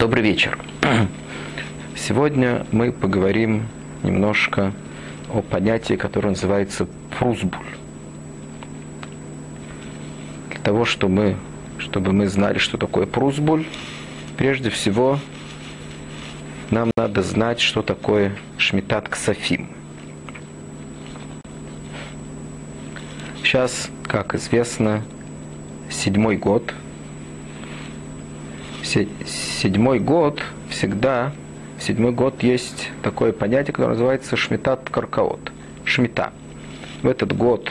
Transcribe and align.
Добрый 0.00 0.22
вечер. 0.22 0.58
Сегодня 1.94 2.66
мы 2.72 2.90
поговорим 2.90 3.68
немножко 4.02 4.72
о 5.28 5.42
понятии, 5.42 5.92
которое 5.92 6.30
называется 6.30 6.86
прузбуль. 7.18 7.66
Для 10.48 10.60
того, 10.60 10.86
чтобы 10.86 11.12
мы, 11.12 11.36
чтобы 11.76 12.14
мы 12.14 12.28
знали, 12.28 12.56
что 12.56 12.78
такое 12.78 13.04
прузбуль, 13.04 13.66
прежде 14.38 14.70
всего 14.70 15.18
нам 16.70 16.90
надо 16.96 17.22
знать, 17.22 17.60
что 17.60 17.82
такое 17.82 18.32
шмитат 18.56 19.06
ксафим. 19.06 19.68
Сейчас, 23.42 23.90
как 24.04 24.34
известно, 24.34 25.02
седьмой 25.90 26.38
год. 26.38 26.72
Седьмой 28.90 30.00
год 30.00 30.42
всегда, 30.68 31.32
в 31.78 31.82
седьмой 31.84 32.10
год 32.10 32.42
есть 32.42 32.90
такое 33.04 33.32
понятие, 33.32 33.72
которое 33.72 33.90
называется 33.90 34.36
шмитат 34.36 34.90
каркаот. 34.90 35.52
Шмита. 35.84 36.32
В 37.02 37.06
этот 37.06 37.36
год 37.36 37.70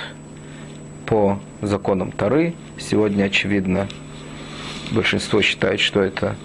по 1.06 1.40
законам 1.62 2.14
Тары, 2.14 2.54
сегодня, 2.78 3.26
очевидно, 3.26 3.90
большинство 4.92 5.42
считает, 5.42 5.82
что 5.82 6.02
это 6.02 6.38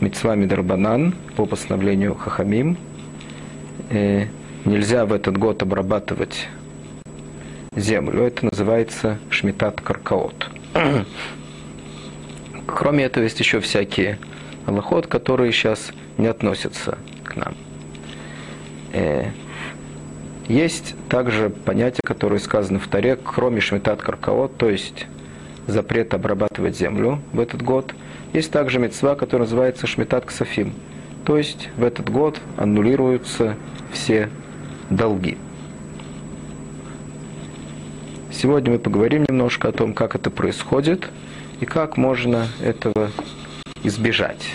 Мецва 0.00 0.34
Мидарбанан 0.34 1.14
по 1.36 1.44
постановлению 1.44 2.14
Хахамим. 2.14 2.78
Э, 3.90 4.28
нельзя 4.64 5.04
в 5.04 5.12
этот 5.12 5.36
год 5.36 5.62
обрабатывать 5.62 6.48
землю. 7.76 8.22
Это 8.22 8.46
называется 8.46 9.18
Шмитат 9.28 9.82
Каркаот. 9.82 10.48
Кроме 12.68 13.04
этого, 13.04 13.24
есть 13.24 13.40
еще 13.40 13.60
всякие 13.60 14.18
аллахот, 14.66 15.06
которые 15.06 15.52
сейчас 15.52 15.90
не 16.18 16.26
относятся 16.26 16.98
к 17.24 17.34
нам. 17.34 17.54
Э, 18.92 19.30
есть 20.48 20.94
также 21.08 21.48
понятие, 21.48 22.02
которое 22.04 22.38
сказано 22.38 22.78
в 22.78 22.86
Таре, 22.86 23.16
кроме 23.16 23.60
Шмитат 23.60 24.02
Каркаот, 24.02 24.58
то 24.58 24.68
есть 24.68 25.06
запрет 25.66 26.12
обрабатывать 26.12 26.76
землю 26.76 27.20
в 27.32 27.40
этот 27.40 27.62
год. 27.62 27.94
Есть 28.34 28.52
также 28.52 28.78
мецва, 28.78 29.14
которая 29.14 29.46
называется 29.46 29.86
Шмитат 29.86 30.26
Ксафим, 30.26 30.74
то 31.24 31.38
есть 31.38 31.70
в 31.78 31.82
этот 31.82 32.10
год 32.10 32.38
аннулируются 32.58 33.56
все 33.92 34.28
долги. 34.90 35.38
Сегодня 38.30 38.72
мы 38.72 38.78
поговорим 38.78 39.24
немножко 39.26 39.68
о 39.68 39.72
том, 39.72 39.94
как 39.94 40.14
это 40.14 40.30
происходит 40.30 41.08
и 41.60 41.66
как 41.66 41.96
можно 41.96 42.48
этого 42.62 43.10
избежать. 43.82 44.48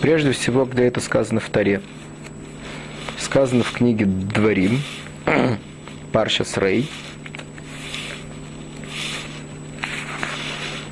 Прежде 0.00 0.32
всего, 0.32 0.64
где 0.64 0.84
это 0.84 1.00
сказано 1.00 1.40
в 1.40 1.48
Таре. 1.50 1.80
Сказано 3.18 3.64
в 3.64 3.72
книге 3.72 4.06
Дворим, 4.06 4.80
Парша 6.12 6.44
Срей. 6.44 6.88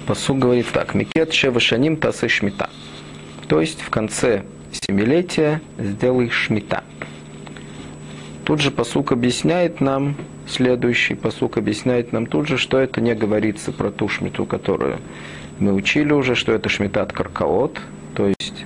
Посуд 0.06 0.38
говорит 0.38 0.66
так. 0.72 0.94
Микет 0.94 1.32
шевашаним 1.32 1.96
тасы 1.96 2.28
шмита. 2.28 2.70
То 3.48 3.60
есть 3.60 3.80
в 3.80 3.90
конце 3.90 4.44
семилетия 4.72 5.60
сделай 5.78 6.30
шмита. 6.30 6.84
Тут 8.44 8.60
же 8.60 8.70
посук 8.70 9.10
объясняет 9.10 9.80
нам, 9.80 10.16
следующий 10.46 11.14
посук 11.14 11.58
объясняет 11.58 12.12
нам 12.12 12.26
тут 12.26 12.48
же, 12.48 12.58
что 12.58 12.78
это 12.78 13.00
не 13.00 13.14
говорится 13.14 13.72
про 13.72 13.90
ту 13.90 14.08
шмиту, 14.08 14.46
которую 14.46 14.98
мы 15.58 15.72
учили 15.72 16.12
уже, 16.12 16.34
что 16.34 16.52
это 16.52 16.68
шмитат 16.68 17.12
каркаот, 17.12 17.80
то 18.14 18.26
есть 18.26 18.64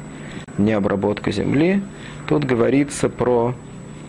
не 0.59 0.73
обработка 0.73 1.31
земли. 1.33 1.83
Тут 2.29 2.45
говорится 2.45 3.09
про 3.09 3.55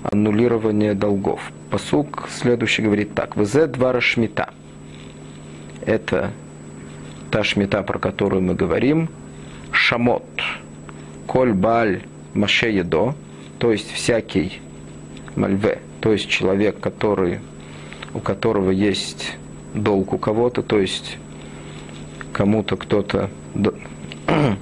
аннулирование 0.04 0.94
долгов. 0.94 1.52
Посук 1.70 2.28
следующий 2.30 2.82
говорит 2.82 3.14
так. 3.14 3.36
ВЗ 3.38 3.68
два 3.68 4.00
шмита. 4.02 4.50
Это 5.86 6.32
та 7.32 7.44
шмита, 7.44 7.82
про 7.84 8.00
которую 8.00 8.42
мы 8.42 8.56
говорим. 8.56 9.09
Шамот. 9.72 10.24
Коль 11.28 11.53
баль 11.53 12.02
машеедо. 12.34 13.16
То 13.58 13.72
есть 13.72 13.92
всякий 13.92 14.59
мальве, 15.36 15.80
то 16.02 16.12
есть 16.12 16.28
человек, 16.28 16.80
который, 16.80 17.40
у 18.14 18.20
которого 18.20 18.72
есть 18.72 19.38
долг 19.74 20.14
у 20.14 20.18
кого-то, 20.18 20.62
то 20.62 20.80
есть 20.80 21.18
кому-то 22.34 22.78
кто-то 22.78 23.30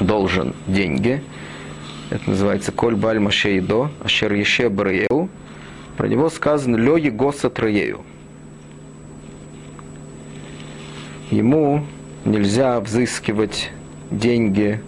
должен 0.00 0.54
деньги. 0.66 1.22
Это 2.10 2.30
называется 2.30 2.72
Коль 2.72 2.94
Баль 2.94 3.18
Машейдо, 3.18 3.90
Ашер 4.02 4.32
Еше 4.32 4.68
Браеу. 4.68 5.28
Про 5.96 6.08
него 6.08 6.28
сказано 6.28 6.76
Лё 6.76 6.96
Егоса 6.96 7.50
Троею. 7.50 8.02
Ему 11.30 11.84
нельзя 12.24 12.78
взыскивать 12.80 13.70
деньги 14.10 14.80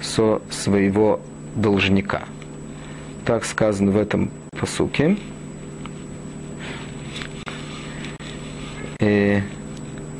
со 0.00 0.42
своего 0.50 1.20
должника– 1.54 2.24
так 3.30 3.44
сказано 3.44 3.92
в 3.92 3.96
этом 3.96 4.30
посуке. 4.58 5.16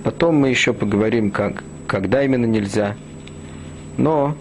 Потом 0.04 0.36
мы 0.36 0.48
еще 0.48 0.72
поговорим, 0.72 1.30
как, 1.30 1.62
когда 1.86 2.24
именно 2.24 2.46
нельзя. 2.46 2.96
Но 3.96 4.34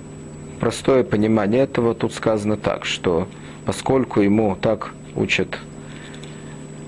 простое 0.60 1.04
понимание 1.04 1.64
этого 1.64 1.94
тут 1.94 2.14
сказано 2.14 2.58
так, 2.58 2.86
что 2.86 3.28
поскольку 3.66 4.22
ему 4.22 4.58
так 4.60 4.94
учат 5.16 5.60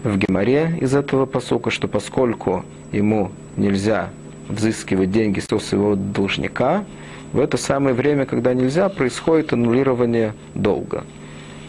в 0.03 0.17
Геморе 0.17 0.77
из 0.79 0.95
этого 0.95 1.25
посука, 1.25 1.69
что 1.69 1.87
поскольку 1.87 2.65
ему 2.91 3.31
нельзя 3.57 4.09
взыскивать 4.47 5.11
деньги 5.11 5.39
со 5.39 5.59
своего 5.59 5.95
должника, 5.95 6.85
в 7.33 7.39
это 7.39 7.57
самое 7.57 7.95
время, 7.95 8.25
когда 8.25 8.53
нельзя, 8.53 8.89
происходит 8.89 9.53
аннулирование 9.53 10.33
долга. 10.53 11.05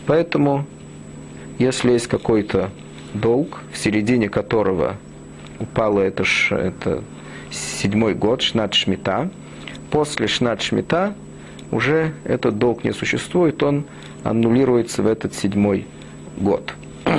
Поэтому, 0.06 0.66
если 1.58 1.92
есть 1.92 2.08
какой-то 2.08 2.70
долг, 3.14 3.60
в 3.72 3.78
середине 3.78 4.28
которого 4.28 4.96
упало 5.62 6.00
это, 6.00 6.24
это 6.50 7.02
седьмой 7.50 8.14
год, 8.14 8.42
Шнат 8.42 8.74
Шмита, 8.74 9.30
после 9.90 10.26
Шнат 10.26 10.60
Шмита 10.62 11.14
уже 11.70 12.12
этот 12.24 12.58
долг 12.58 12.84
не 12.84 12.92
существует, 12.92 13.62
он 13.62 13.84
аннулируется 14.24 15.02
в 15.02 15.06
этот 15.06 15.34
седьмой 15.34 15.86
год. 16.36 16.74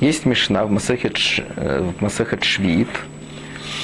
Есть 0.00 0.26
Мишна 0.26 0.64
в 0.64 0.70
Масахет, 0.70 1.16
в 1.16 1.94
Масахет 2.00 2.42
Швид, 2.42 2.88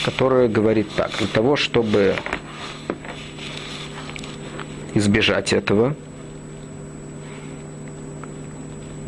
которая 0.05 0.49
говорит 0.49 0.89
так, 0.97 1.13
для 1.19 1.29
того, 1.29 1.55
чтобы 1.57 2.17
избежать 4.95 5.53
этого. 5.53 5.95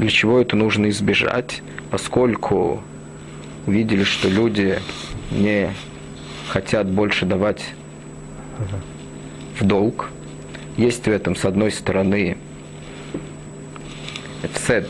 Для 0.00 0.08
чего 0.08 0.40
это 0.40 0.56
нужно 0.56 0.88
избежать? 0.88 1.60
Поскольку 1.90 2.82
увидели, 3.66 4.02
что 4.02 4.30
люди 4.30 4.78
не 5.30 5.68
хотят 6.48 6.86
больше 6.88 7.26
давать 7.26 7.74
в 9.58 9.62
долг. 9.66 10.08
Есть 10.78 11.04
в 11.04 11.08
этом, 11.10 11.36
с 11.36 11.44
одной 11.44 11.70
стороны, 11.70 12.38
цед 14.54 14.88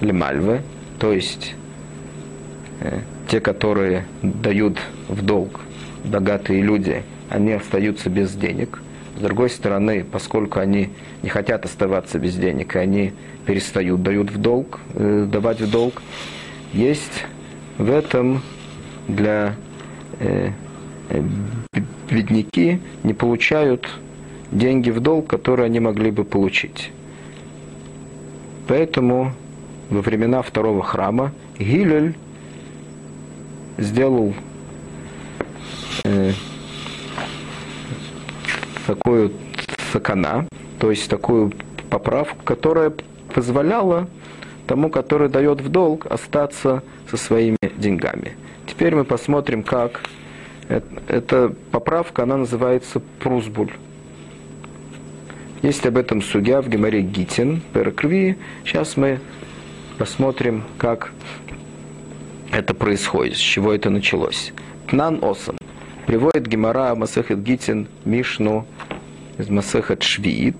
лемальвы, 0.00 0.62
то 1.00 1.12
есть 1.12 1.56
э, 2.78 3.00
те, 3.28 3.40
которые 3.40 4.06
дают 4.22 4.78
в 5.08 5.20
долг, 5.22 5.62
богатые 6.04 6.62
люди, 6.62 7.02
они 7.28 7.50
остаются 7.50 8.08
без 8.08 8.30
денег– 8.34 8.80
с 9.16 9.20
другой 9.20 9.50
стороны, 9.50 10.04
поскольку 10.04 10.58
они 10.58 10.90
не 11.22 11.28
хотят 11.28 11.64
оставаться 11.64 12.18
без 12.18 12.34
денег, 12.34 12.74
и 12.76 12.78
они 12.78 13.12
перестают, 13.46 14.02
дают 14.02 14.30
в 14.30 14.38
долг, 14.38 14.80
э, 14.94 15.26
давать 15.30 15.60
в 15.60 15.70
долг, 15.70 16.02
есть 16.72 17.24
в 17.78 17.90
этом 17.90 18.42
для 19.06 19.54
э, 20.18 20.50
э, 21.10 21.22
бедняки 22.10 22.80
не 23.02 23.14
получают 23.14 23.88
деньги 24.50 24.90
в 24.90 25.00
долг, 25.00 25.26
которые 25.26 25.66
они 25.66 25.80
могли 25.80 26.10
бы 26.10 26.24
получить. 26.24 26.90
Поэтому 28.66 29.32
во 29.90 30.00
времена 30.00 30.42
второго 30.42 30.82
храма 30.82 31.32
Гилель 31.58 32.16
сделал 33.78 34.34
э, 36.04 36.32
такую 38.86 39.32
сакана, 39.92 40.46
то 40.78 40.90
есть 40.90 41.08
такую 41.08 41.52
поправку, 41.90 42.44
которая 42.44 42.92
позволяла 43.34 44.08
тому, 44.66 44.90
который 44.90 45.28
дает 45.28 45.60
в 45.60 45.68
долг, 45.68 46.06
остаться 46.06 46.82
со 47.10 47.16
своими 47.16 47.58
деньгами. 47.76 48.36
Теперь 48.66 48.94
мы 48.94 49.04
посмотрим, 49.04 49.62
как 49.62 50.00
Эта 50.68 51.54
поправка, 51.70 52.22
она 52.22 52.36
называется 52.36 53.00
прузбуль. 53.20 53.72
Есть 55.62 55.86
об 55.86 55.96
этом 55.96 56.22
судья 56.22 56.62
в 56.62 56.68
Геморе 56.68 57.02
Гитин, 57.02 57.62
Перекрви. 57.72 58.36
Сейчас 58.64 58.96
мы 58.96 59.20
посмотрим, 59.98 60.64
как 60.78 61.12
это 62.50 62.74
происходит, 62.74 63.36
с 63.36 63.40
чего 63.40 63.72
это 63.72 63.90
началось. 63.90 64.52
Тнан 64.88 65.18
Осам. 65.22 65.56
Приводит 66.06 66.46
Гемора 66.46 66.94
Масехет 66.94 67.42
Гитин 67.42 67.88
Мишну 68.04 68.66
из 69.38 69.48
Масехет 69.48 70.02
Швиит. 70.02 70.56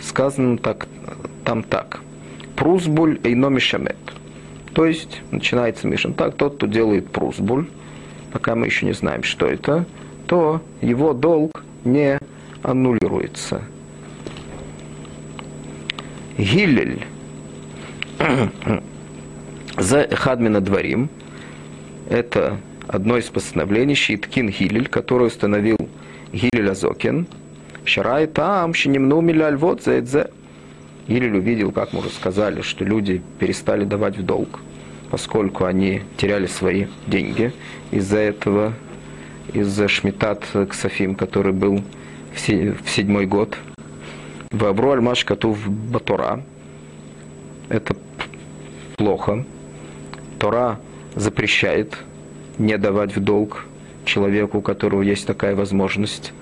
Сказано 0.00 0.58
так, 0.58 0.86
там 1.44 1.62
так. 1.62 2.00
Прузбуль 2.54 3.20
эйно 3.24 3.48
мишамет. 3.48 3.96
То 4.74 4.84
есть, 4.84 5.22
начинается 5.30 5.86
Мишин 5.86 6.12
так, 6.12 6.36
тот, 6.36 6.56
кто 6.56 6.66
делает 6.66 7.10
прузбуль, 7.10 7.66
пока 8.32 8.54
мы 8.54 8.66
еще 8.66 8.84
не 8.84 8.92
знаем, 8.92 9.22
что 9.22 9.46
это, 9.46 9.86
то 10.26 10.60
его 10.82 11.14
долг 11.14 11.64
не 11.84 12.18
аннулируется. 12.62 13.62
Гилель. 16.36 17.06
За 19.78 20.08
Хадмина 20.14 20.60
Дворим. 20.60 21.08
Это 22.10 22.58
одно 22.86 23.16
из 23.16 23.24
постановлений 23.24 23.94
Шиткин 23.94 24.50
Гилель, 24.50 24.88
который 24.88 25.28
установил 25.28 25.78
Гилель 26.32 26.70
Азокин. 26.70 27.26
Шарай 27.86 28.26
там, 28.26 28.74
щенемну 28.74 29.20
миляль 29.20 29.56
вот 29.56 29.82
за 29.82 29.92
это. 29.92 30.30
Гилель 31.08 31.36
увидел, 31.36 31.72
как 31.72 31.92
мы 31.92 32.00
уже 32.00 32.10
сказали, 32.10 32.60
что 32.60 32.84
люди 32.84 33.22
перестали 33.38 33.84
давать 33.84 34.18
в 34.18 34.24
долг, 34.24 34.60
поскольку 35.10 35.64
они 35.64 36.02
теряли 36.16 36.46
свои 36.46 36.86
деньги 37.06 37.52
из-за 37.92 38.18
этого, 38.18 38.74
из-за 39.52 39.88
Шмитат 39.88 40.44
Ксафим, 40.68 41.14
который 41.14 41.52
был 41.52 41.82
в 42.34 42.90
седьмой 42.90 43.26
год– 43.26 43.56
Вабру 44.52 44.92
аль-маш 44.92 45.24
катув 45.24 45.68
батура. 45.68 46.42
Это 47.68 47.96
плохо. 48.96 49.44
Тора 50.38 50.78
запрещает 51.14 51.98
не 52.58 52.78
давать 52.78 53.16
в 53.16 53.20
долг 53.20 53.66
человеку, 54.04 54.58
у 54.58 54.62
которого 54.62 55.02
есть 55.02 55.26
такая 55.26 55.56
возможность. 55.56 56.32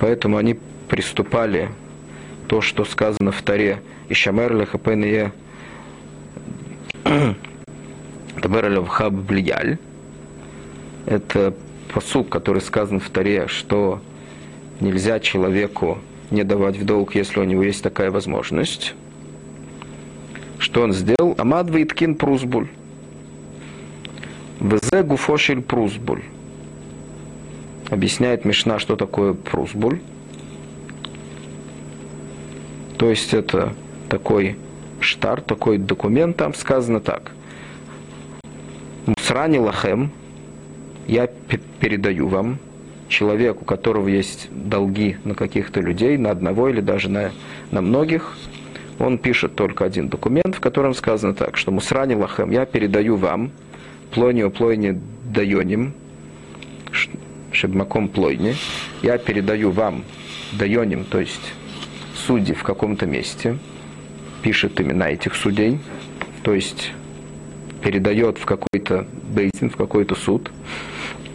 Поэтому 0.00 0.38
они 0.38 0.58
приступали 0.88 1.68
то, 2.48 2.60
что 2.60 2.84
сказано 2.84 3.30
в 3.30 3.40
Таре, 3.42 3.80
Ишамер 4.08 4.56
лехапение 4.56 5.32
Табер 8.40 8.84
хаб 8.86 9.12
влияль. 9.12 9.78
Это 11.06 11.54
посук, 11.92 12.28
который 12.28 12.62
сказан 12.62 12.98
в 12.98 13.10
Таре, 13.10 13.46
что 13.46 14.00
нельзя 14.80 15.20
человеку 15.20 15.98
не 16.30 16.44
давать 16.44 16.78
в 16.78 16.84
долг, 16.84 17.14
если 17.14 17.40
у 17.40 17.44
него 17.44 17.62
есть 17.62 17.82
такая 17.82 18.10
возможность. 18.10 18.94
Что 20.58 20.82
он 20.82 20.92
сделал? 20.92 21.34
Амад 21.38 21.70
виткин 21.70 22.14
прузбуль. 22.14 22.68
Взе 24.60 25.02
гуфошель 25.02 25.62
прузбуль. 25.62 26.22
Объясняет 27.90 28.44
Мишна, 28.44 28.78
что 28.78 28.96
такое 28.96 29.34
прузбуль. 29.34 30.00
То 32.98 33.10
есть 33.10 33.34
это 33.34 33.74
такой 34.08 34.56
штар, 35.00 35.40
такой 35.40 35.78
документ, 35.78 36.36
там 36.36 36.54
сказано 36.54 37.00
так. 37.00 37.32
Мусрани 39.06 39.58
лахем, 39.58 40.12
я 41.08 41.26
передаю 41.80 42.28
вам, 42.28 42.58
человек, 43.08 43.62
у 43.62 43.64
которого 43.64 44.06
есть 44.06 44.48
долги 44.52 45.16
на 45.24 45.34
каких-то 45.34 45.80
людей, 45.80 46.16
на 46.16 46.30
одного 46.30 46.68
или 46.68 46.80
даже 46.80 47.08
на, 47.10 47.32
на 47.72 47.80
многих, 47.80 48.36
он 49.00 49.18
пишет 49.18 49.56
только 49.56 49.84
один 49.84 50.08
документ, 50.08 50.54
в 50.54 50.60
котором 50.60 50.94
сказано 50.94 51.34
так, 51.34 51.56
что 51.56 51.72
Мусрани 51.72 52.14
Лахем, 52.14 52.50
я 52.50 52.66
передаю 52.66 53.16
вам, 53.16 53.50
плойню 54.12 54.50
плойне 54.50 55.00
дайоним, 55.24 55.94
шебмаком 57.52 58.08
плойне, 58.08 58.54
я 59.02 59.18
передаю 59.18 59.70
вам 59.70 60.04
дайоним, 60.52 61.04
то 61.04 61.20
есть 61.20 61.54
судьи 62.14 62.54
в 62.54 62.62
каком-то 62.62 63.06
месте, 63.06 63.58
пишет 64.42 64.80
имена 64.80 65.10
этих 65.10 65.34
судей, 65.34 65.78
то 66.42 66.54
есть 66.54 66.92
передает 67.82 68.38
в 68.38 68.44
какой-то 68.44 69.06
бейзин, 69.34 69.70
в 69.70 69.76
какой-то 69.76 70.14
суд, 70.14 70.50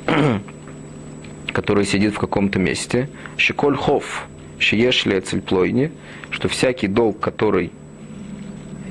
который 1.54 1.86
сидит 1.86 2.14
в 2.14 2.20
каком-то 2.20 2.60
месте, 2.60 3.10
щеколь 3.38 3.76
хов, 3.76 4.28
шиешли 4.60 5.20
цельплойни, 5.20 5.92
что 6.30 6.48
всякий 6.48 6.88
долг, 6.88 7.20
который 7.20 7.72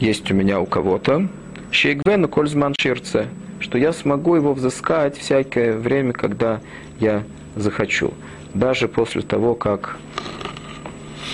есть 0.01 0.31
у 0.31 0.35
меня 0.35 0.61
у 0.61 0.67
кого-то, 0.67 1.29
шейгвену 1.71 2.29
кользман 2.29 2.75
ширце, 2.79 3.29
что 3.61 3.79
я 3.79 3.93
смогу 3.93 4.37
его 4.37 4.53
взыскать 4.53 5.17
всякое 5.17 5.77
время, 5.77 6.13
когда 6.13 6.61
я 7.01 7.25
захочу, 7.57 8.13
даже 8.53 8.89
после 8.89 9.23
того, 9.23 9.55
как 9.55 9.99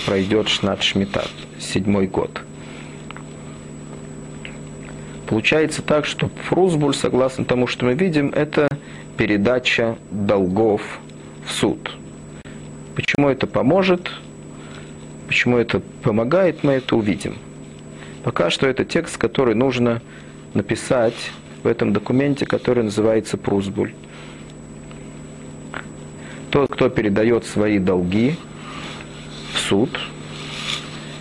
пройдет 0.05 0.47
шнат 0.49 0.81
шмита, 0.81 1.25
седьмой 1.59 2.07
год. 2.07 2.41
Получается 5.27 5.81
так, 5.81 6.05
что 6.05 6.29
фрузбуль, 6.49 6.93
согласно 6.93 7.45
тому, 7.45 7.65
что 7.65 7.85
мы 7.85 7.93
видим, 7.93 8.29
это 8.29 8.67
передача 9.15 9.97
долгов 10.09 10.81
в 11.45 11.51
суд. 11.51 11.95
Почему 12.95 13.29
это 13.29 13.47
поможет, 13.47 14.11
почему 15.27 15.57
это 15.57 15.79
помогает, 16.03 16.63
мы 16.63 16.73
это 16.73 16.97
увидим. 16.97 17.37
Пока 18.23 18.49
что 18.49 18.67
это 18.67 18.83
текст, 18.83 19.17
который 19.17 19.55
нужно 19.55 20.01
написать 20.53 21.31
в 21.63 21.67
этом 21.67 21.93
документе, 21.93 22.45
который 22.45 22.83
называется 22.83 23.37
Прузбуль. 23.37 23.93
Тот, 26.51 26.69
кто 26.69 26.89
передает 26.89 27.45
свои 27.45 27.79
долги 27.79 28.35
в 29.53 29.59
суд, 29.59 29.89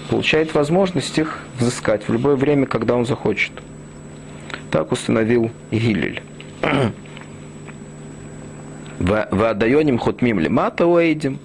получает 0.08 0.52
возможность 0.54 1.16
их 1.18 1.38
взыскать 1.58 2.08
в 2.08 2.12
любое 2.12 2.34
время, 2.34 2.66
когда 2.66 2.96
он 2.96 3.06
захочет. 3.06 3.52
Так 4.72 4.90
установил 4.90 5.52
Гилель. 5.70 6.20
В 8.98 9.48
Адайоним 9.48 9.98
Хотмим 9.98 10.40
Лемата 10.40 10.86
Уэйдим, 10.86 11.38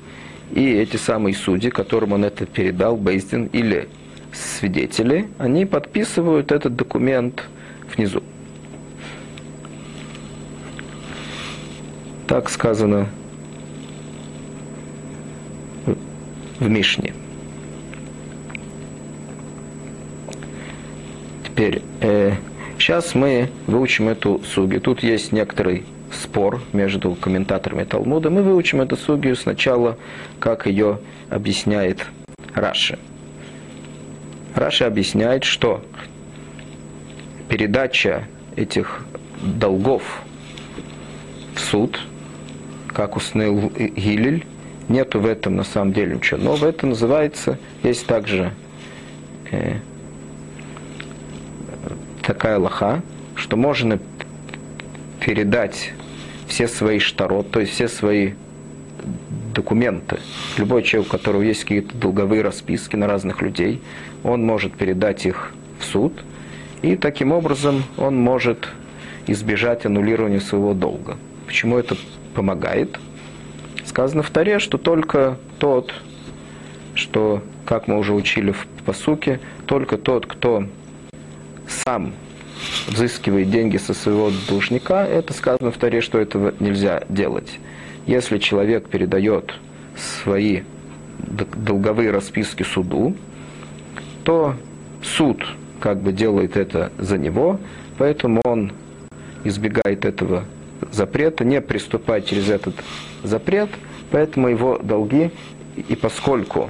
и 0.51 0.73
эти 0.73 0.97
самые 0.97 1.35
судьи, 1.35 1.69
которым 1.69 2.11
он 2.13 2.25
это 2.25 2.45
передал, 2.45 2.97
Бейздин, 2.97 3.45
или 3.53 3.87
свидетели, 4.33 5.29
они 5.37 5.65
подписывают 5.65 6.51
этот 6.51 6.75
документ 6.75 7.43
внизу. 7.95 8.21
Так 12.27 12.49
сказано 12.49 13.07
в 16.59 16.69
Мишне. 16.69 17.13
Теперь, 21.45 21.81
э, 22.01 22.33
сейчас 22.77 23.15
мы 23.15 23.49
выучим 23.67 24.09
эту 24.09 24.41
суги. 24.43 24.77
Тут 24.77 25.03
есть 25.03 25.31
некоторый 25.31 25.85
спор 26.11 26.61
между 26.73 27.15
комментаторами 27.15 27.83
Талмуда, 27.83 28.29
мы 28.29 28.41
выучим 28.41 28.81
эту 28.81 28.97
сугию 28.97 29.35
сначала, 29.35 29.97
как 30.39 30.67
ее 30.67 30.99
объясняет 31.29 32.05
Раши. 32.53 32.97
Раши 34.53 34.85
объясняет, 34.85 35.43
что 35.43 35.83
передача 37.49 38.27
этих 38.55 39.05
долгов 39.41 40.21
в 41.55 41.59
суд, 41.59 41.99
как 42.87 43.15
установил 43.17 43.69
Гилель, 43.69 44.45
нету 44.89 45.19
в 45.19 45.25
этом 45.25 45.55
на 45.55 45.63
самом 45.63 45.93
деле 45.93 46.15
ничего 46.15 46.39
нового. 46.39 46.67
Это 46.67 46.87
называется, 46.87 47.57
есть 47.83 48.05
также 48.05 48.51
э, 49.51 49.77
такая 52.21 52.57
лоха, 52.59 53.01
что 53.35 53.57
можно 53.57 53.99
передать 55.19 55.93
все 56.47 56.67
свои 56.67 56.99
штарот, 56.99 57.51
то 57.51 57.59
есть 57.59 57.73
все 57.73 57.87
свои 57.87 58.33
документы. 59.53 60.19
Любой 60.57 60.83
человек, 60.83 61.13
у 61.13 61.17
которого 61.17 61.41
есть 61.41 61.61
какие-то 61.61 61.95
долговые 61.95 62.41
расписки 62.41 62.95
на 62.95 63.07
разных 63.07 63.41
людей, 63.41 63.81
он 64.23 64.45
может 64.45 64.73
передать 64.73 65.25
их 65.25 65.53
в 65.79 65.85
суд, 65.85 66.13
и 66.81 66.95
таким 66.95 67.31
образом 67.31 67.83
он 67.97 68.15
может 68.15 68.69
избежать 69.27 69.85
аннулирования 69.85 70.39
своего 70.39 70.73
долга. 70.73 71.17
Почему 71.47 71.77
это 71.77 71.95
помогает? 72.33 72.99
Сказано 73.95 74.23
в 74.23 74.29
Таре, 74.29 74.59
что 74.59 74.77
только 74.77 75.37
тот, 75.57 75.93
что, 76.95 77.41
как 77.63 77.87
мы 77.87 77.97
уже 77.97 78.13
учили 78.13 78.51
в 78.51 78.67
посуке, 78.85 79.39
только 79.67 79.97
тот, 79.97 80.25
кто 80.25 80.65
сам 81.65 82.11
взыскивает 82.89 83.49
деньги 83.49 83.77
со 83.77 83.93
своего 83.93 84.31
должника, 84.49 85.07
это 85.07 85.31
сказано 85.31 85.71
в 85.71 85.77
Таре, 85.77 86.01
что 86.01 86.19
этого 86.19 86.53
нельзя 86.59 87.05
делать. 87.07 87.57
Если 88.05 88.37
человек 88.37 88.89
передает 88.89 89.53
свои 89.95 90.63
долговые 91.55 92.11
расписки 92.11 92.63
суду, 92.63 93.15
то 94.25 94.55
суд 95.01 95.41
как 95.79 96.01
бы 96.01 96.11
делает 96.11 96.57
это 96.57 96.91
за 96.97 97.17
него, 97.17 97.61
поэтому 97.97 98.41
он 98.43 98.73
избегает 99.45 100.03
этого 100.03 100.43
запрета, 100.91 101.43
не 101.43 101.61
приступать 101.61 102.27
через 102.27 102.49
этот 102.49 102.75
запрет, 103.23 103.69
поэтому 104.11 104.47
его 104.47 104.77
долги, 104.77 105.31
и 105.75 105.95
поскольку 105.95 106.69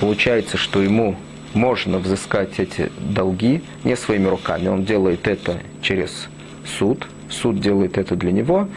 получается, 0.00 0.56
что 0.56 0.82
ему 0.82 1.16
можно 1.54 1.98
взыскать 1.98 2.58
эти 2.58 2.90
долги 2.98 3.62
не 3.84 3.96
своими 3.96 4.26
руками, 4.26 4.68
он 4.68 4.84
делает 4.84 5.28
это 5.28 5.60
через 5.80 6.28
суд, 6.78 7.06
суд 7.28 7.60
делает 7.60 7.98
это 7.98 8.16
для 8.16 8.32
него, 8.32 8.68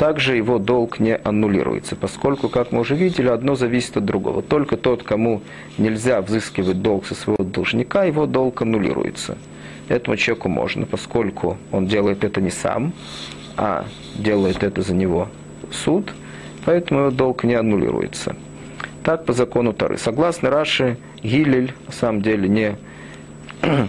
также 0.00 0.34
его 0.34 0.58
долг 0.58 0.98
не 0.98 1.14
аннулируется, 1.14 1.94
поскольку, 1.94 2.48
как 2.48 2.72
мы 2.72 2.80
уже 2.80 2.94
видели, 2.94 3.28
одно 3.28 3.54
зависит 3.54 3.98
от 3.98 4.06
другого. 4.06 4.40
Только 4.40 4.78
тот, 4.78 5.02
кому 5.02 5.42
нельзя 5.76 6.22
взыскивать 6.22 6.80
долг 6.80 7.04
со 7.04 7.14
своего 7.14 7.44
должника, 7.44 8.04
его 8.04 8.24
долг 8.24 8.62
аннулируется. 8.62 9.36
Этому 9.90 10.16
человеку 10.16 10.48
можно, 10.48 10.86
поскольку 10.86 11.58
он 11.72 11.88
делает 11.88 12.22
это 12.22 12.40
не 12.40 12.50
сам, 12.50 12.92
а 13.56 13.86
делает 14.14 14.62
это 14.62 14.82
за 14.82 14.94
него 14.94 15.26
суд, 15.72 16.14
поэтому 16.64 17.00
его 17.00 17.10
долг 17.10 17.42
не 17.42 17.54
аннулируется. 17.54 18.36
Так 19.02 19.24
по 19.24 19.32
закону 19.32 19.72
Тары. 19.72 19.98
Согласно 19.98 20.48
Раши, 20.48 20.96
Гилель 21.24 21.72
на 21.88 21.92
самом 21.92 22.22
деле 22.22 22.48
не, 22.48 22.76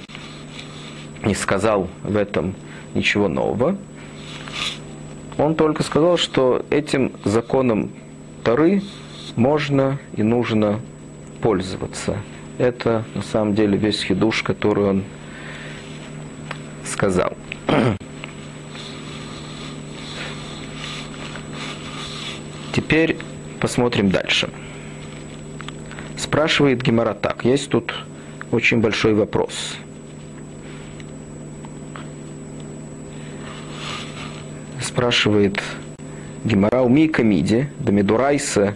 не 1.24 1.36
сказал 1.36 1.88
в 2.02 2.18
этом 2.18 2.56
ничего 2.96 3.28
нового. 3.28 3.78
Он 5.38 5.54
только 5.54 5.84
сказал, 5.84 6.18
что 6.18 6.66
этим 6.72 7.12
законом 7.26 7.92
Тары 8.44 8.82
можно 9.36 10.00
и 10.16 10.24
нужно 10.24 10.80
пользоваться. 11.44 12.18
Это 12.58 13.06
на 13.14 13.22
самом 13.22 13.54
деле 13.54 13.78
весь 13.78 14.02
хидуш, 14.02 14.42
который 14.42 14.86
он 14.86 15.04
сказал. 16.92 17.36
Теперь 22.74 23.18
посмотрим 23.60 24.10
дальше. 24.10 24.50
Спрашивает 26.18 26.82
Гемора 26.82 27.14
так. 27.14 27.44
Есть 27.46 27.70
тут 27.70 27.94
очень 28.52 28.80
большой 28.80 29.14
вопрос. 29.14 29.76
Спрашивает 34.82 35.62
Гемора 36.44 36.84
камиди, 37.08 37.70
да 37.80 37.92
медурайса 37.92 38.76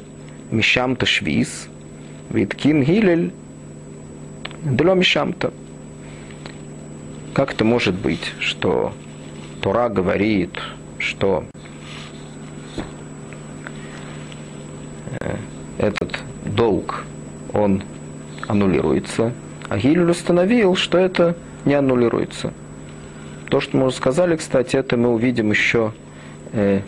мишамта 0.51 1.05
швиз, 1.05 1.67
виткин 2.29 2.83
гилель, 2.83 3.31
дло 4.63 4.93
мишамта. 4.93 5.51
Как 7.35 7.51
это 7.51 7.65
может 7.65 7.95
быть, 7.95 8.31
что 8.39 8.93
Тора 9.61 9.89
говорит, 9.89 10.57
что 10.99 11.43
э, 15.19 15.35
этот 15.77 16.17
долг, 16.45 17.03
он 17.51 17.83
аннулируется, 18.47 19.33
а 19.67 19.77
Гилель 19.77 20.11
установил, 20.11 20.77
что 20.77 20.97
это 20.97 21.35
не 21.65 21.73
аннулируется. 21.73 22.53
То, 23.49 23.59
что 23.59 23.75
мы 23.75 23.87
уже 23.87 23.97
сказали, 23.97 24.37
кстати, 24.37 24.77
это 24.77 24.95
мы 24.95 25.09
увидим 25.09 25.51
еще 25.51 25.91
э, 26.53 26.83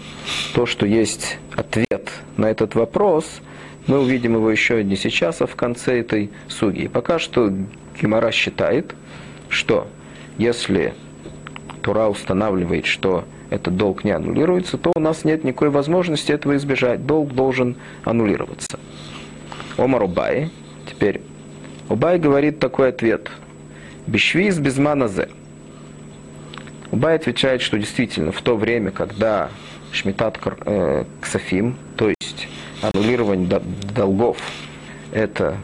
то, 0.54 0.66
что 0.66 0.86
есть 0.86 1.40
ответ 1.58 2.10
на 2.38 2.46
этот 2.46 2.74
вопрос, 2.74 3.42
мы 3.86 4.00
увидим 4.00 4.36
его 4.36 4.50
еще 4.50 4.82
не 4.82 4.96
сейчас, 4.96 5.42
а 5.42 5.46
в 5.46 5.58
конце 5.58 6.00
этой 6.00 6.30
суги. 6.48 6.88
Пока 6.88 7.20
что 7.20 7.52
Гимара 8.00 8.32
считает, 8.32 8.96
что 9.50 9.90
если 10.38 10.94
Тура 11.82 12.08
устанавливает, 12.08 12.86
что 12.86 13.26
этот 13.50 13.78
долг 13.78 14.04
не 14.04 14.12
аннулируется, 14.12 14.78
то 14.78 14.92
у 14.96 15.00
нас 15.00 15.24
нет 15.24 15.44
никакой 15.44 15.70
возможности 15.70 16.32
этого 16.32 16.56
избежать. 16.58 17.06
Долг 17.06 17.34
должен 17.34 17.78
аннулироваться. 18.04 18.80
Омар 19.78 20.04
Убай, 20.04 20.50
теперь, 20.90 21.22
Убай 21.90 22.20
говорит 22.20 22.60
такой 22.60 22.90
ответ. 22.90 23.30
Бешвиз 24.06 24.60
без 24.60 24.78
маназе. 24.78 25.30
Убай 26.92 27.16
отвечает, 27.16 27.62
что 27.62 27.78
действительно 27.78 28.32
в 28.32 28.42
то 28.42 28.56
время, 28.56 28.92
когда 28.92 29.50
Шмитат 29.92 30.40
э, 30.66 31.06
Ксафим, 31.22 31.76
то 31.96 32.10
есть 32.10 32.48
аннулирование 32.82 33.62
долгов, 33.96 34.38
это 35.12 35.58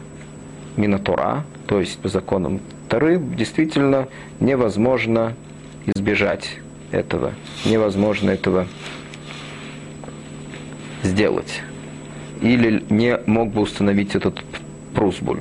Минатура, 0.76 1.44
то 1.66 1.80
есть 1.80 1.98
по 1.98 2.08
законам 2.08 2.60
Торы, 2.94 3.18
действительно 3.18 4.06
невозможно 4.38 5.34
избежать 5.84 6.58
этого. 6.92 7.32
Невозможно 7.66 8.30
этого 8.30 8.68
сделать. 11.02 11.60
Или 12.40 12.84
не 12.90 13.18
мог 13.26 13.50
бы 13.50 13.62
установить 13.62 14.14
этот 14.14 14.44
прусбуль. 14.94 15.40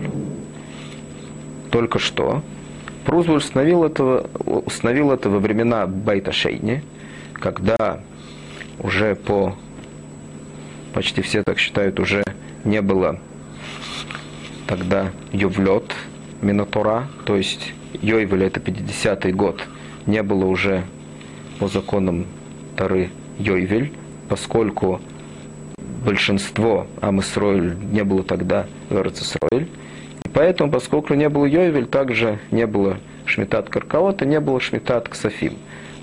Только 1.69 1.99
что. 1.99 2.41
Прусбуль 3.05 3.37
установил, 3.37 3.83
этого, 3.83 4.27
установил 4.65 5.11
это 5.11 5.29
во 5.29 5.37
времена 5.37 5.85
Байта 5.85 6.31
Шейни, 6.31 6.83
когда 7.33 7.99
уже 8.79 9.13
по, 9.13 9.55
почти 10.91 11.21
все 11.21 11.43
так 11.43 11.59
считают, 11.59 11.99
уже 11.99 12.23
не 12.63 12.81
было 12.81 13.19
тогда 14.65 15.11
Ювлет, 15.31 15.93
Минотура, 16.43 17.07
то 17.25 17.35
есть 17.35 17.73
Йойвель 18.01 18.43
это 18.43 18.59
50-й 18.59 19.31
год, 19.31 19.63
не 20.05 20.21
было 20.21 20.45
уже 20.45 20.83
по 21.59 21.67
законам 21.67 22.25
Тары 22.75 23.09
Йойвель, 23.39 23.91
поскольку 24.29 24.99
большинство 26.05 26.87
Амисроиль 27.01 27.75
не 27.91 28.03
было 28.03 28.23
тогда 28.23 28.67
в 28.89 28.95
Эрцисроиль. 28.95 29.69
И 30.25 30.29
поэтому, 30.29 30.71
поскольку 30.71 31.13
не 31.13 31.29
было 31.29 31.45
Йойвель, 31.45 31.85
также 31.85 32.39
не 32.51 32.67
было 32.67 32.97
Шмитат 33.25 33.69
Каркаота, 33.69 34.25
не 34.25 34.39
было 34.39 34.59
Шмитат 34.59 35.07
Ксафим. 35.07 35.53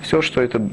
Все, 0.03 0.23
что 0.23 0.41
это, 0.41 0.69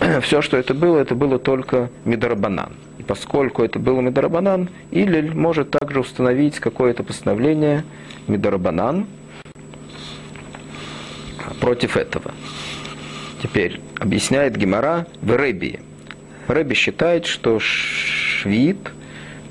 все, 0.22 0.40
что 0.42 0.56
это 0.56 0.74
было, 0.74 0.98
это 0.98 1.14
было 1.14 1.38
только 1.38 1.90
Мидарабанан. 2.04 2.72
Поскольку 3.08 3.62
это 3.62 3.78
было 3.78 4.02
Мидарабанан, 4.02 4.68
Илель 4.90 5.34
может 5.34 5.70
также 5.70 6.00
установить 6.00 6.60
какое-то 6.60 7.02
постановление 7.02 7.84
Мидарабанан 8.26 9.06
против 11.58 11.96
этого. 11.96 12.32
Теперь 13.42 13.80
объясняет 13.98 14.56
Гемора 14.56 15.06
в 15.22 15.34
Рэби. 15.34 15.80
Рэби 16.48 16.74
считает, 16.74 17.24
что 17.24 17.58
швид, 17.58 18.90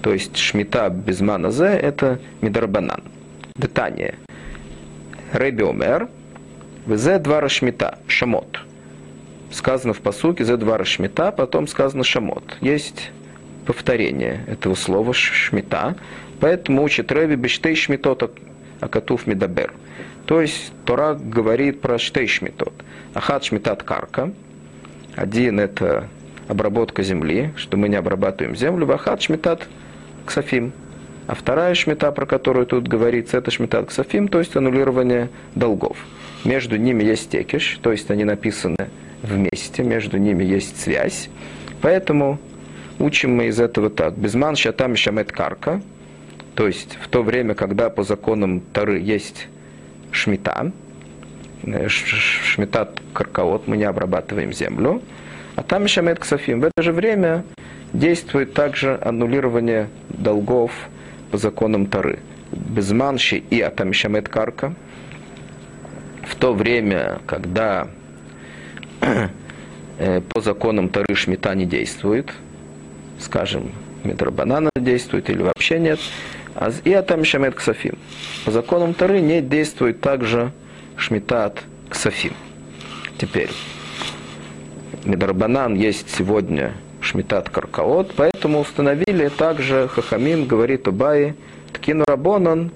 то 0.03 0.13
есть 0.13 0.37
шмита 0.37 0.89
без 0.89 1.19
маназе, 1.19 1.65
это 1.65 2.19
мидарбанан. 2.41 3.01
Детание. 3.55 4.15
Рэби 5.33 5.63
омер, 5.63 6.09
взе 6.85 7.17
два 7.17 7.49
шмита, 7.49 7.97
шамот. 8.07 8.59
Сказано 9.51 9.93
в 9.93 10.01
посуке 10.01 10.45
зе 10.45 10.57
два 10.57 10.83
шмита, 10.85 11.31
потом 11.31 11.67
сказано 11.67 12.03
шамот. 12.03 12.43
Есть 12.61 13.11
повторение 13.67 14.45
этого 14.47 14.75
слова 14.75 15.13
шмита, 15.13 15.95
поэтому 16.39 16.83
учит 16.83 17.11
Рэби 17.11 17.35
бештей 17.35 17.75
шмитот 17.75 18.39
акатуф 18.79 19.27
медабер. 19.27 19.73
То 20.25 20.41
есть 20.41 20.71
Тора 20.85 21.13
говорит 21.13 21.81
про 21.81 21.97
штей 21.97 22.27
шмитот. 22.27 22.73
Ахат 23.13 23.43
шмитат 23.43 23.83
карка. 23.83 24.31
Один 25.15 25.59
это 25.59 26.07
обработка 26.47 27.03
земли, 27.03 27.51
что 27.57 27.77
мы 27.77 27.89
не 27.89 27.95
обрабатываем 27.97 28.55
землю. 28.55 28.85
Вахат 28.85 29.21
шмитат 29.21 29.67
ксафим. 30.25 30.71
А 31.27 31.35
вторая 31.35 31.73
шмита, 31.75 32.11
про 32.13 32.25
которую 32.25 32.65
тут 32.65 32.87
говорится, 32.87 33.37
это 33.37 33.51
шмитат 33.51 33.87
ксафим, 33.87 34.29
то 34.29 34.39
есть 34.39 34.55
аннулирование 34.55 35.29
долгов. 35.55 35.97
Между 36.45 36.77
ними 36.77 37.03
есть 37.03 37.29
текиш, 37.29 37.79
то 37.81 37.91
есть 37.91 38.09
они 38.11 38.23
написаны 38.23 38.87
вместе, 39.21 39.83
между 39.83 40.17
ними 40.17 40.45
есть 40.45 40.79
связь. 40.79 41.29
Поэтому 41.81 42.39
учим 42.99 43.35
мы 43.35 43.47
из 43.47 43.59
этого 43.59 43.89
так. 43.89 44.17
Безман 44.17 44.55
шатам 44.55 44.95
шамет 44.95 45.31
карка, 45.31 45.81
то 46.55 46.67
есть 46.67 46.97
в 47.01 47.07
то 47.07 47.23
время, 47.23 47.53
когда 47.53 47.89
по 47.89 48.03
законам 48.03 48.61
Тары 48.61 48.99
есть 48.99 49.47
шмита, 50.11 50.71
э, 51.63 51.87
шмитат 51.87 52.99
каркаот, 53.13 53.67
мы 53.67 53.77
не 53.77 53.83
обрабатываем 53.83 54.53
землю, 54.53 55.01
а 55.55 55.63
там 55.63 55.83
мед 55.83 56.19
ксафим. 56.19 56.61
В 56.61 56.65
это 56.65 56.83
же 56.83 56.91
время 56.91 57.43
действует 57.93 58.53
также 58.53 58.99
аннулирование 59.01 59.89
долгов 60.09 60.71
по 61.31 61.37
законам 61.37 61.87
Тары. 61.87 62.19
Безманши 62.51 63.37
и 63.37 63.59
атамишамет 63.61 64.29
карка. 64.29 64.73
в 66.23 66.35
то 66.35 66.53
время, 66.53 67.19
когда 67.25 67.87
э, 69.99 70.21
по 70.21 70.41
законам 70.41 70.89
Тары 70.89 71.15
Шмита 71.15 71.53
не 71.55 71.65
действует, 71.65 72.31
скажем, 73.19 73.71
Медрабанана 74.03 74.69
действует 74.75 75.29
или 75.29 75.41
вообще 75.41 75.79
нет, 75.79 75.99
а 76.55 76.71
и 76.83 76.93
Атам 76.93 77.23
Шамет 77.23 77.55
Ксафим. 77.55 77.97
По 78.45 78.51
законам 78.51 78.93
Тары 78.93 79.19
не 79.21 79.41
действует 79.41 80.01
также 80.01 80.51
Шмитат 80.95 81.63
Ксафим. 81.89 82.33
Теперь, 83.17 83.49
Медрабанан 85.05 85.75
есть 85.75 86.13
сегодня 86.15 86.73
Шмитат 87.01 87.49
Каркаот, 87.49 88.13
поэтому 88.15 88.59
установили 88.59 89.29
также 89.29 89.87
Хахамим, 89.87 90.45
говорит 90.45 90.87
Убай, 90.87 91.35
Ткину 91.73 92.03
Рабонан, 92.07 92.71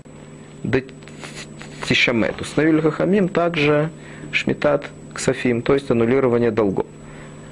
Тишамет. 1.88 2.40
Установили 2.40 2.82
Хахамим 2.82 3.28
также 3.28 3.90
Шмитат 4.32 4.86
Ксафим, 5.14 5.62
то 5.62 5.74
есть 5.74 5.92
аннулирование 5.92 6.52
долгов. 6.52 6.86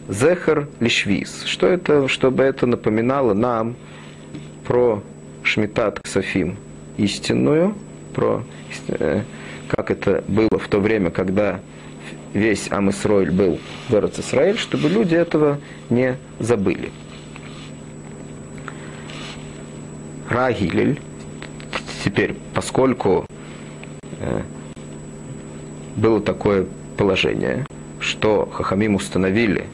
Зехар 0.10 0.68
Лишвиз. 0.80 1.44
Что 1.46 1.68
это, 1.68 2.08
чтобы 2.08 2.44
это 2.44 2.66
напоминало 2.66 3.34
нам 3.34 3.76
про 4.66 5.04
Шмитат 5.44 6.00
Ксафим 6.00 6.58
истинную, 6.98 7.76
про 8.14 8.44
э, 8.88 9.22
как 9.68 9.92
это 9.92 10.24
было 10.28 10.58
в 10.60 10.68
то 10.68 10.80
время, 10.80 11.12
когда 11.12 11.60
весь 12.34 12.72
Амисроиль 12.72 13.32
был 13.32 13.60
в 13.88 13.96
Израиль, 14.20 14.58
чтобы 14.58 14.90
люди 14.90 15.16
этого 15.16 15.60
не 15.90 16.18
забыли. 16.40 16.92
Рагилель, 20.28 21.00
теперь, 22.04 22.36
поскольку 22.54 23.26
э, 24.20 24.42
было 25.96 26.20
такое 26.20 26.66
положение, 26.98 27.66
что 28.00 28.48
Хахамим 28.52 28.96
установили, 28.96 29.66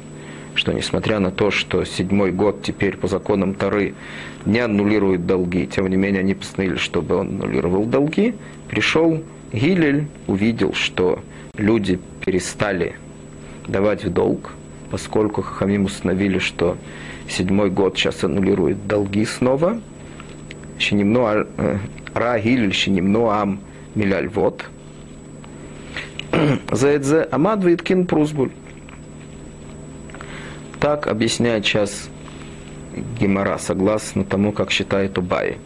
что 0.55 0.71
несмотря 0.71 1.19
на 1.19 1.31
то, 1.31 1.51
что 1.51 1.83
седьмой 1.83 2.31
год 2.31 2.63
теперь 2.63 2.97
по 2.97 3.07
законам 3.07 3.53
Тары 3.53 3.93
не 4.45 4.59
аннулирует 4.59 5.25
долги, 5.25 5.67
тем 5.67 5.88
не 5.88 5.97
менее 5.97 6.21
они 6.21 6.33
постановили, 6.33 6.77
чтобы 6.77 7.15
он 7.15 7.27
аннулировал 7.27 7.85
долги, 7.85 8.35
пришел 8.69 9.21
Гилель, 9.51 10.07
увидел, 10.27 10.74
что 10.74 11.19
люди 11.57 12.00
перестали 12.25 12.95
давать 13.67 14.03
в 14.03 14.12
долг, 14.12 14.51
поскольку 14.91 15.41
Хахамим 15.41 15.85
установили, 15.85 16.39
что 16.39 16.77
седьмой 17.29 17.69
год 17.69 17.97
сейчас 17.97 18.24
аннулирует 18.24 18.88
долги 18.88 19.25
снова. 19.25 19.79
Шинимну 20.77 21.25
э, 21.25 21.77
Ра 22.13 22.39
Гилель 22.39 22.74
Шинимну 22.74 23.29
Ам 23.29 23.59
Миляль 23.95 24.27
Вот. 24.27 24.65
Заэдзе 26.71 27.27
Амад 27.31 27.63
Виткин 27.63 28.05
Прузбуль. 28.05 28.51
Так 30.86 31.08
объясняет 31.08 31.65
сейчас 31.65 32.10
Гимара, 33.20 33.58
согласно 33.58 34.24
тому, 34.24 34.51
как 34.51 34.70
считает 34.70 35.18
Убай. 35.18 35.58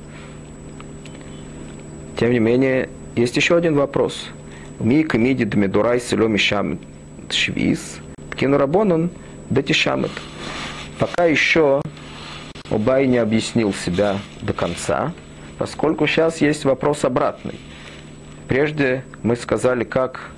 Тем 2.18 2.32
не 2.32 2.40
менее, 2.40 2.88
есть 3.18 3.36
еще 3.36 3.58
один 3.58 3.76
вопрос. 3.76 4.30
Ми 4.80 5.04
камиди 5.04 5.44
дмедурай 5.44 6.00
селеми 6.00 6.38
шамет 6.38 6.80
швиз, 7.32 7.98
ткину 8.32 8.58
рабонан 8.58 9.10
датишамет. 9.50 10.12
Пока 11.00 11.26
еще 11.26 11.82
Убай 12.72 13.06
не 13.06 13.18
объяснил 13.18 13.74
себя 13.74 14.20
до 14.42 14.54
конца, 14.54 15.12
поскольку 15.58 16.08
сейчас 16.08 16.40
есть 16.40 16.64
вопрос 16.64 17.04
обратный. 17.04 17.60
Прежде 18.48 19.03
мы 19.22 19.36
сказали, 19.36 19.84
как 19.84 20.29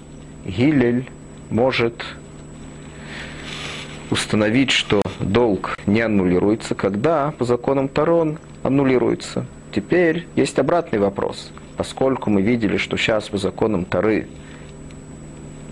Гилель 0.43 1.07
может 1.51 2.03
установить, 4.11 4.71
что 4.71 5.01
долг 5.19 5.77
не 5.87 6.01
аннулируется, 6.01 6.75
когда 6.75 7.31
по 7.31 7.45
законам 7.45 7.87
Тарон 7.87 8.37
аннулируется. 8.61 9.45
Теперь 9.73 10.27
есть 10.35 10.59
обратный 10.59 10.99
вопрос. 10.99 11.51
Поскольку 11.77 12.29
мы 12.29 12.41
видели, 12.41 12.77
что 12.77 12.97
сейчас 12.97 13.29
по 13.29 13.37
законам 13.37 13.85
Тары 13.85 14.27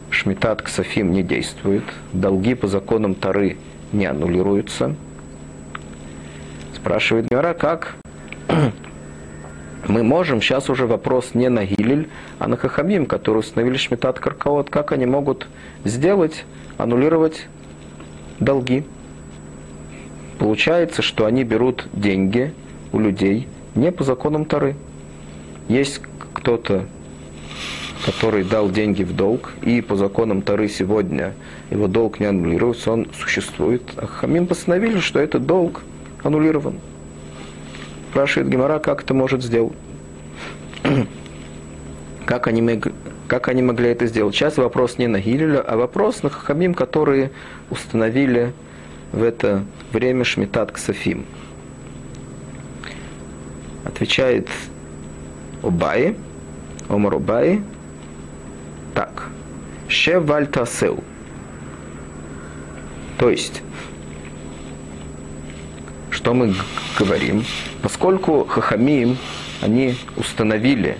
Шмитат 0.09 0.61
Ксафим 0.61 1.11
не 1.11 1.21
действует, 1.21 1.83
долги 2.13 2.55
по 2.55 2.67
законам 2.67 3.13
Тары 3.13 3.57
не 3.91 4.05
аннулируются, 4.05 4.95
спрашивает 6.75 7.27
Гара, 7.27 7.53
как 7.53 7.95
мы 9.87 10.03
можем, 10.03 10.41
сейчас 10.41 10.69
уже 10.69 10.87
вопрос 10.87 11.33
не 11.33 11.49
на 11.49 11.65
Гилель, 11.65 12.09
а 12.39 12.47
на 12.47 12.57
Хахамим, 12.57 13.05
которые 13.05 13.41
установили 13.41 13.77
Шмитат 13.77 14.19
Каркаот, 14.19 14.69
как 14.69 14.93
они 14.93 15.05
могут 15.05 15.47
сделать, 15.83 16.45
аннулировать 16.77 17.47
долги. 18.39 18.83
Получается, 20.37 21.01
что 21.01 21.25
они 21.25 21.43
берут 21.43 21.87
деньги 21.93 22.53
у 22.91 22.99
людей 22.99 23.47
не 23.75 23.91
по 23.91 24.03
законам 24.03 24.45
Тары. 24.45 24.75
Есть 25.67 26.01
кто-то, 26.33 26.85
который 28.05 28.43
дал 28.43 28.69
деньги 28.69 29.03
в 29.03 29.15
долг, 29.15 29.53
и 29.61 29.81
по 29.81 29.95
законам 29.95 30.41
Тары 30.41 30.69
сегодня 30.69 31.33
его 31.69 31.87
долг 31.87 32.19
не 32.19 32.25
аннулируется, 32.25 32.91
он 32.91 33.07
существует. 33.13 33.83
А 33.97 34.07
Хамим 34.07 34.47
постановили, 34.47 34.99
что 34.99 35.19
этот 35.19 35.45
долг 35.45 35.81
аннулирован. 36.23 36.79
Спрашивает 38.11 38.49
Гемора, 38.49 38.79
как 38.79 39.03
это 39.03 39.13
может 39.13 39.43
сделать? 39.43 39.73
как, 42.25 42.47
они, 42.47 42.61
как 43.29 43.47
они 43.47 43.61
могли 43.61 43.89
это 43.89 44.07
сделать? 44.07 44.35
Сейчас 44.35 44.57
вопрос 44.57 44.97
не 44.97 45.07
на 45.07 45.19
Гилеля, 45.21 45.61
а 45.61 45.77
вопрос 45.77 46.23
на 46.23 46.31
Хахамим, 46.31 46.73
которые 46.73 47.31
установили 47.69 48.53
в 49.11 49.21
это 49.23 49.63
время 49.93 50.23
Шмитат 50.23 50.71
Ксафим. 50.71 51.25
Отвечает 53.85 54.49
Обаи, 55.61 56.15
Омар 56.89 57.15
Обаи, 57.15 57.61
так. 58.95 59.29
Ше 59.87 60.19
вальтасел. 60.19 61.03
То 63.19 63.29
есть, 63.29 63.61
что 66.09 66.33
мы 66.33 66.55
говорим? 66.97 67.45
Поскольку 67.83 68.43
Хахамим, 68.45 69.17
они 69.61 69.95
установили 70.17 70.97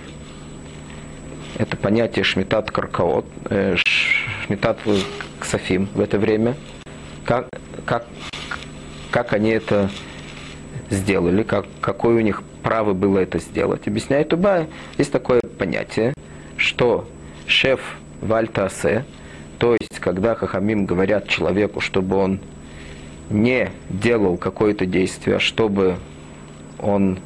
это 1.60 1.76
понятие 1.76 2.24
Шмитат 2.24 2.70
Каркаот, 2.70 3.26
э, 3.50 3.76
Шмитат 3.76 4.78
Ксафим 5.38 5.90
в 5.94 6.00
это 6.00 6.18
время, 6.18 6.56
как, 7.26 7.48
как, 7.84 8.06
как 9.10 9.34
они 9.34 9.50
это 9.50 9.90
сделали, 10.88 11.42
как, 11.42 11.66
какое 11.82 12.16
у 12.16 12.20
них 12.20 12.42
право 12.62 12.94
было 12.94 13.18
это 13.18 13.38
сделать. 13.38 13.86
Объясняет 13.86 14.32
Уба, 14.32 14.68
есть 14.96 15.12
такое 15.12 15.40
понятие, 15.58 16.14
что 16.56 17.06
шеф 17.46 17.80
Вальтасе, 18.22 19.04
то 19.58 19.74
есть 19.74 20.00
когда 20.00 20.34
Хахамим 20.34 20.86
говорят 20.86 21.28
человеку, 21.28 21.82
чтобы 21.82 22.16
он 22.16 22.40
не 23.28 23.70
делал 23.90 24.38
какое-то 24.38 24.86
действие, 24.86 25.36
а 25.36 25.40
чтобы 25.40 25.96
он 26.78 27.18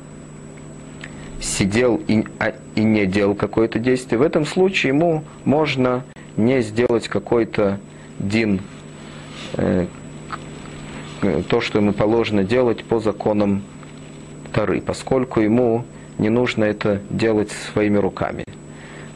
сидел 1.41 2.01
и, 2.09 2.25
а, 2.39 2.55
и 2.75 2.83
не 2.83 3.07
делал 3.07 3.35
какое-то 3.35 3.79
действие, 3.79 4.19
в 4.19 4.23
этом 4.23 4.47
случае 4.47 4.89
ему 4.89 5.25
можно 5.45 6.05
не 6.37 6.63
сделать 6.63 7.09
какой-то 7.09 7.79
дин, 8.19 8.61
э, 9.55 9.87
то, 11.49 11.61
что 11.61 11.79
ему 11.79 11.93
положено 11.93 12.45
делать 12.45 12.85
по 12.85 13.01
законам 13.01 13.63
Тары, 14.53 14.81
поскольку 14.81 15.41
ему 15.41 15.85
не 16.19 16.29
нужно 16.29 16.65
это 16.65 17.01
делать 17.11 17.51
своими 17.51 17.97
руками. 17.97 18.45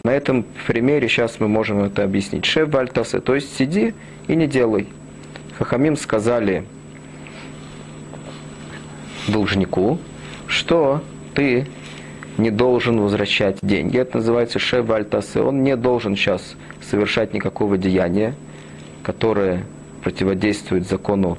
На 0.04 0.10
этом 0.10 0.44
примере 0.66 1.08
сейчас 1.08 1.38
мы 1.38 1.48
можем 1.48 1.82
это 1.82 2.04
объяснить. 2.04 2.44
Шеф 2.44 2.70
Вальтасе, 2.70 3.20
то 3.20 3.34
есть 3.34 3.56
сиди 3.56 3.94
и 4.26 4.34
не 4.34 4.46
делай. 4.46 4.88
Хахамим 5.58 5.96
сказали 5.96 6.64
должнику, 9.28 9.98
что 10.46 11.02
ты 11.34 11.66
не 12.38 12.50
должен 12.50 13.00
возвращать 13.00 13.58
деньги. 13.62 13.98
Это 13.98 14.18
называется 14.18 14.58
шеф 14.58 14.86
Вальтасе. 14.86 15.40
Он 15.40 15.62
не 15.62 15.76
должен 15.76 16.16
сейчас 16.16 16.54
совершать 16.80 17.34
никакого 17.34 17.76
деяния, 17.76 18.34
которое 19.02 19.64
противодействует 20.02 20.88
закону, 20.88 21.36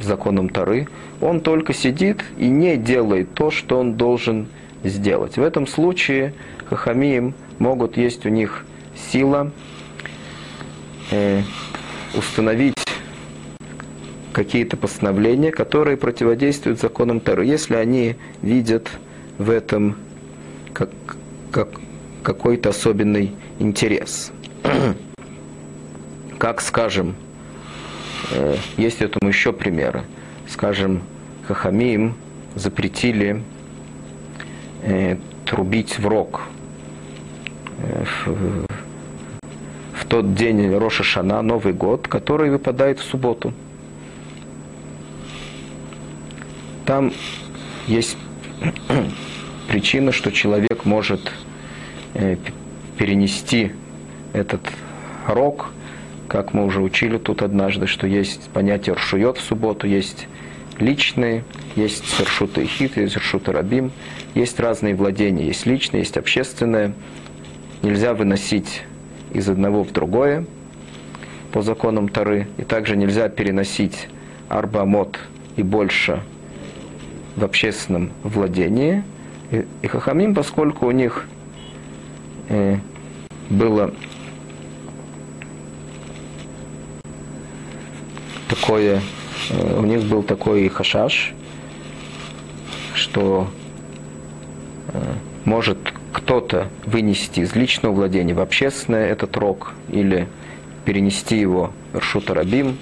законам 0.00 0.48
Тары. 0.48 0.88
Он 1.20 1.40
только 1.40 1.74
сидит 1.74 2.24
и 2.38 2.46
не 2.46 2.76
делает 2.76 3.34
то, 3.34 3.50
что 3.50 3.78
он 3.78 3.94
должен 3.94 4.46
сделать. 4.84 5.36
В 5.36 5.42
этом 5.42 5.66
случае 5.66 6.32
Хахамиим 6.68 7.34
могут 7.58 7.96
есть 7.96 8.24
у 8.24 8.28
них 8.28 8.64
сила 9.10 9.50
э, 11.10 11.42
установить 12.14 12.74
какие-то 14.32 14.76
постановления, 14.76 15.50
которые 15.50 15.96
противодействуют 15.96 16.80
законам 16.80 17.20
Торы, 17.20 17.44
если 17.44 17.74
они 17.74 18.14
видят 18.40 18.88
в 19.40 19.48
этом 19.48 19.96
как, 20.74 20.90
как, 21.50 21.68
какой-то 22.22 22.68
особенный 22.68 23.32
интерес. 23.58 24.32
как, 26.38 26.60
скажем, 26.60 27.14
э, 28.32 28.56
есть 28.76 29.00
этому 29.00 29.30
еще 29.30 29.54
примеры. 29.54 30.04
Скажем, 30.46 31.00
Хахамим 31.48 32.16
запретили 32.54 33.42
э, 34.82 35.16
трубить 35.46 35.98
в 35.98 36.06
рог 36.06 36.42
э, 37.78 38.04
в, 38.26 38.66
в 39.94 40.04
тот 40.04 40.34
день 40.34 40.70
Роша 40.76 41.02
Шана, 41.02 41.40
Новый 41.40 41.72
год, 41.72 42.08
который 42.08 42.50
выпадает 42.50 42.98
в 42.98 43.04
субботу. 43.04 43.54
Там 46.84 47.10
есть 47.86 48.18
причина, 49.70 50.10
что 50.10 50.32
человек 50.32 50.84
может 50.84 51.30
э, 52.14 52.36
перенести 52.98 53.70
этот 54.32 54.60
рог, 55.28 55.70
как 56.26 56.52
мы 56.54 56.64
уже 56.64 56.80
учили 56.80 57.18
тут 57.18 57.40
однажды, 57.42 57.86
что 57.86 58.08
есть 58.08 58.50
понятие 58.50 58.96
ршует 58.96 59.38
в 59.38 59.40
субботу, 59.40 59.86
есть 59.86 60.26
личные, 60.80 61.44
есть 61.76 62.04
сершуты 62.04 62.66
хит, 62.66 62.96
есть 62.96 63.12
сершуты 63.12 63.52
рабим, 63.52 63.92
есть 64.34 64.58
разные 64.58 64.96
владения, 64.96 65.46
есть 65.46 65.66
личные, 65.66 66.00
есть 66.00 66.16
общественное. 66.16 66.92
Нельзя 67.82 68.12
выносить 68.12 68.82
из 69.32 69.48
одного 69.48 69.84
в 69.84 69.92
другое 69.92 70.46
по 71.52 71.62
законам 71.62 72.08
Тары, 72.08 72.48
и 72.58 72.64
также 72.64 72.96
нельзя 72.96 73.28
переносить 73.28 74.08
арбамот 74.48 75.20
и 75.56 75.62
больше 75.62 76.24
в 77.36 77.44
общественном 77.44 78.10
владении. 78.24 79.04
И, 79.50 79.66
и 79.82 79.86
Хахамим, 79.88 80.34
поскольку 80.34 80.86
у 80.86 80.90
них 80.90 81.26
э, 82.48 82.76
было 83.48 83.92
такое, 88.48 89.00
э, 89.50 89.78
у 89.78 89.84
них 89.84 90.04
был 90.04 90.22
такой 90.22 90.68
хашаш, 90.68 91.34
что 92.94 93.48
э, 94.88 95.00
может 95.44 95.78
кто-то 96.12 96.68
вынести 96.86 97.40
из 97.40 97.54
личного 97.56 97.92
владения 97.92 98.34
в 98.34 98.40
общественное 98.40 99.08
этот 99.08 99.36
рог 99.36 99.74
или 99.88 100.28
перенести 100.84 101.38
его 101.38 101.72
Ршутарабим, 101.94 102.78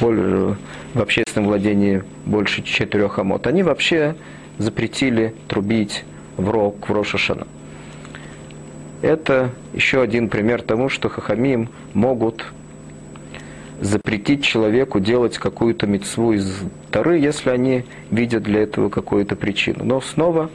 в 0.00 0.56
общественном 0.94 1.48
владении 1.48 2.02
больше 2.24 2.62
четырех 2.62 3.18
амот, 3.18 3.46
они 3.46 3.62
вообще 3.62 4.14
запретили 4.58 5.34
трубить 5.48 6.04
в 6.36 6.50
рог 6.50 6.88
в 6.88 6.92
Рошашана. 6.92 7.46
Это 9.02 9.50
еще 9.72 10.00
один 10.00 10.28
пример 10.28 10.62
тому, 10.62 10.88
что 10.88 11.08
хахамим 11.08 11.68
могут 11.92 12.44
запретить 13.80 14.42
человеку 14.42 15.00
делать 15.00 15.36
какую-то 15.36 15.86
мецву 15.86 16.32
из 16.32 16.58
Тары, 16.90 17.18
если 17.18 17.50
они 17.50 17.84
видят 18.10 18.42
для 18.44 18.62
этого 18.62 18.88
какую-то 18.88 19.36
причину. 19.36 19.84
Но 19.84 20.00
снова 20.00 20.50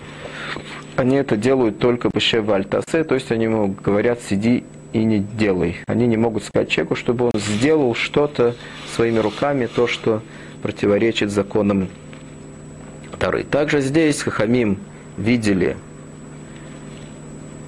они 0.95 1.17
это 1.17 1.37
делают 1.37 1.79
только 1.79 2.09
бешевальтасе, 2.13 3.03
то 3.03 3.15
есть 3.15 3.31
они 3.31 3.45
ему 3.45 3.75
говорят, 3.83 4.21
сиди 4.21 4.63
и 4.93 5.03
не 5.03 5.19
делай. 5.19 5.77
Они 5.87 6.07
не 6.07 6.17
могут 6.17 6.43
сказать 6.43 6.69
человеку, 6.69 6.95
чтобы 6.95 7.25
он 7.25 7.31
сделал 7.35 7.93
что-то 7.93 8.55
своими 8.95 9.19
руками, 9.19 9.67
то, 9.67 9.85
что 9.85 10.21
противоречит 10.61 11.31
законам 11.31 11.87
Тары. 13.19 13.43
Также 13.43 13.81
здесь 13.81 14.21
Хахамим 14.21 14.79
видели 15.17 15.75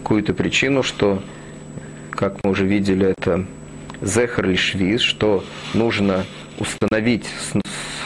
какую-то 0.02 0.34
причину, 0.34 0.82
что, 0.82 1.22
как 2.12 2.38
мы 2.44 2.52
уже 2.52 2.66
видели, 2.66 3.08
это 3.08 3.46
зехар 4.02 4.46
или 4.48 4.56
швиз, 4.56 5.02
что 5.02 5.44
нужно 5.74 6.26
установить 6.58 7.26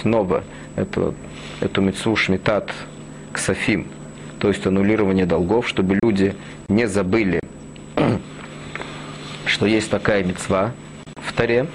снова 0.02 0.44
эту, 0.76 1.14
эту 1.62 1.82
митцву 1.82 2.16
шмитат 2.16 2.72
ксафим, 3.32 3.88
то 4.40 4.48
есть 4.48 4.66
аннулирование 4.66 5.26
долгов, 5.26 5.68
чтобы 5.68 6.00
люди 6.02 6.36
не 6.68 6.88
забыли 6.88 7.42
что 9.46 9.66
есть 9.66 9.90
такая 9.90 10.24
мецва 10.24 10.74
в 11.16 11.34
Таре, 11.34 11.68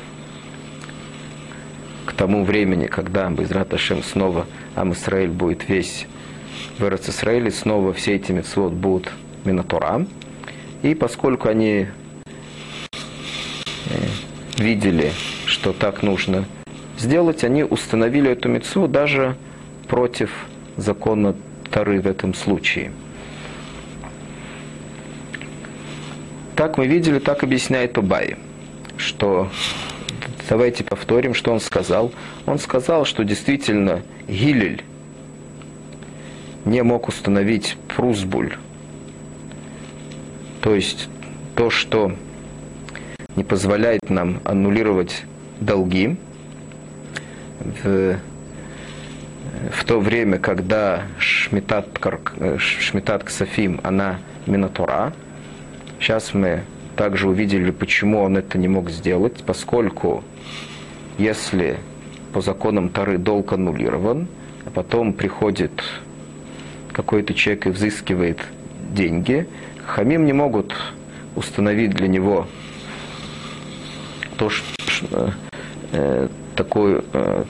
тому 2.21 2.45
времени, 2.45 2.87
когда 2.87 3.31
Байзрат 3.31 3.73
Ашем 3.73 4.03
снова 4.03 4.47
Ам 4.75 4.93
Исраиль 4.93 5.31
будет 5.31 5.71
весь 5.71 6.07
в 6.79 6.85
Эрец 6.85 7.09
Исраиле, 7.09 7.51
снова 7.51 7.95
все 7.95 8.17
эти 8.17 8.31
мецвод 8.31 8.75
будут 8.75 9.11
Минатура. 9.47 10.07
И 10.83 10.95
поскольку 10.95 11.49
они 11.49 11.87
э, 11.87 11.89
видели, 14.59 15.13
что 15.47 15.73
так 15.73 16.03
нужно 16.03 16.45
сделать, 16.99 17.43
они 17.43 17.65
установили 17.65 18.31
эту 18.31 18.51
мецву 18.51 18.87
даже 18.87 19.35
против 19.89 20.31
закона 20.77 21.35
Тары 21.71 22.03
в 22.03 22.07
этом 22.07 22.35
случае– 22.35 22.93
так 26.55 26.77
мы 26.77 26.87
видели, 26.87 27.19
так 27.19 27.43
объясняет 27.43 27.97
Убай, 27.97 28.37
что 28.99 29.49
давайте 30.51 30.85
повторим, 30.85 31.33
что 31.33 31.53
он 31.53 31.61
сказал. 31.61 32.13
Он 32.45 32.59
сказал, 32.59 33.07
что 33.07 33.25
действительно 33.25 34.03
Гилель 34.29 34.85
не 36.67 36.83
мог 36.83 37.09
установить 37.09 37.79
прусбуль, 37.89 38.57
то 40.61 40.75
есть 40.75 41.09
то, 41.57 41.71
что 41.71 42.13
не 43.37 43.45
позволяет 43.45 44.11
нам 44.11 44.41
аннулировать 44.45 45.23
долги. 45.61 46.19
В, 47.83 48.19
в 49.73 49.85
то 49.87 50.01
время, 50.01 50.39
когда 50.39 51.05
Шмитат, 51.19 51.87
Шмитат 52.59 53.25
Ксафим, 53.25 53.81
она 53.83 54.19
Минатура, 54.47 55.13
Сейчас 56.01 56.33
мы 56.33 56.63
также 56.97 57.29
увидели, 57.29 57.71
почему 57.71 58.21
он 58.21 58.37
это 58.37 58.59
не 58.59 58.69
мог 58.69 58.91
сделать, 58.91 59.43
поскольку 59.45 60.25
если 61.19 61.79
по 62.33 62.41
законам 62.41 62.89
Тары 62.89 63.19
долг 63.19 63.53
аннулирован, 63.53 64.29
а 64.65 64.71
потом 64.71 65.13
приходит 65.13 65.73
какой-то 66.93 67.35
человек 67.35 67.67
и 67.67 67.71
взыскивает 67.71 68.39
деньги, 68.93 69.47
хамим 69.85 70.25
не 70.25 70.33
могут 70.33 70.75
установить 71.37 71.93
для 71.93 72.09
него 72.09 72.47
то, 74.37 74.49
что, 74.49 75.35
э, 75.93 76.29
такое, 76.57 77.03
э, 77.13 77.45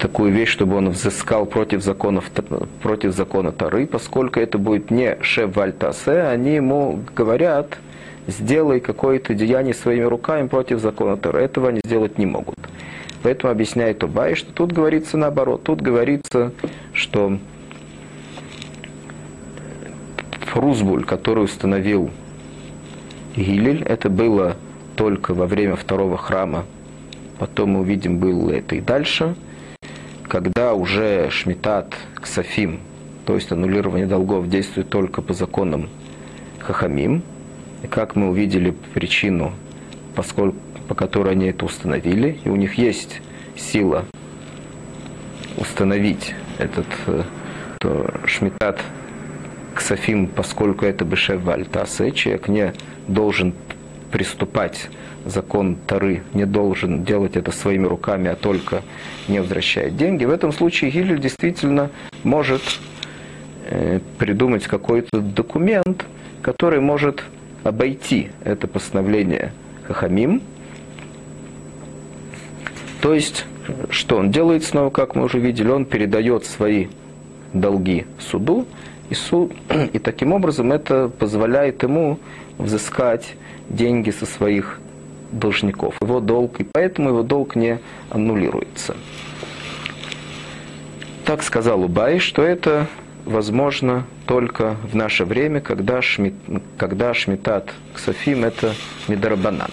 такую 0.00 0.32
вещь, 0.32 0.48
чтобы 0.48 0.76
он 0.76 0.90
взыскал 0.90 1.46
против, 1.46 1.82
законов, 1.82 2.30
против 2.82 3.14
закона 3.14 3.52
Тары, 3.52 3.86
поскольку 3.86 4.40
это 4.40 4.58
будет 4.58 4.90
не 4.90 5.16
шевальтасе, 5.22 6.22
они 6.22 6.54
ему 6.54 7.00
говорят, 7.14 7.78
сделай 8.26 8.80
какое-то 8.80 9.34
деяние 9.34 9.74
своими 9.74 10.04
руками 10.04 10.48
против 10.48 10.80
закона 10.80 11.16
Тары. 11.16 11.40
Этого 11.42 11.68
они 11.68 11.80
сделать 11.84 12.18
не 12.18 12.26
могут. 12.26 12.56
Поэтому 13.22 13.52
объясняет 13.52 14.02
Убай, 14.02 14.34
что 14.34 14.52
тут 14.52 14.72
говорится 14.72 15.18
наоборот. 15.18 15.62
Тут 15.62 15.82
говорится, 15.82 16.52
что 16.94 17.38
Фрузбуль, 20.46 21.04
который 21.04 21.44
установил 21.44 22.10
Гилель, 23.36 23.82
это 23.82 24.08
было 24.08 24.56
только 24.96 25.34
во 25.34 25.46
время 25.46 25.76
второго 25.76 26.16
храма. 26.16 26.64
Потом 27.38 27.70
мы 27.70 27.80
увидим, 27.80 28.18
было 28.18 28.50
это 28.50 28.74
и 28.74 28.80
дальше– 28.80 29.34
когда 30.30 30.74
уже 30.74 31.28
шмитат 31.30 31.96
ксафим, 32.14 32.78
то 33.26 33.34
есть 33.34 33.50
аннулирование 33.50 34.06
долгов, 34.06 34.48
действует 34.48 34.88
только 34.88 35.22
по 35.22 35.34
законам 35.34 35.90
хахамим, 36.60 37.22
и 37.82 37.88
как 37.88 38.14
мы 38.14 38.30
увидели 38.30 38.70
причину, 38.94 39.52
поскольку, 40.14 40.56
по 40.86 40.94
которой 40.94 41.32
они 41.32 41.46
это 41.46 41.64
установили, 41.64 42.38
и 42.44 42.48
у 42.48 42.54
них 42.54 42.74
есть 42.74 43.20
сила 43.56 44.04
установить 45.56 46.34
этот 46.58 46.86
э, 47.08 47.22
то, 47.80 48.14
шмитат 48.24 48.80
ксафим, 49.74 50.28
поскольку 50.28 50.84
это 50.84 51.04
бешев 51.04 51.42
вальтасе, 51.42 52.12
человек 52.12 52.46
не 52.46 52.72
должен 53.08 53.52
приступать 54.12 54.90
закон 55.24 55.76
Тары 55.86 56.22
не 56.34 56.46
должен 56.46 57.04
делать 57.04 57.36
это 57.36 57.52
своими 57.52 57.86
руками, 57.86 58.28
а 58.28 58.36
только 58.36 58.82
не 59.28 59.40
возвращает 59.40 59.96
деньги, 59.96 60.24
в 60.24 60.30
этом 60.30 60.52
случае 60.52 60.90
Гилель 60.90 61.20
действительно 61.20 61.90
может 62.24 62.62
э, 63.66 64.00
придумать 64.18 64.66
какой-то 64.66 65.20
документ, 65.20 66.04
который 66.42 66.80
может 66.80 67.24
обойти 67.64 68.30
это 68.44 68.66
постановление 68.66 69.52
Хахамим. 69.86 70.42
То 73.00 73.14
есть, 73.14 73.46
что 73.88 74.16
он 74.16 74.30
делает 74.30 74.64
снова, 74.64 74.90
как 74.90 75.14
мы 75.14 75.24
уже 75.24 75.38
видели, 75.38 75.68
он 75.68 75.84
передает 75.84 76.44
свои 76.44 76.88
долги 77.52 78.06
суду 78.18 78.66
И, 79.08 79.14
суд, 79.14 79.52
и 79.92 79.98
таким 79.98 80.32
образом 80.32 80.72
это 80.72 81.08
позволяет 81.08 81.82
ему 81.82 82.18
взыскать 82.58 83.36
деньги 83.68 84.10
со 84.10 84.26
своих 84.26 84.79
должников, 85.32 85.94
его 86.00 86.20
долг, 86.20 86.60
и 86.60 86.64
поэтому 86.64 87.10
его 87.10 87.22
долг 87.22 87.56
не 87.56 87.78
аннулируется. 88.10 88.96
Так 91.24 91.42
сказал 91.42 91.82
Убай, 91.82 92.18
что 92.18 92.42
это 92.42 92.88
возможно 93.24 94.04
только 94.26 94.76
в 94.82 94.96
наше 94.96 95.24
время, 95.24 95.60
когда, 95.60 96.02
шмит, 96.02 96.34
когда 96.76 97.14
шмитат 97.14 97.72
ксафим– 97.94 98.44
это 98.44 98.74
медарабанан, 99.08 99.70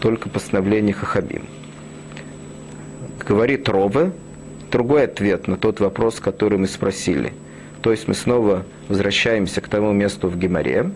только 0.00 0.28
постановление 0.28 0.94
Хахабим. 0.94 1.46
Говорит 3.26 3.68
Рове, 3.68 4.12
другой 4.70 5.04
ответ 5.04 5.46
на 5.46 5.56
тот 5.56 5.80
вопрос, 5.80 6.20
который 6.20 6.58
мы 6.58 6.66
спросили. 6.66 7.32
То 7.82 7.90
есть 7.90 8.08
мы 8.08 8.14
снова 8.14 8.64
возвращаемся 8.88 9.60
к 9.60 9.68
тому 9.68 9.92
месту 9.92 10.28
в 10.28 10.38
Геморе, 10.38 10.90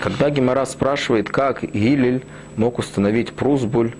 когда 0.00 0.30
Гемора 0.30 0.64
спрашивает, 0.64 1.28
как 1.28 1.62
Гилель 1.62 2.24
мог 2.56 2.78
установить 2.78 3.32
прузбуль 3.32 3.94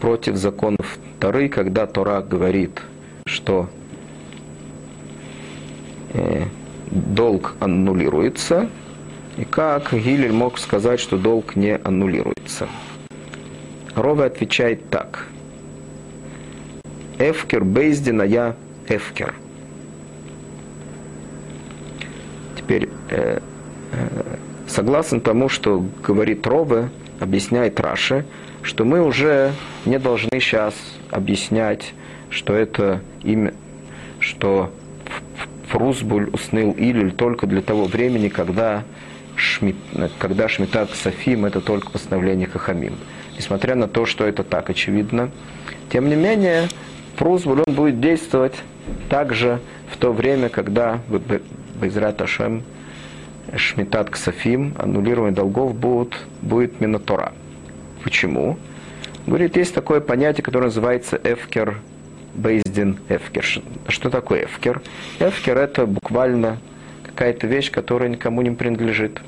против 0.00 0.36
законов 0.36 0.98
Торы, 1.18 1.48
когда 1.48 1.86
Тора 1.86 2.20
говорит, 2.20 2.80
что 3.26 3.68
э, 6.12 6.44
долг 6.90 7.54
аннулируется, 7.60 8.68
и 9.36 9.44
как 9.44 9.92
Гилель 9.92 10.32
мог 10.32 10.58
сказать, 10.58 11.00
что 11.00 11.16
долг 11.16 11.56
не 11.56 11.76
аннулируется. 11.76 12.68
Рове 13.94 14.24
отвечает 14.24 14.90
так. 14.90 15.26
Эфкер 17.18 17.64
Бейздина 17.64 18.22
я 18.22 18.54
Эфкер. 18.86 19.34
Теперь 22.56 22.88
э, 23.10 23.40
э, 23.92 24.36
согласын 24.68 25.20
тому, 25.20 25.48
что 25.48 25.84
говорит 26.02 26.46
Рове, 26.46 26.90
объясняет 27.20 27.80
Раши, 27.80 28.24
что 28.62 28.84
мы 28.84 29.02
уже 29.02 29.52
не 29.84 29.98
должны 29.98 30.40
сейчас 30.40 30.74
объяснять, 31.10 31.94
что 32.30 32.54
это 32.54 33.00
имя, 33.22 33.54
что 34.20 34.70
Фрузбуль 35.68 36.30
усныл 36.32 36.74
Илюль 36.76 37.12
только 37.12 37.46
для 37.46 37.62
того 37.62 37.84
времени, 37.84 38.28
когда, 38.28 38.84
шмит, 39.36 39.76
когда 40.18 40.48
Шмитат 40.48 40.90
Софим 40.90 41.44
это 41.44 41.60
только 41.60 41.90
постановление 41.90 42.46
Хахамим. 42.46 42.94
Несмотря 43.36 43.74
на 43.74 43.86
то, 43.86 44.04
что 44.04 44.26
это 44.26 44.42
так 44.42 44.70
очевидно, 44.70 45.30
тем 45.90 46.08
не 46.08 46.16
менее, 46.16 46.68
Фрузбуль 47.16 47.62
он 47.66 47.74
будет 47.74 48.00
действовать 48.00 48.54
также 49.08 49.60
в 49.90 49.96
то 49.96 50.12
время, 50.12 50.48
когда 50.48 51.00
Байзрат 51.80 52.20
Ашем 52.20 52.62
Шмитат 53.56 54.10
Ксафим, 54.10 54.74
аннулирование 54.78 55.34
долгов 55.34 55.74
будет, 55.74 56.14
будет 56.42 56.80
Минотора. 56.80 57.32
Почему? 58.02 58.58
Говорит, 59.26 59.56
есть 59.56 59.74
такое 59.74 60.00
понятие, 60.00 60.42
которое 60.42 60.66
называется 60.66 61.20
Эфкер 61.22 61.78
Бейздин 62.34 62.98
Эфкер. 63.08 63.44
Что 63.88 64.10
такое 64.10 64.44
Эфкер? 64.44 64.80
Эфкер 65.18 65.58
это 65.58 65.86
буквально 65.86 66.58
какая-то 67.04 67.46
вещь, 67.46 67.70
которая 67.70 68.08
никому 68.08 68.42
не 68.42 68.50
принадлежит. 68.50 69.20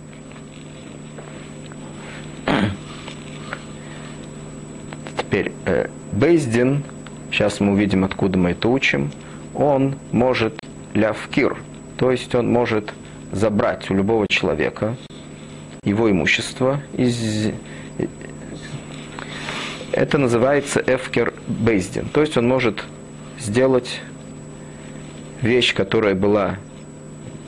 Теперь 5.18 5.52
э, 5.64 5.88
Бейздин, 6.12 6.82
сейчас 7.30 7.60
мы 7.60 7.72
увидим, 7.72 8.04
откуда 8.04 8.38
мы 8.38 8.50
это 8.50 8.68
учим, 8.68 9.10
он 9.54 9.96
может 10.12 10.58
лявкир, 10.94 11.56
то 11.96 12.10
есть 12.10 12.34
он 12.34 12.50
может 12.50 12.92
забрать 13.32 13.90
у 13.90 13.94
любого 13.94 14.26
человека 14.28 14.96
его 15.84 16.10
имущество 16.10 16.80
из 16.96 17.52
это 19.92 20.18
называется 20.18 20.82
эфкер 20.86 21.34
бейздин. 21.48 22.06
То 22.12 22.20
есть 22.20 22.36
он 22.36 22.46
может 22.46 22.84
сделать 23.38 24.00
вещь, 25.42 25.74
которая 25.74 26.14
была, 26.14 26.58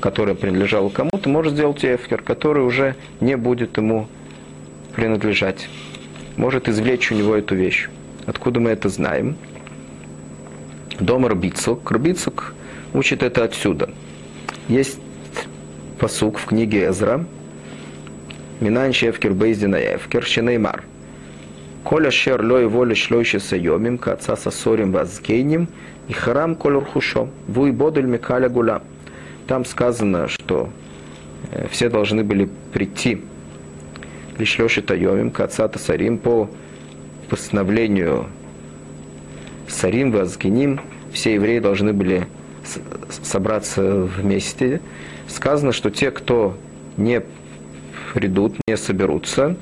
которая 0.01 0.35
принадлежала 0.35 0.89
кому-то, 0.89 1.29
может 1.29 1.53
сделать 1.55 1.85
эфкер, 1.85 2.23
который 2.23 2.65
уже 2.65 2.97
не 3.21 3.37
будет 3.37 3.77
ему 3.77 4.09
принадлежать. 4.95 5.69
Может 6.37 6.69
извлечь 6.69 7.13
у 7.13 7.15
него 7.15 7.37
эту 7.37 7.55
вещь. 7.55 7.89
Откуда 8.27 8.59
мы 8.59 8.71
это 8.71 8.89
знаем? 8.89 9.37
Дом 10.99 11.27
Рбицук. 11.27 11.91
Рбицук 11.91 12.55
учит 12.93 13.23
это 13.23 13.45
отсюда. 13.45 13.91
Есть 14.69 14.99
посук 16.03 16.39
в 16.39 16.47
книге 16.47 16.89
Эзра, 16.89 17.25
Минан 18.59 18.93
Шефкер 18.93 19.35
Бейздина 19.35 19.77
Эфкер 19.77 20.25
Шенеймар. 20.25 20.83
Коля 21.85 22.11
шер 22.11 22.43
лой 22.43 22.67
воли 22.67 22.95
шлойши 22.95 23.39
сайомим, 23.39 23.99
каца 23.99 24.35
сосорим 24.35 24.91
вазгейним, 24.91 25.69
и 26.09 26.13
харам 26.13 26.57
коль 26.57 26.75
урхушо, 26.75 27.29
вуй 27.47 27.71
бодель 27.71 28.07
микаля 28.07 28.49
гуля. 28.49 28.83
Там 29.47 29.65
сказано, 29.65 30.27
что 30.27 30.71
э, 31.53 31.69
все 31.71 31.89
должны 31.89 32.25
были 32.25 32.49
прийти 32.73 33.23
лишь 34.39 34.59
леши 34.59 34.83
тайомим, 34.83 35.31
каца 35.31 35.71
сарим 35.79 36.19
по 36.19 36.51
постановлению 37.31 38.27
сарим 39.69 40.11
вазгиним, 40.11 40.81
все 41.13 41.35
евреи 41.35 41.61
должны 41.61 41.93
были 41.93 42.27
собраться 43.23 44.03
вместе 44.03 44.81
сказано, 45.33 45.73
что 45.73 45.91
те, 45.91 46.11
кто 46.11 46.57
не 46.97 47.23
придут, 48.15 48.57
не 48.67 48.77
соберутся, 48.77 49.57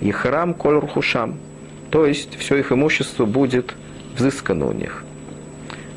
и 0.00 0.10
храм 0.10 0.54
коль 0.54 0.78
рухушам, 0.78 1.36
то 1.90 2.06
есть 2.06 2.36
все 2.38 2.56
их 2.56 2.72
имущество 2.72 3.24
будет 3.24 3.74
взыскано 4.16 4.66
у 4.66 4.72
них. 4.72 5.04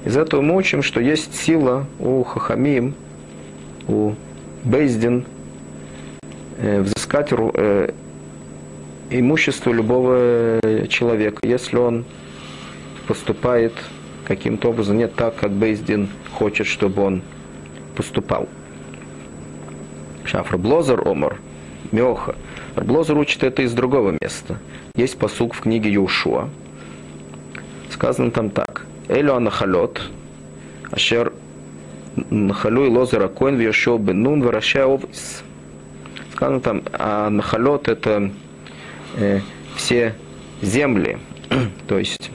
Из 0.05 0.15
этого 0.17 0.41
мы 0.41 0.55
учим, 0.55 0.81
что 0.81 1.01
есть 1.01 1.35
сила 1.35 1.85
у 1.99 2.23
Хахамим, 2.23 2.95
у 3.87 4.13
Бейздин, 4.63 5.25
э, 6.57 6.81
взыскать 6.81 7.29
э, 7.31 7.91
имущество 9.09 9.71
любого 9.71 10.59
человека, 10.87 11.39
если 11.45 11.77
он 11.77 12.05
поступает 13.07 13.73
каким-то 14.25 14.69
образом 14.69 14.97
не 14.97 15.07
так, 15.07 15.35
как 15.35 15.51
Бейздин 15.51 16.09
хочет, 16.31 16.67
чтобы 16.67 17.01
он 17.01 17.21
поступал. 17.95 18.47
Шафр 20.25 20.57
Блозер 20.57 21.07
Омар, 21.07 21.37
Меоха. 21.91 22.35
Блозер 22.75 23.17
учит 23.17 23.43
это 23.43 23.61
из 23.61 23.73
другого 23.73 24.15
места. 24.21 24.57
Есть 24.95 25.17
посук 25.17 25.53
в 25.53 25.61
книге 25.61 25.91
Юшуа. 25.91 26.49
Сказано 27.89 28.31
там 28.31 28.49
так. 28.49 28.85
Элю 29.07 29.35
анахалот, 29.35 30.01
ашер 30.91 31.33
нахалуй 32.29 32.89
лозера 32.89 33.27
коин 33.27 33.55
вьешо 33.55 33.97
бен 33.97 34.21
нун 34.21 34.41
вараща 34.41 34.85
овис. 34.85 35.43
Сказано 36.33 36.59
там, 36.61 36.83
а 36.93 37.29
нахалот 37.29 37.87
это 37.87 38.31
э, 39.17 39.39
все 39.75 40.15
земли, 40.61 41.17
то 41.87 41.97
есть 41.97 42.31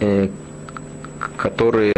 э, 0.00 0.28
которые 1.36 1.94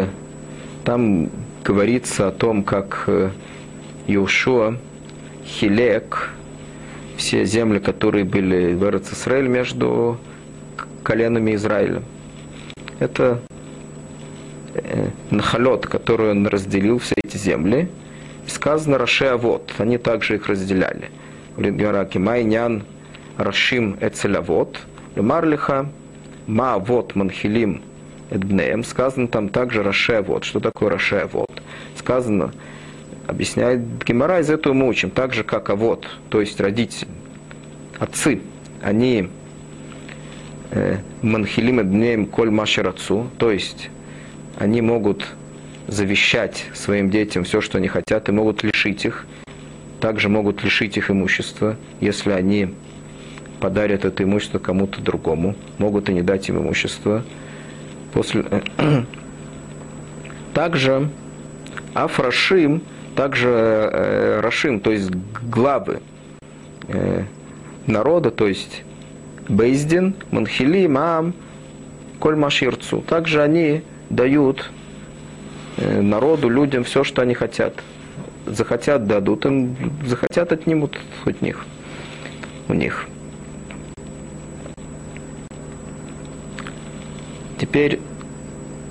там 0.83 1.29
говорится 1.63 2.27
о 2.27 2.31
том, 2.31 2.63
как 2.63 3.03
э, 3.07 3.31
Иошуа, 4.07 4.77
Хилек, 5.45 6.29
все 7.17 7.45
земли, 7.45 7.79
которые 7.79 8.25
были 8.25 8.73
в 8.73 8.83
Израиль 9.13 9.47
между 9.47 10.17
коленами 11.03 11.55
Израиля. 11.55 12.01
Это 12.99 13.41
э, 14.73 15.09
нахалет, 15.29 15.85
который 15.85 16.31
он 16.31 16.47
разделил 16.47 16.99
все 16.99 17.15
эти 17.23 17.37
земли. 17.37 17.89
Сказано 18.47 18.97
Раше 18.97 19.35
вот, 19.35 19.71
они 19.77 19.97
также 19.97 20.35
их 20.35 20.47
разделяли. 20.47 21.09
Говорит 21.57 22.15
Майнян 22.15 22.83
Рашим 23.37 23.97
Эцелявот, 24.01 24.79
Марлиха, 25.15 25.89
Ма 26.47 26.77
вот 26.79 27.15
Манхилим 27.15 27.81
Эдбнеем. 28.31 28.83
Сказано 28.83 29.27
там 29.27 29.49
также 29.49 29.83
Раше 29.83 30.21
вот. 30.21 30.43
Что 30.43 30.59
такое 30.59 30.89
Раше 30.89 31.29
вот? 31.31 31.61
Сказано, 31.95 32.51
объясняет 33.27 33.81
Гемора, 34.03 34.39
из 34.39 34.49
этого 34.49 34.73
мы 34.73 34.87
учим, 34.87 35.11
так 35.11 35.33
же, 35.33 35.43
как 35.43 35.69
а 35.69 35.75
вот, 35.75 36.07
то 36.29 36.41
есть 36.41 36.59
родители, 36.59 37.07
отцы, 37.99 38.41
они 38.81 39.29
э, 40.71 40.97
манхилим 41.21 41.81
днеем 41.89 42.25
коль 42.25 42.49
машер 42.49 42.87
отцу, 42.87 43.27
то 43.37 43.51
есть 43.51 43.89
они 44.57 44.81
могут 44.81 45.27
завещать 45.87 46.65
своим 46.73 47.09
детям 47.09 47.43
все, 47.43 47.61
что 47.61 47.77
они 47.77 47.87
хотят, 47.87 48.29
и 48.29 48.31
могут 48.31 48.63
лишить 48.63 49.05
их, 49.05 49.25
также 49.99 50.29
могут 50.29 50.63
лишить 50.63 50.97
их 50.97 51.11
имущества, 51.11 51.75
если 51.99 52.31
они 52.31 52.73
подарят 53.59 54.05
это 54.05 54.23
имущество 54.23 54.59
кому-то 54.59 55.01
другому, 55.01 55.55
могут 55.77 56.09
и 56.09 56.13
не 56.13 56.21
дать 56.21 56.49
им 56.49 56.57
имущество. 56.59 57.23
После... 58.13 58.43
Также 60.53 61.09
А 61.93 62.07
фрашим, 62.07 62.81
также 63.15 63.49
э, 63.49 64.39
рашим, 64.41 64.79
то 64.79 64.91
есть 64.91 65.11
главы 65.43 65.99
э, 66.87 67.23
народа, 67.87 68.31
то 68.31 68.47
есть 68.47 68.83
Бейздин, 69.49 70.15
Манхили, 70.31 70.87
Маам, 70.87 71.33
Коль 72.19 72.35
Маширцу. 72.35 73.01
Также 73.01 73.41
они 73.41 73.81
дают 74.09 74.71
э, 75.77 76.01
народу, 76.01 76.49
людям 76.49 76.83
все, 76.83 77.03
что 77.03 77.21
они 77.21 77.33
хотят. 77.33 77.73
Захотят, 78.45 79.07
дадут 79.07 79.45
им, 79.45 79.75
захотят, 80.05 80.51
отнимут 80.51 80.97
от 81.25 81.41
них, 81.41 81.65
у 82.69 82.73
них. 82.73 83.07
Теперь 87.61 87.99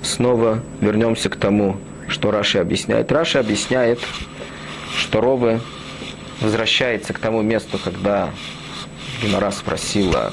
снова 0.01 0.63
вернемся 0.79 1.29
к 1.29 1.35
тому, 1.35 1.75
что 2.07 2.31
Раши 2.31 2.57
объясняет. 2.57 3.11
Раши 3.11 3.37
объясняет, 3.37 3.99
что 4.95 5.19
Ровы 5.19 5.59
возвращается 6.39 7.11
к 7.11 7.19
тому 7.19 7.41
месту, 7.41 7.77
когда 7.83 8.29
Гимара 9.21 9.51
спросила, 9.51 10.31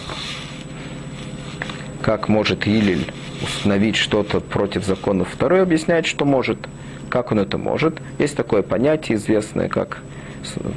как 2.01 2.29
может 2.29 2.69
Илиль 2.69 3.11
установить 3.43 3.97
что-то 3.97 4.39
против 4.39 4.85
законов. 4.85 5.31
Второй 5.33 5.61
объясняет, 5.61 6.07
что 6.07 6.25
может. 6.25 6.61
Как 7.09 7.33
он 7.33 7.41
это 7.41 7.59
может? 7.59 8.01
Есть 8.21 8.37
такое 8.37 8.63
понятие 8.63 9.19
известное, 9.19 9.69
как, 9.69 9.99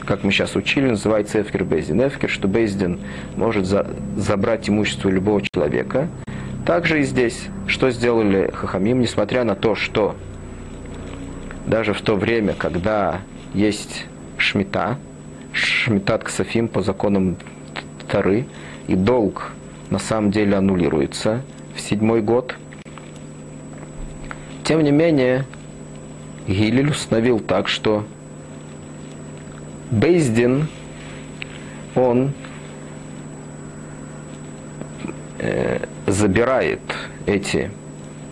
как 0.07 0.23
мы 0.23 0.31
сейчас 0.31 0.55
учили, 0.55 0.89
называется 0.89 1.39
Эфкер 1.39 1.63
Бейздин. 1.63 2.07
Эфкер, 2.07 2.27
что 2.27 2.47
Бейздин 2.47 2.99
может 3.35 3.67
за, 3.67 3.85
забрать 4.17 4.67
имущество 4.67 5.09
любого 5.09 5.43
человека– 5.43 6.09
также 6.65 7.01
и 7.01 7.03
здесь, 7.03 7.47
что 7.67 7.89
сделали 7.89 8.49
Хахамим, 8.53 8.99
несмотря 8.99 9.43
на 9.43 9.55
то, 9.55 9.75
что 9.75 10.15
даже 11.67 11.93
в 11.93 12.01
то 12.01 12.15
время, 12.15 12.53
когда 12.53 13.21
есть 13.53 14.05
шмита, 14.37 14.97
шмитат 15.53 16.23
ксафим 16.23 16.67
по 16.67 16.81
законам 16.81 17.37
Тары, 18.07 18.45
и 18.87 18.95
долг 18.95 19.51
на 19.89 19.99
самом 19.99 20.31
деле 20.31 20.57
аннулируется 20.57 21.43
в 21.75 21.79
седьмой 21.79 22.21
год, 22.21 22.55
тем 24.63 24.83
не 24.83 24.91
менее, 24.91 25.45
Гилель 26.47 26.89
установил 26.89 27.39
так, 27.39 27.67
что 27.67 28.05
Бейздин, 29.91 30.67
он 31.95 32.33
э, 35.39 35.85
забирает 36.11 36.81
эти 37.25 37.71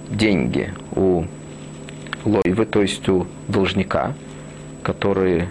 деньги 0.09 0.73
у 0.95 1.23
лойвы, 2.25 2.65
то 2.65 2.81
есть 2.81 3.07
у 3.09 3.25
должника, 3.47 4.13
которые 4.83 5.49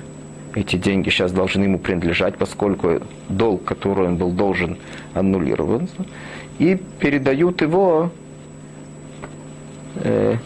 эти 0.54 0.76
деньги 0.76 1.10
сейчас 1.10 1.32
должны 1.32 1.64
ему 1.64 1.78
принадлежать, 1.78 2.36
поскольку 2.36 3.00
долг, 3.28 3.64
который 3.64 4.08
он 4.08 4.16
был 4.16 4.30
должен, 4.30 4.78
аннулирован, 5.14 5.88
и 6.58 6.76
передают 6.98 7.62
его 7.62 8.10
э, 9.96 10.36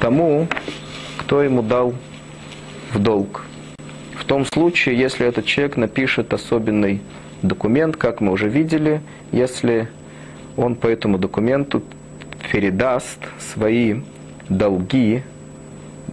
тому, 0.00 0.48
кто 1.18 1.42
ему 1.42 1.62
дал 1.62 1.94
в 2.92 2.98
долг. 2.98 3.44
В 4.16 4.24
том 4.24 4.44
случае, 4.46 4.98
если 4.98 5.26
этот 5.26 5.44
человек 5.44 5.76
напишет 5.76 6.32
особенный 6.32 7.00
документ, 7.42 7.96
как 7.96 8.20
мы 8.20 8.32
уже 8.32 8.48
видели, 8.48 9.02
если 9.32 9.88
он 10.56 10.76
по 10.76 10.86
этому 10.86 11.18
документу 11.18 11.82
передаст 12.50 13.18
свои 13.38 14.00
долги 14.48 15.22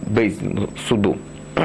ну, 0.06 0.68
суду. 0.88 1.16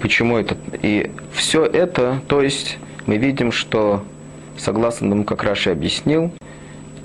Почему 0.00 0.36
это? 0.36 0.56
И 0.82 1.10
все 1.32 1.64
это, 1.64 2.20
то 2.28 2.42
есть 2.42 2.78
мы 3.06 3.16
видим, 3.16 3.52
что 3.52 4.04
согласно 4.58 5.08
тому, 5.08 5.24
как 5.24 5.42
Раши 5.44 5.70
объяснил, 5.70 6.30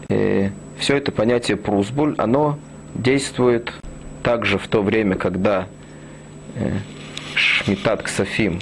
э, 0.10 0.50
все 0.78 0.98
это 0.98 1.12
понятие 1.12 1.56
прусбуль, 1.58 2.16
оно 2.18 2.60
действует 2.94 3.74
также 4.22 4.58
в 4.58 4.68
то 4.68 4.82
время, 4.82 5.16
когда 5.16 5.68
э, 6.56 6.72
Шмитат 7.36 8.04
Ксафим 8.04 8.60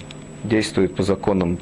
действует 0.47 0.95
по 0.95 1.03
законам 1.03 1.57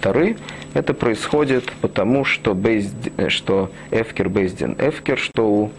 Тары, 0.00 0.36
это 0.74 0.94
происходит 0.94 1.70
потому, 1.80 2.24
что, 2.24 2.54
бейз, 2.54 2.92
что 3.28 3.70
эфкер 3.90 4.28
бейздин 4.28 4.76
эфкер, 4.78 5.18
что 5.18 5.48
у 5.48 5.70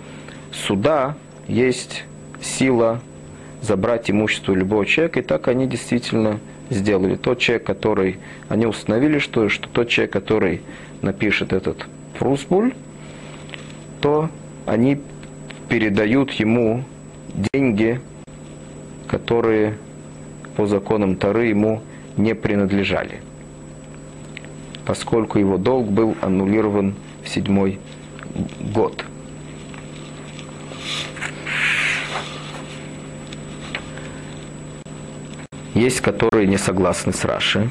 суда 0.51 1.15
есть 1.47 2.05
сила 2.41 3.01
забрать 3.61 4.11
имущество 4.11 4.53
любого 4.53 4.85
человека, 4.85 5.19
и 5.19 5.23
так 5.23 5.47
они 5.47 5.67
действительно 5.67 6.39
сделали. 6.69 7.15
Тот 7.15 7.39
человек, 7.39 7.65
который, 7.65 8.19
они 8.49 8.65
установили, 8.65 9.19
что, 9.19 9.49
что 9.49 9.67
тот 9.69 9.89
человек, 9.89 10.13
который 10.13 10.61
напишет 11.01 11.53
этот 11.53 11.85
прусбуль, 12.17 12.73
то 14.01 14.29
они 14.65 14.99
передают 15.69 16.31
ему 16.33 16.83
деньги, 17.53 17.99
которые 19.07 19.77
по 20.55 20.65
законам 20.67 21.15
Тары 21.15 21.45
ему 21.47 21.81
не 22.17 22.35
принадлежали, 22.35 23.21
поскольку 24.85 25.39
его 25.39 25.57
долг 25.57 25.87
был 25.87 26.15
аннулирован 26.21 26.95
в 27.23 27.29
седьмой 27.29 27.79
год. 28.59 29.05
Есть, 35.73 36.01
которые 36.01 36.47
не 36.47 36.57
согласны 36.57 37.13
с 37.13 37.25
Раши. 37.25 37.69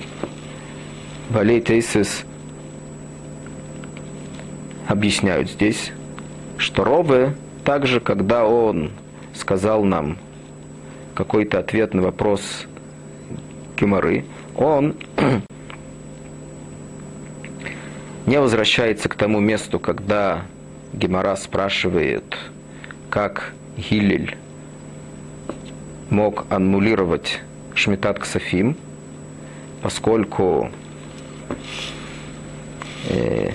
Валей 1.31 1.61
Тейсис 1.61 2.25
объясняют 4.89 5.49
здесь, 5.49 5.93
что 6.59 6.85
Робе 6.85 7.35
также, 7.65 8.01
когда 8.01 8.45
он 8.45 8.91
сказал 9.35 9.85
нам 9.85 10.19
какой-то 11.15 11.59
ответ 11.59 11.95
на 11.95 12.03
вопрос 12.03 12.67
Геморы, 13.77 14.25
он 14.57 14.95
не 18.27 18.41
возвращается 18.41 19.09
к 19.09 19.15
тому 19.15 19.41
месту, 19.41 19.79
когда 19.79 20.43
Гемора 20.93 21.37
спрашивает, 21.37 22.37
как 23.11 23.53
Гилель 23.77 24.37
мог 26.11 26.47
аннулировать 26.51 27.41
Шмитат 27.75 28.19
Ксафим, 28.19 28.77
поскольку 29.81 30.71
э, 33.09 33.51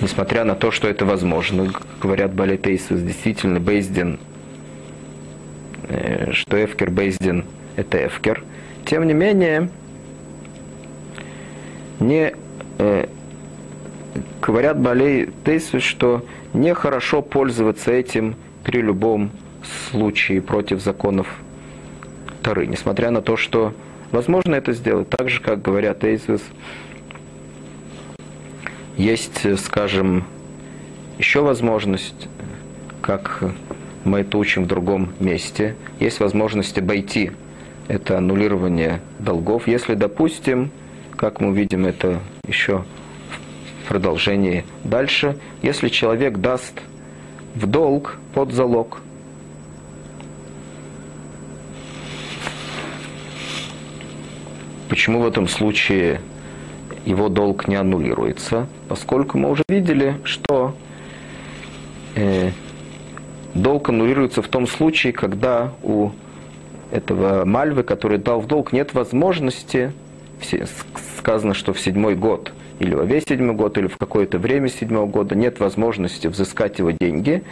несмотря 0.00 0.44
на 0.44 0.54
то, 0.54 0.70
что 0.70 0.88
это 0.88 1.04
возможно, 1.04 1.72
говорят 2.00 2.34
Балетейсус, 2.34 3.00
действительно 3.00 3.60
Бейздин, 3.60 4.18
э, 5.88 6.32
что 6.32 6.62
Эфкер 6.62 6.90
Бейздин 6.90 7.44
это 7.80 8.06
Эфкер, 8.06 8.44
тем 8.84 9.06
не 9.06 9.14
менее, 9.14 9.70
не 11.98 12.34
э, 12.78 13.06
говорят 14.40 14.80
болей 14.80 15.30
Тейсу, 15.44 15.80
что 15.80 16.24
нехорошо 16.54 17.22
пользоваться 17.22 17.92
этим 17.92 18.36
при 18.64 18.80
любом 18.80 19.30
случае 19.90 20.42
против 20.42 20.80
законов 20.80 21.28
Тары, 22.42 22.66
несмотря 22.66 23.10
на 23.10 23.20
то, 23.20 23.36
что 23.36 23.74
возможно 24.12 24.54
это 24.54 24.72
сделать, 24.72 25.08
так 25.10 25.28
же, 25.28 25.40
как 25.40 25.60
говорят 25.60 26.04
Эйсус, 26.04 26.42
есть, 28.96 29.58
скажем, 29.58 30.24
еще 31.18 31.42
возможность, 31.42 32.28
как 33.02 33.42
мы 34.04 34.20
это 34.20 34.38
учим 34.38 34.64
в 34.64 34.66
другом 34.66 35.12
месте, 35.20 35.76
есть 35.98 36.20
возможность 36.20 36.78
обойти 36.78 37.32
это 37.90 38.18
аннулирование 38.18 39.00
долгов. 39.18 39.66
Если, 39.66 39.94
допустим, 39.94 40.70
как 41.16 41.40
мы 41.40 41.52
видим 41.52 41.86
это 41.86 42.20
еще 42.46 42.84
в 43.84 43.88
продолжении 43.88 44.64
дальше, 44.84 45.36
если 45.60 45.88
человек 45.88 46.38
даст 46.38 46.80
в 47.54 47.66
долг 47.66 48.16
под 48.32 48.52
залог, 48.52 49.02
Почему 54.88 55.20
в 55.20 55.26
этом 55.26 55.46
случае 55.46 56.20
его 57.04 57.28
долг 57.28 57.68
не 57.68 57.76
аннулируется? 57.76 58.66
Поскольку 58.88 59.38
мы 59.38 59.48
уже 59.48 59.62
видели, 59.68 60.16
что 60.24 60.74
э, 62.16 62.50
долг 63.54 63.88
аннулируется 63.88 64.42
в 64.42 64.48
том 64.48 64.66
случае, 64.66 65.12
когда 65.12 65.72
у 65.84 66.10
этого 66.90 67.44
Мальвы, 67.44 67.82
который 67.82 68.18
дал 68.18 68.40
в 68.40 68.46
долг, 68.46 68.72
нет 68.72 68.94
возможности 68.94 69.92
сказано, 71.18 71.54
что 71.54 71.72
в 71.72 71.80
седьмой 71.80 72.14
год 72.14 72.52
или 72.80 72.94
во 72.94 73.04
весь 73.04 73.24
седьмой 73.24 73.54
год, 73.54 73.76
или 73.78 73.86
в 73.86 73.98
какое-то 73.98 74.38
время 74.38 74.68
седьмого 74.68 75.06
года 75.06 75.34
нет 75.34 75.60
возможности 75.60 76.26
взыскать 76.26 76.78
его 76.78 76.90
деньги, 76.92 77.44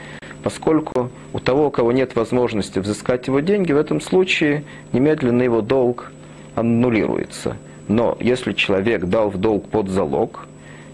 поскольку 0.43 1.11
у 1.35 1.39
того, 1.39 1.67
у 1.67 1.71
кого 1.71 1.93
нет 1.93 2.17
возможности 2.17 2.79
взыскать 2.79 3.27
его 3.27 3.41
деньги, 3.41 3.73
в 3.73 3.77
этом 3.77 4.01
случае 4.01 4.65
немедленно 4.93 5.43
его 5.43 5.61
долг 5.61 6.13
аннулируется. 6.55 7.59
Но 7.89 8.17
если 8.21 8.55
человек 8.55 9.05
дал 9.05 9.29
в 9.29 9.37
долг 9.37 9.69
под 9.69 9.91
залог, 9.91 10.47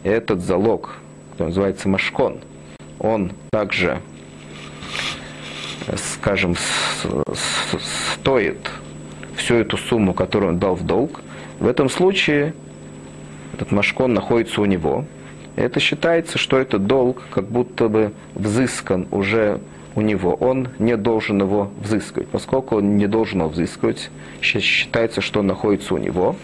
и 0.03 0.09
этот 0.09 0.41
залог, 0.41 0.97
который 1.33 1.49
называется 1.49 1.89
машкон, 1.89 2.39
он 2.99 3.33
также, 3.53 4.01
скажем, 5.97 6.57
стоит 8.15 8.71
всю 9.37 9.57
эту 9.57 9.77
сумму, 9.77 10.15
которую 10.15 10.53
он 10.53 10.59
дал 10.59 10.75
в 10.75 10.85
долг, 10.85 11.21
в 11.61 11.67
этом 11.67 11.89
случае 11.89 12.55
этот 13.53 13.71
машкон 13.73 14.15
находится 14.15 14.61
у 14.61 14.65
него. 14.65 15.05
Это 15.57 15.79
считается, 15.79 16.39
что 16.39 16.59
этот 16.59 16.87
долг 16.87 17.23
как 17.31 17.47
будто 17.47 17.89
бы 17.89 18.13
взыскан 18.35 19.07
уже 19.11 19.61
у 19.95 20.01
него. 20.01 20.35
Он 20.35 20.69
не 20.79 20.97
должен 20.97 21.41
его 21.41 21.71
взыскивать. 21.81 22.29
Поскольку 22.29 22.77
он 22.77 22.97
не 22.97 23.07
должен 23.07 23.41
его 23.41 23.49
взыскивать, 23.49 24.11
считается, 24.41 25.21
что 25.21 25.41
он 25.41 25.47
находится 25.47 25.95
у 25.95 25.99
него. 25.99 26.35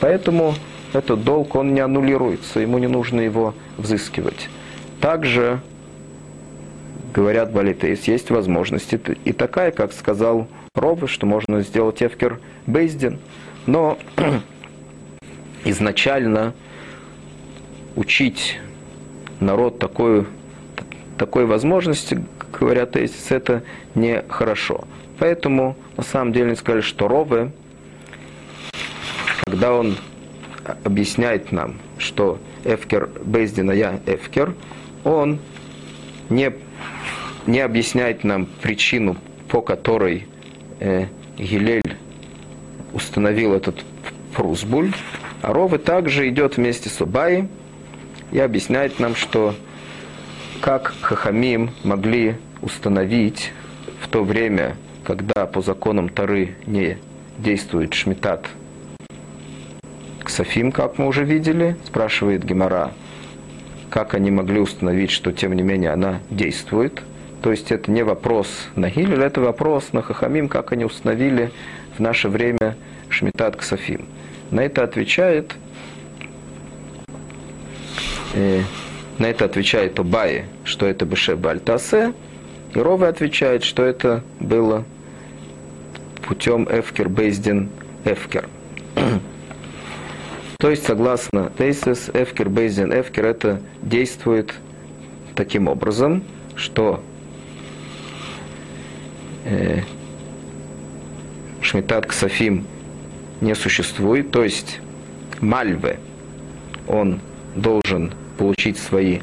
Поэтому 0.00 0.54
этот 0.92 1.22
долг, 1.24 1.54
он 1.54 1.74
не 1.74 1.80
аннулируется, 1.80 2.60
ему 2.60 2.78
не 2.78 2.88
нужно 2.88 3.20
его 3.20 3.54
взыскивать. 3.76 4.48
Также, 5.00 5.60
говорят 7.16 7.50
балитейс, 7.50 8.04
есть 8.04 8.28
возможность 8.30 8.92
и 8.92 9.32
такая, 9.32 9.70
как 9.70 9.94
сказал 9.94 10.48
Ровы, 10.74 11.08
что 11.08 11.24
можно 11.24 11.62
сделать 11.62 12.02
эфкер 12.02 12.38
бейздин, 12.66 13.18
но 13.64 13.96
изначально 15.64 16.52
учить 17.96 18.60
народ 19.40 19.78
такой, 19.78 20.26
такой 21.16 21.46
возможности, 21.46 22.22
говорят, 22.52 22.96
есть 22.96 23.30
это 23.30 23.62
нехорошо. 23.94 24.84
Поэтому 25.18 25.74
на 25.96 26.02
самом 26.02 26.34
деле 26.34 26.54
сказали, 26.54 26.82
что 26.82 27.08
Ровы, 27.08 27.50
когда 29.46 29.72
он 29.72 29.96
объясняет 30.84 31.50
нам, 31.50 31.76
что 31.96 32.38
Эфкер 32.64 33.08
Бейздина 33.24 33.72
я 33.72 33.98
Эфкер, 34.04 34.54
он 35.02 35.38
не, 36.28 36.52
не 37.46 37.60
объясняет 37.60 38.24
нам 38.24 38.46
причину, 38.46 39.16
по 39.48 39.60
которой 39.60 40.26
э, 40.80 41.06
Гилель 41.38 41.96
установил 42.92 43.54
этот 43.54 43.84
прусбуль, 44.34 44.92
а 45.42 45.52
Ровы 45.52 45.78
также 45.78 46.28
идет 46.28 46.56
вместе 46.56 46.88
с 46.88 47.00
Убай 47.00 47.48
и 48.32 48.38
объясняет 48.38 48.98
нам, 48.98 49.14
что 49.14 49.54
как 50.60 50.94
Хахамим 51.00 51.70
могли 51.84 52.36
установить 52.62 53.52
в 54.00 54.08
то 54.08 54.24
время, 54.24 54.76
когда 55.04 55.46
по 55.46 55.60
законам 55.60 56.08
Тары 56.08 56.56
не 56.66 56.98
действует 57.38 57.94
Шмитат 57.94 58.46
Ксафим, 60.24 60.72
как 60.72 60.98
мы 60.98 61.06
уже 61.06 61.24
видели, 61.24 61.76
спрашивает 61.84 62.44
Гемора, 62.44 62.90
как 63.90 64.14
они 64.14 64.30
могли 64.30 64.58
установить, 64.58 65.10
что 65.10 65.32
тем 65.32 65.52
не 65.52 65.62
менее 65.62 65.90
она 65.90 66.20
действует. 66.30 67.02
То 67.46 67.52
есть 67.52 67.70
это 67.70 67.92
не 67.92 68.02
вопрос 68.02 68.48
на 68.74 68.90
Гилель, 68.90 69.22
это 69.22 69.40
вопрос 69.40 69.92
на 69.92 70.02
Хахамим, 70.02 70.48
как 70.48 70.72
они 70.72 70.84
установили 70.84 71.52
в 71.96 72.00
наше 72.00 72.28
время 72.28 72.76
Шмитат 73.08 73.54
Ксафим. 73.54 74.06
На 74.50 74.64
это 74.64 74.82
отвечает 74.82 75.54
э, 78.34 78.62
на 79.18 79.26
это 79.26 79.44
отвечает 79.44 79.96
Обаи, 80.00 80.46
что 80.64 80.86
это 80.86 81.06
Беше 81.06 81.36
Бальтасе, 81.36 82.14
и 82.74 82.80
Рова 82.80 83.06
отвечает, 83.06 83.62
что 83.62 83.84
это 83.84 84.24
было 84.40 84.84
путем 86.26 86.66
Эфкер 86.68 87.08
Бейздин 87.08 87.68
Эфкер. 88.04 88.48
То 90.58 90.68
есть, 90.68 90.84
согласно 90.84 91.52
Тейсис, 91.56 92.10
Эфкер 92.12 92.48
Бейздин 92.48 92.92
Эфкер 92.92 93.24
это 93.24 93.60
действует 93.82 94.52
таким 95.36 95.68
образом, 95.68 96.24
что 96.56 97.04
Шмитат 101.60 102.06
Ксафим 102.06 102.66
не 103.40 103.54
существует, 103.54 104.30
то 104.30 104.42
есть 104.42 104.80
Мальве, 105.40 105.98
он 106.88 107.20
должен 107.54 108.12
получить 108.38 108.78
свои 108.78 109.20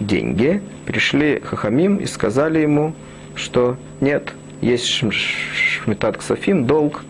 деньги, 0.00 0.62
пришли 0.86 1.40
Хахамим 1.40 1.96
и 1.96 2.06
сказали 2.06 2.60
ему, 2.60 2.94
что 3.34 3.76
нет, 4.00 4.32
есть 4.60 4.86
Шмитат 4.86 6.18
Ксафим, 6.18 6.66
долг, 6.66 7.04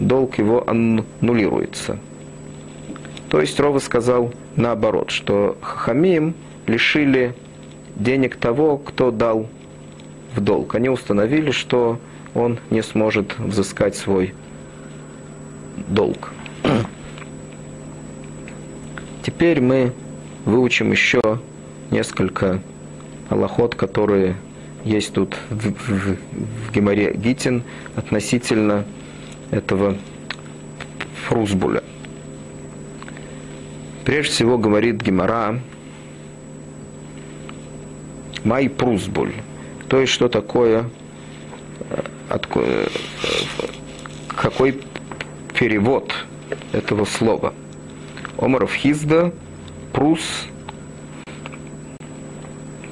долг 0.00 0.38
его 0.38 0.68
аннулируется. 0.68 1.98
То 3.30 3.40
есть 3.40 3.58
Рова 3.58 3.78
сказал 3.78 4.32
наоборот, 4.56 5.10
что 5.10 5.56
Хахамим 5.62 6.34
лишили 6.66 7.34
денег 7.96 8.36
того, 8.36 8.76
кто 8.78 9.10
дал 9.10 9.48
в 10.34 10.40
долг. 10.40 10.74
Они 10.74 10.88
установили, 10.88 11.50
что 11.50 11.98
он 12.34 12.58
не 12.70 12.82
сможет 12.82 13.38
взыскать 13.38 13.96
свой 13.96 14.34
долг. 15.88 16.32
Теперь 19.22 19.60
мы 19.60 19.92
выучим 20.44 20.90
еще 20.92 21.20
несколько 21.90 22.60
аллахот, 23.28 23.74
которые 23.74 24.36
есть 24.84 25.12
тут 25.14 25.36
в, 25.50 25.72
в, 25.72 26.16
в 26.68 26.72
Геморе 26.72 27.12
Гитин 27.14 27.62
относительно 27.94 28.84
этого 29.50 29.96
фрузбуля. 31.26 31.82
Прежде 34.04 34.32
всего 34.32 34.58
говорит 34.58 35.00
Гемора 35.00 35.60
Май 38.44 38.68
прузбуль. 38.68 39.32
То 39.92 40.00
есть, 40.00 40.14
что 40.14 40.30
такое, 40.30 40.86
э, 41.90 42.02
э, 42.54 42.86
какой 44.26 44.80
перевод 45.52 46.14
этого 46.72 47.04
слова. 47.04 47.52
Омаров 48.38 48.72
Хизда, 48.72 49.34
Прус, 49.92 50.46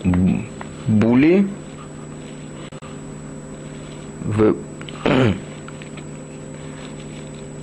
Були, 0.05 1.48
в 4.20 4.57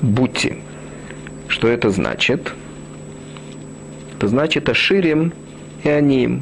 Бути. 0.01 0.57
Что 1.47 1.67
это 1.67 1.91
значит? 1.91 2.53
Это 4.15 4.29
значит 4.29 4.67
Аширим 4.67 5.31
и 5.83 5.89
Аним. 5.89 6.41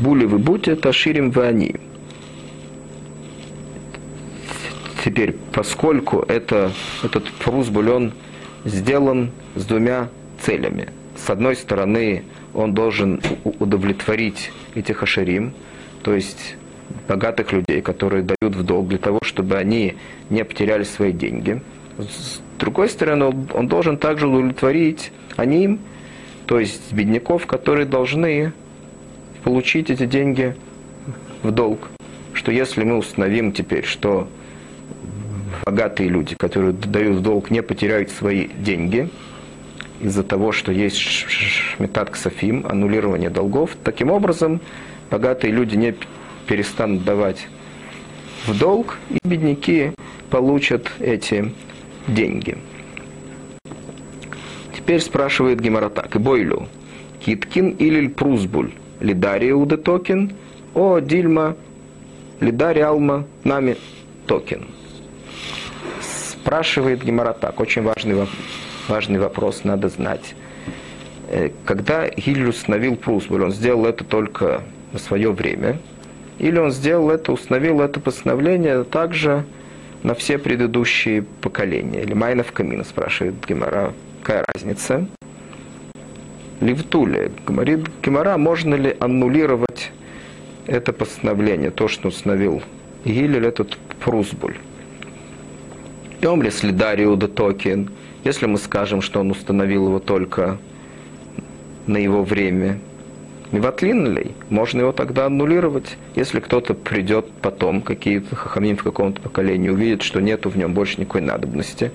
Були 0.00 0.24
в 0.24 0.38
Бути 0.38 0.70
это 0.70 0.88
Аширим 0.88 1.30
в 1.30 1.38
Аним. 1.38 1.78
Теперь, 5.04 5.36
поскольку 5.52 6.24
это, 6.26 6.72
этот 7.02 7.28
фрузбуль, 7.28 7.90
он 7.90 8.12
сделан 8.64 9.30
с 9.56 9.64
двумя 9.64 10.08
целями. 10.40 10.88
С 11.16 11.28
одной 11.28 11.54
стороны, 11.54 12.24
он 12.54 12.72
должен 12.72 13.20
удовлетворить 13.44 14.52
этих 14.74 15.02
ашерим, 15.02 15.52
то 16.02 16.14
есть 16.14 16.56
богатых 17.06 17.52
людей, 17.52 17.82
которые 17.82 18.22
дают 18.22 18.56
в 18.56 18.62
долг 18.62 18.88
для 18.88 18.98
того, 18.98 19.18
чтобы 19.22 19.56
они 19.56 19.96
не 20.30 20.44
потеряли 20.44 20.84
свои 20.84 21.12
деньги. 21.12 21.60
С 21.98 22.40
другой 22.58 22.88
стороны, 22.88 23.26
он 23.52 23.68
должен 23.68 23.98
также 23.98 24.28
удовлетворить 24.28 25.12
они, 25.36 25.78
то 26.46 26.58
есть 26.58 26.92
бедняков, 26.92 27.46
которые 27.46 27.86
должны 27.86 28.52
получить 29.44 29.90
эти 29.90 30.06
деньги 30.06 30.54
в 31.42 31.50
долг. 31.50 31.90
Что 32.32 32.52
если 32.52 32.84
мы 32.84 32.96
установим 32.96 33.52
теперь, 33.52 33.84
что 33.84 34.28
богатые 35.64 36.08
люди, 36.08 36.34
которые 36.38 36.72
дают 36.72 37.22
долг, 37.22 37.50
не 37.50 37.62
потеряют 37.62 38.10
свои 38.10 38.48
деньги 38.48 39.08
из-за 40.00 40.22
того, 40.22 40.52
что 40.52 40.72
есть 40.72 40.98
шметат 40.98 42.10
ксафим, 42.10 42.66
аннулирование 42.66 43.30
долгов. 43.30 43.76
Таким 43.84 44.10
образом, 44.10 44.60
богатые 45.10 45.52
люди 45.52 45.76
не 45.76 45.94
перестанут 46.46 47.04
давать 47.04 47.46
в 48.46 48.58
долг, 48.58 48.98
и 49.10 49.18
бедняки 49.22 49.92
получат 50.30 50.90
эти 51.00 51.52
деньги. 52.08 52.56
Теперь 54.76 55.00
спрашивает 55.00 55.60
Гемаратак, 55.60 56.16
и 56.16 56.18
Бойлю, 56.18 56.66
Киткин 57.24 57.70
или 57.70 58.08
Прузбуль, 58.08 58.72
Лидария 59.00 59.54
Удетокин, 59.54 60.32
о 60.74 61.00
Дильма, 61.00 61.56
Лидари 62.40 62.80
Алма, 62.80 63.26
нами 63.44 63.76
Токин 64.26 64.66
Спрашивает 66.00 67.02
Гемора 67.04 67.32
так, 67.32 67.60
очень 67.60 67.82
важный, 67.82 68.26
важный 68.88 69.18
вопрос, 69.18 69.64
надо 69.64 69.88
знать. 69.88 70.34
Э, 71.28 71.50
когда 71.66 72.08
Гиль 72.08 72.48
установил 72.48 72.96
Прусбуль, 72.96 73.44
он 73.44 73.52
сделал 73.52 73.84
это 73.84 74.04
только 74.04 74.62
на 74.92 74.98
свое 74.98 75.32
время, 75.32 75.78
или 76.38 76.58
он 76.58 76.70
сделал 76.70 77.10
это, 77.10 77.32
установил 77.32 77.80
это 77.82 78.00
постановление 78.00 78.84
также 78.84 79.44
на 80.02 80.14
все 80.14 80.38
предыдущие 80.38 81.22
поколения. 81.22 82.02
Или 82.02 82.14
Майнов 82.14 82.52
Камина 82.52 82.84
спрашивает 82.84 83.34
Гемора, 83.46 83.92
какая 84.22 84.44
разница? 84.54 85.06
Ливтуле. 86.60 87.32
Говорит 87.46 87.86
Гемора, 88.02 88.36
можно 88.36 88.74
ли 88.74 88.96
аннулировать 89.00 89.90
это 90.66 90.92
постановление, 90.92 91.70
то, 91.70 91.88
что 91.88 92.08
установил 92.08 92.62
Гилель, 93.04 93.46
этот 93.46 93.76
Прусбуль. 93.98 94.56
Омли 96.22 96.50
следарию 96.50 97.16
да 97.16 97.28
токен, 97.28 97.90
если 98.24 98.46
мы 98.46 98.58
скажем, 98.58 99.00
что 99.00 99.20
он 99.20 99.30
установил 99.30 99.86
его 99.86 99.98
только 99.98 100.58
на 101.86 101.96
его 101.96 102.22
время, 102.22 102.78
Миватлин 103.52 104.14
ли? 104.14 104.30
Можно 104.48 104.80
его 104.80 104.92
тогда 104.92 105.26
аннулировать, 105.26 105.96
если 106.14 106.38
кто-то 106.38 106.74
придет 106.74 107.26
потом, 107.42 107.82
какие-то 107.82 108.36
хахамим 108.36 108.76
в 108.76 108.84
каком-то 108.84 109.20
поколении 109.20 109.70
увидит, 109.70 110.02
что 110.02 110.20
нету 110.20 110.50
в 110.50 110.56
нем 110.56 110.72
больше 110.72 111.00
никакой 111.00 111.22
надобности. 111.22 111.90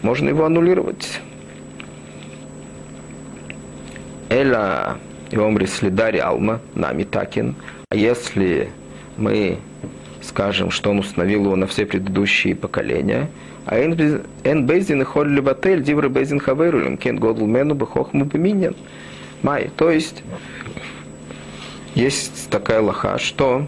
Можно 0.00 0.30
его 0.30 0.46
аннулировать. 0.46 1.20
Эля 4.28 4.98
и 5.30 5.36
омри 5.36 5.66
следари 5.66 6.18
алма, 6.18 6.60
нами 6.74 7.04
такин. 7.04 7.54
А 7.90 7.96
если 7.96 8.70
мы 9.16 9.58
скажем, 10.22 10.70
что 10.70 10.90
он 10.90 10.98
установил 10.98 11.44
его 11.44 11.56
на 11.56 11.66
все 11.66 11.86
предыдущие 11.86 12.54
поколения, 12.54 13.28
а 13.64 13.78
эн 13.78 14.66
бейзин 14.66 15.02
и 15.02 15.04
холли 15.04 15.40
батель 15.40 15.82
дивры 15.82 16.08
бейзин 16.08 16.40
хаверулем 16.40 16.96
кен 16.96 17.16
годл 17.16 17.46
мену 17.46 17.74
бехохму 17.74 18.24
беминьян. 18.24 18.74
Май. 19.42 19.70
То 19.76 19.90
есть, 19.90 20.22
есть 21.94 22.48
такая 22.50 22.80
лоха, 22.80 23.18
что 23.18 23.66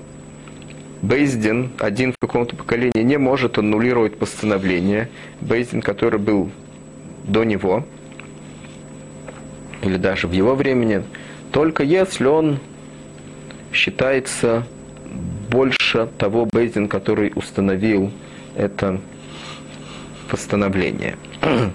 Бейздин, 1.03 1.71
один 1.79 2.13
в 2.13 2.19
каком-то 2.19 2.57
поколении, 2.57 3.03
не 3.03 3.19
может 3.19 3.59
аннулировать 3.59 4.19
постановление. 4.19 5.09
Бейздин, 5.41 5.81
который 5.81 6.19
был 6.19 6.51
до 7.25 7.45
него, 7.45 7.85
или 9.83 9.97
даже 9.97 10.27
в 10.27 10.33
его 10.33 10.55
времени, 10.55 11.03
только 11.53 11.83
если 11.83 12.27
он 12.27 12.59
считается 13.73 14.67
больше 15.51 16.09
того 16.19 16.47
Бейздин, 16.47 16.89
который 16.89 17.33
установил 17.35 18.11
это 18.57 19.01
постановление. 20.31 21.17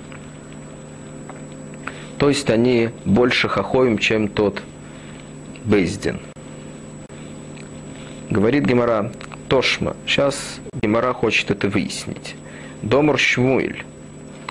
То 2.19 2.29
есть 2.29 2.49
они 2.49 2.89
больше 3.05 3.49
хохоим, 3.49 3.97
чем 3.97 4.27
тот 4.27 4.61
Бейздин. 5.65 6.19
Говорит 8.29 8.65
Гемора, 8.65 9.11
Тошма, 9.49 9.95
сейчас 10.05 10.59
Гемора 10.81 11.13
хочет 11.13 11.51
это 11.51 11.67
выяснить. 11.67 12.35
Домор 12.81 13.17
Шмуэль. 13.17 13.83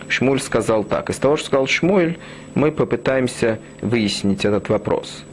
Шмуль 0.09 0.41
сказал 0.41 0.85
так. 0.85 1.11
Из 1.11 1.17
того, 1.17 1.37
что 1.37 1.47
сказал 1.47 1.67
Шмуэль, 1.67 2.19
мы 2.55 2.71
попытаемся 2.71 3.59
выяснить 3.81 4.45
этот 4.45 4.69
вопрос. 4.69 5.25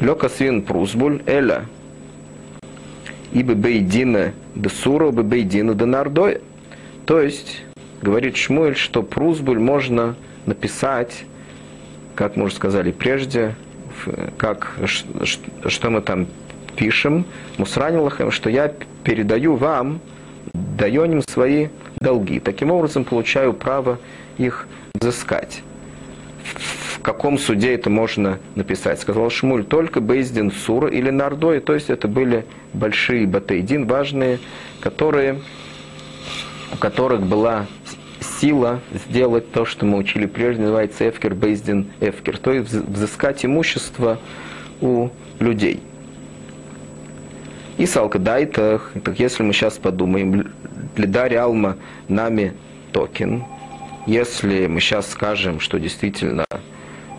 Лёка 0.00 0.28
свин 0.28 0.62
прузбуль, 0.62 1.22
эля, 1.26 1.66
ибо 3.32 3.54
бейдина 3.54 4.32
де 4.54 4.68
сура, 4.68 5.08
ибо 5.08 5.22
бейдина 5.22 5.74
де 5.74 5.84
нардой. 5.84 6.40
То 7.04 7.20
есть, 7.20 7.62
говорит 8.00 8.36
Шмуэль, 8.36 8.76
что 8.76 9.02
прузбуль 9.02 9.58
можно 9.58 10.14
написать, 10.46 11.24
как 12.14 12.36
мы 12.36 12.44
уже 12.44 12.54
сказали 12.54 12.92
прежде, 12.92 13.56
как, 14.36 14.76
что 15.66 15.90
мы 15.90 16.00
там 16.00 16.26
пишем, 16.76 17.24
Мусранилахем, 17.56 18.30
что 18.30 18.50
я 18.50 18.72
передаю 19.02 19.56
вам, 19.56 20.00
даю 20.52 21.04
им 21.04 21.22
свои 21.22 21.68
долги. 22.00 22.38
Таким 22.38 22.70
образом, 22.70 23.04
получаю 23.04 23.52
право 23.52 23.98
их 24.36 24.68
взыскать. 24.94 25.62
В 26.98 27.02
каком 27.02 27.38
суде 27.38 27.74
это 27.74 27.90
можно 27.90 28.38
написать? 28.56 29.00
Сказал 29.00 29.30
Шмуль, 29.30 29.64
только 29.64 30.00
Бейздин 30.00 30.50
Сура 30.50 30.88
или 30.88 31.10
Нардой, 31.10 31.60
то 31.60 31.74
есть 31.74 31.90
это 31.90 32.08
были 32.08 32.44
большие 32.72 33.26
батейдин, 33.26 33.86
важные, 33.86 34.40
которые, 34.80 35.40
у 36.72 36.76
которых 36.76 37.22
была 37.22 37.66
сила 38.40 38.80
сделать 38.92 39.52
то, 39.52 39.64
что 39.64 39.86
мы 39.86 39.96
учили 39.96 40.26
прежде, 40.26 40.62
называется 40.62 41.08
эфкер 41.08 41.34
бейздин 41.34 41.86
эфкер, 42.00 42.36
то 42.38 42.52
есть 42.52 42.72
взыскать 42.72 43.44
имущество 43.44 44.18
у 44.80 45.08
людей. 45.38 45.80
И 47.78 47.86
салкадайтах, 47.86 48.92
так 49.04 49.20
если 49.20 49.44
мы 49.44 49.52
сейчас 49.52 49.78
подумаем, 49.78 50.52
лидари 50.96 51.36
алма 51.36 51.76
нами 52.08 52.54
токен, 52.92 53.44
если 54.06 54.66
мы 54.66 54.80
сейчас 54.80 55.08
скажем, 55.10 55.60
что 55.60 55.78
действительно 55.78 56.44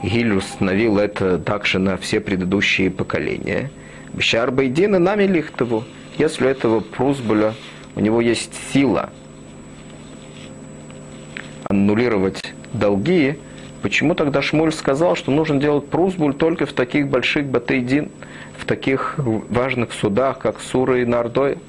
Гиль 0.04 0.34
установил 0.34 0.98
это 0.98 1.38
также 1.40 1.80
на 1.80 1.98
все 1.98 2.20
предыдущие 2.20 2.90
поколения, 2.90 3.72
Бешар 4.14 4.52
Байдина 4.52 5.00
нами 5.00 5.24
лихтову, 5.24 5.84
если 6.18 6.46
у 6.46 6.50
этого 6.50 6.80
Прузбуля 6.80 7.54
у 7.96 8.00
него 8.00 8.22
есть 8.22 8.54
сила– 8.74 9.12
аннулировать 11.70 12.54
долги, 12.74 13.38
почему 13.84 14.16
тогда 14.16 14.42
Шмуль 14.42 14.72
сказал, 14.72 15.16
что 15.16 15.30
нужно 15.30 15.60
делать 15.60 15.88
прузбуль 15.88 16.34
только 16.34 16.66
в 16.66 16.74
таких 16.74 17.08
больших 17.08 17.46
батейдин, 17.46 18.10
в 18.58 18.66
таких 18.66 19.14
важных 19.18 19.94
судах, 19.94 20.40
как 20.40 20.60
Сура 20.60 21.00
и 21.02 21.06
Нардой? 21.06 21.60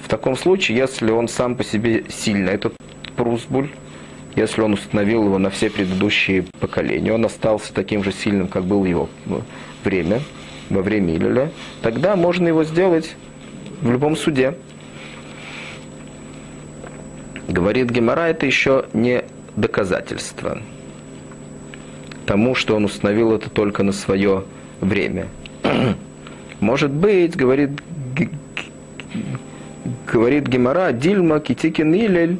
В 0.00 0.08
таком 0.08 0.36
случае, 0.36 0.78
если 0.78 1.10
он 1.10 1.26
сам 1.26 1.56
по 1.56 1.64
себе 1.64 2.04
сильный, 2.08 2.52
этот 2.52 2.74
прузбуль, 3.16 3.70
если 4.36 4.60
он 4.60 4.74
установил 4.74 5.24
его 5.24 5.38
на 5.38 5.50
все 5.50 5.70
предыдущие 5.70 6.44
поколения, 6.60 7.12
он 7.12 7.24
остался 7.24 7.72
таким 7.72 8.02
же 8.02 8.12
сильным, 8.12 8.48
как 8.48 8.64
был 8.64 8.84
его 8.84 9.08
время, 9.84 10.20
во 10.70 10.82
время 10.82 11.14
Илеля, 11.14 11.50
тогда 11.82 12.16
можно 12.16 12.48
его 12.48 12.64
сделать 12.64 13.16
в 13.80 13.90
любом 13.90 14.16
суде. 14.16 14.54
Говорит 17.48 17.90
Гемора, 17.90 18.28
это 18.28 18.46
еще 18.46 18.86
не 18.92 19.24
доказательство 19.56 20.62
тому, 22.24 22.54
что 22.54 22.76
он 22.76 22.84
установил 22.84 23.32
это 23.32 23.50
только 23.50 23.82
на 23.82 23.92
свое 23.92 24.44
время. 24.80 25.28
Может 26.60 26.90
быть, 26.90 27.36
говорит, 27.36 27.70
говорит 30.10 30.46
Гемора, 30.46 30.92
Дильма, 30.92 31.40
Китикин 31.40 31.94
Илель, 31.94 32.38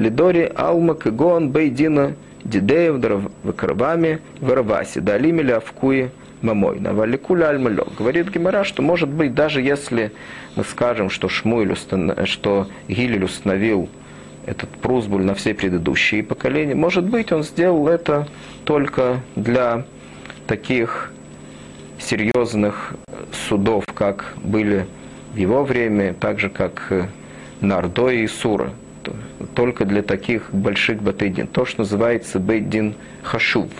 Лидори, 0.00 0.50
Алма, 0.54 0.94
Кагон, 0.94 1.50
Бейдина, 1.50 2.14
Дидеев, 2.44 3.30
Вакарвами, 3.42 4.20
Вараваси, 4.40 5.00
Далимеля, 5.00 5.58
Авкуи, 5.58 6.10
Мамой, 6.40 6.80
Наваликуля 6.80 7.50
Альмалё. 7.50 7.86
Говорит 7.98 8.30
Гемора, 8.30 8.64
что 8.64 8.80
может 8.80 9.10
быть, 9.10 9.34
даже 9.34 9.60
если 9.60 10.12
мы 10.56 10.64
скажем, 10.64 11.10
что 11.10 11.28
Шмуэль, 11.28 11.76
что 12.24 12.66
Гилель 12.88 13.24
установил 13.24 13.90
этот 14.46 14.70
прузбуль 14.70 15.22
на 15.22 15.34
все 15.34 15.52
предыдущие 15.52 16.22
поколения. 16.22 16.74
Может 16.74 17.04
быть, 17.04 17.30
он 17.30 17.42
сделал 17.42 17.86
это 17.86 18.26
только 18.64 19.20
для 19.36 19.84
таких 20.46 21.12
серьезных 21.98 22.94
судов, 23.48 23.84
как 23.94 24.34
были 24.42 24.86
в 25.34 25.36
его 25.36 25.62
время, 25.62 26.14
так 26.14 26.40
же, 26.40 26.48
как 26.48 26.90
Нардо 27.60 28.08
и 28.08 28.26
Сура. 28.26 28.72
Только 29.54 29.84
для 29.84 30.02
таких 30.02 30.52
больших 30.52 31.02
батейдин. 31.02 31.46
То, 31.46 31.64
что 31.64 31.80
называется 31.80 32.38
бейдин 32.38 32.94
хашув, 33.22 33.70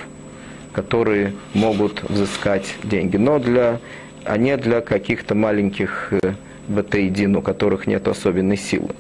которые 0.73 1.35
могут 1.55 2.03
взыскать 2.03 2.75
деньги. 2.83 3.17
Но 3.17 3.39
для, 3.39 3.81
а 4.25 4.37
не 4.37 4.57
для 4.57 4.81
каких-то 4.81 5.35
маленьких 5.35 6.13
э, 6.13 6.35
батейдин, 6.69 7.37
у 7.37 7.43
которых 7.43 7.87
нет 7.87 8.09
особенной 8.09 8.57
силы. 8.57 8.91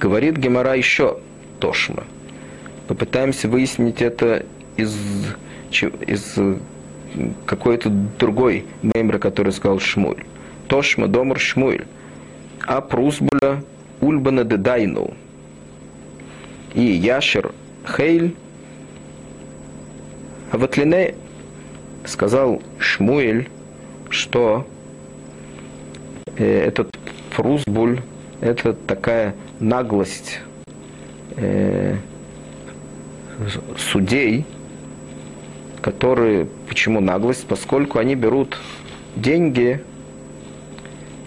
Говорит 0.00 0.36
Гемора 0.36 0.74
еще 0.74 1.18
Тошма. 1.60 2.04
Попытаемся 2.88 3.48
выяснить 3.48 4.02
это 4.02 4.44
из, 4.76 4.96
из 5.70 6.38
какой-то 7.46 7.90
другой 8.18 8.66
мембра, 8.82 9.18
который 9.18 9.52
сказал 9.52 9.78
Шмуль. 9.78 10.24
Тошма 10.68 11.08
Домар 11.08 11.38
Шмуль. 11.38 11.84
А 12.66 12.80
Прусбуля 12.80 13.62
Ульбана 14.04 14.44
Дедайну. 14.44 15.14
И 16.74 16.82
Яшер 16.82 17.52
Хейль 17.86 18.34
а 20.54 20.58
Ватлине 20.58 21.14
сказал 22.04 22.62
Шмуэль, 22.78 23.48
что 24.08 24.66
э, 26.36 26.66
этот 26.66 26.96
Прусбуль 27.34 28.02
это 28.40 28.72
такая 28.72 29.34
наглость 29.58 30.38
э, 31.36 31.96
судей, 33.76 34.44
которые, 35.82 36.46
почему 36.68 37.00
наглость? 37.00 37.46
Поскольку 37.48 37.98
они 37.98 38.14
берут 38.14 38.56
деньги 39.16 39.82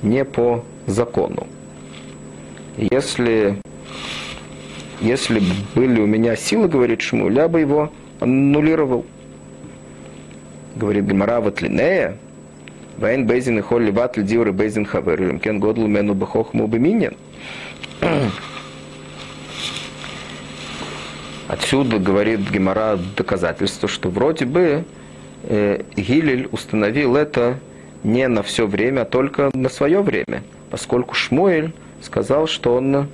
не 0.04 0.24
по 0.24 0.64
закону. 0.86 1.48
Если, 2.78 3.58
если 5.02 5.42
были 5.74 6.00
у 6.00 6.06
меня 6.06 6.36
силы, 6.36 6.68
говорит 6.68 7.02
Шмуль, 7.02 7.34
я 7.34 7.48
бы 7.48 7.60
его 7.60 7.92
аннулировал. 8.20 9.04
Говорит 10.76 11.06
Гемара 11.06 11.42
Ватлинея, 11.42 12.18
Вайн 12.98 13.26
Бейзин 13.26 13.58
и 13.58 13.62
Холли 13.62 13.90
Ватль 13.90 14.22
Дивры 14.22 14.52
Бейзин 14.52 14.86
Хавер, 14.86 15.40
Кен 15.40 15.60
Годл 15.60 15.88
Мену 15.88 16.14
Бахохму 16.14 16.68
Беминин. 16.68 17.18
Отсюда 21.48 21.98
говорит 21.98 22.42
Гемара 22.52 23.00
доказательство, 23.16 23.90
что 23.90 24.10
вроде 24.10 24.46
бы 24.46 24.84
э, 25.44 25.82
Гилель 25.96 26.48
установил 26.52 27.16
это 27.16 27.60
не 28.04 28.28
на 28.28 28.44
все 28.44 28.68
время, 28.68 29.02
а 29.02 29.06
только 29.06 29.50
на 29.54 29.70
свое 29.70 30.02
время, 30.02 30.44
поскольку 30.70 31.16
Шмуэль 31.16 31.74
сказал, 32.02 32.48
что 32.48 32.76
он 32.76 33.08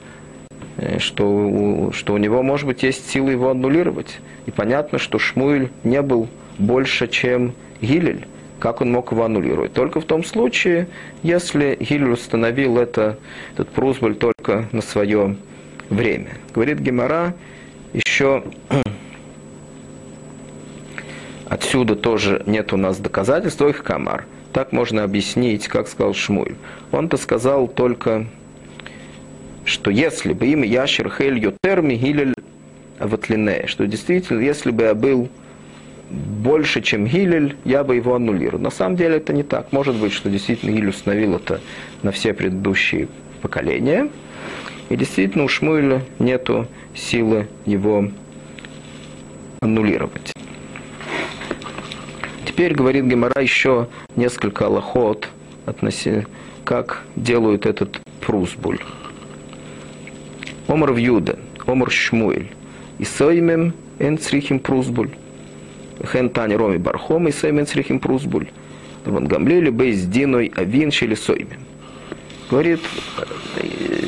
э, 0.77 0.99
что, 0.99 1.91
что 1.93 2.13
у 2.13 2.17
него, 2.17 2.43
может 2.43 2.67
быть, 2.67 2.83
есть 2.83 3.09
силы 3.09 3.31
его 3.31 3.49
аннулировать. 3.49 4.19
И 4.45 4.51
понятно, 4.51 4.99
что 4.99 5.19
Шмуэль 5.19 5.69
не 5.83 6.01
был 6.01 6.27
больше, 6.57 7.07
чем 7.07 7.53
Гилель. 7.81 8.27
Как 8.59 8.81
он 8.81 8.91
мог 8.91 9.11
его 9.11 9.25
аннулировать? 9.25 9.73
Только 9.73 9.99
в 9.99 10.05
том 10.05 10.23
случае, 10.23 10.87
если 11.21 11.77
Гилель 11.79 12.11
установил 12.11 12.77
это, 12.77 13.17
этот 13.53 13.69
прузбуль 13.69 14.15
только 14.15 14.67
на 14.71 14.81
свое 14.81 15.35
время. 15.89 16.29
Говорит 16.53 16.79
Гемора, 16.79 17.35
еще 17.93 18.43
отсюда 21.49 21.95
тоже 21.95 22.41
нет 22.45 22.73
у 22.73 22.77
нас 22.77 22.97
доказательств, 22.99 23.61
их 23.61 23.83
камар. 23.83 24.25
Так 24.53 24.71
можно 24.71 25.03
объяснить, 25.03 25.67
как 25.67 25.87
сказал 25.87 26.13
Шмуль. 26.13 26.55
Он-то 26.91 27.17
сказал 27.17 27.67
только, 27.67 28.27
что 29.65 29.91
если 29.91 30.33
бы 30.33 30.47
им 30.47 30.63
Яшер 30.63 31.09
Хель 31.09 31.39
Йотер 31.39 31.81
Мигилель 31.81 32.33
Аватлине, 32.99 33.65
что 33.67 33.87
действительно, 33.87 34.39
если 34.39 34.71
бы 34.71 34.83
я 34.83 34.93
был 34.93 35.29
больше, 36.09 36.81
чем 36.81 37.05
Гилель, 37.05 37.55
я 37.65 37.83
бы 37.83 37.95
его 37.95 38.15
аннулировал. 38.15 38.61
На 38.61 38.69
самом 38.69 38.95
деле 38.95 39.17
это 39.17 39.33
не 39.33 39.43
так. 39.43 39.71
Может 39.71 39.95
быть, 39.95 40.13
что 40.13 40.29
действительно 40.29 40.71
Гилель 40.71 40.89
установил 40.89 41.35
это 41.35 41.59
на 42.03 42.11
все 42.11 42.33
предыдущие 42.33 43.07
поколения. 43.41 44.09
И 44.89 44.95
действительно 44.95 45.45
у 45.45 45.47
Шмуэля 45.47 46.03
нету 46.19 46.67
силы 46.93 47.47
его 47.65 48.09
аннулировать. 49.61 50.33
Теперь 52.45 52.75
говорит 52.75 53.05
Гемора 53.05 53.41
еще 53.41 53.87
несколько 54.15 54.67
аллахот, 54.67 55.29
относи, 55.65 56.27
как 56.63 57.03
делают 57.15 57.65
этот 57.65 57.99
прусбуль. 58.21 58.79
Омар 60.67 60.93
Вьюда, 60.93 61.37
Омар 61.65 61.91
Шмуэль, 61.91 62.49
и 62.99 63.05
Соймем 63.05 63.73
Энцрихим 63.99 64.59
прусбуль. 64.59 65.09
Хен 66.11 66.29
Тани 66.29 66.55
Роми 66.55 66.77
Бархом 66.77 67.27
и 67.27 67.31
Соймем 67.31 67.61
Энцрихим 67.61 67.99
прусбуль. 67.99 68.47
Ван 69.05 69.27
Гамлели 69.27 69.69
Бейс 69.69 70.01
Диной 70.01 70.51
Авин 70.55 70.91
Шели 70.91 71.15
Соймем. 71.15 71.59
Говорит, 72.49 72.81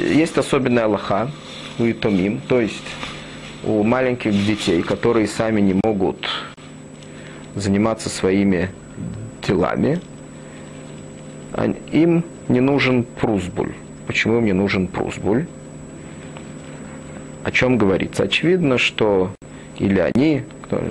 есть 0.10 0.38
особенная 0.38 0.86
Аллаха, 0.86 1.30
у 1.80 1.90
Итомим, 1.90 2.42
то 2.48 2.62
есть 2.62 2.86
у 3.64 3.84
маленьких 3.84 4.32
детей, 4.32 4.82
которые 4.82 5.28
сами 5.28 5.62
не 5.62 5.80
могут 5.84 6.30
заниматься 7.56 8.10
своими 8.10 8.70
делами, 9.46 10.00
им 11.92 12.24
не 12.48 12.60
нужен 12.60 13.04
прузбуль. 13.04 13.74
Почему 14.08 14.38
им 14.38 14.46
не 14.46 14.54
нужен 14.54 14.88
прузбуль? 14.88 15.48
О 17.46 17.52
чем 17.52 17.78
говорится? 17.78 18.24
Очевидно, 18.24 18.80
что 18.80 19.30
или 19.78 20.00
они, 20.00 20.42
кто, 20.64 20.82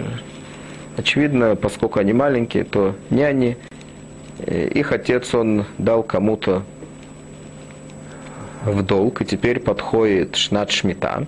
очевидно, 0.96 1.57
поскольку 1.57 1.98
они 1.98 2.12
маленькие, 2.12 2.62
то 2.62 2.94
не 3.11 3.24
они, 3.24 3.57
э, 4.38 4.68
их 4.68 4.92
отец, 4.92 5.34
он 5.34 5.64
дал 5.78 6.05
кому-то 6.05 6.62
в 8.64 8.84
долг, 8.84 9.20
и 9.20 9.24
теперь 9.24 9.59
подходит 9.59 10.36
шнат 10.36 10.70
шмита, 10.70 11.26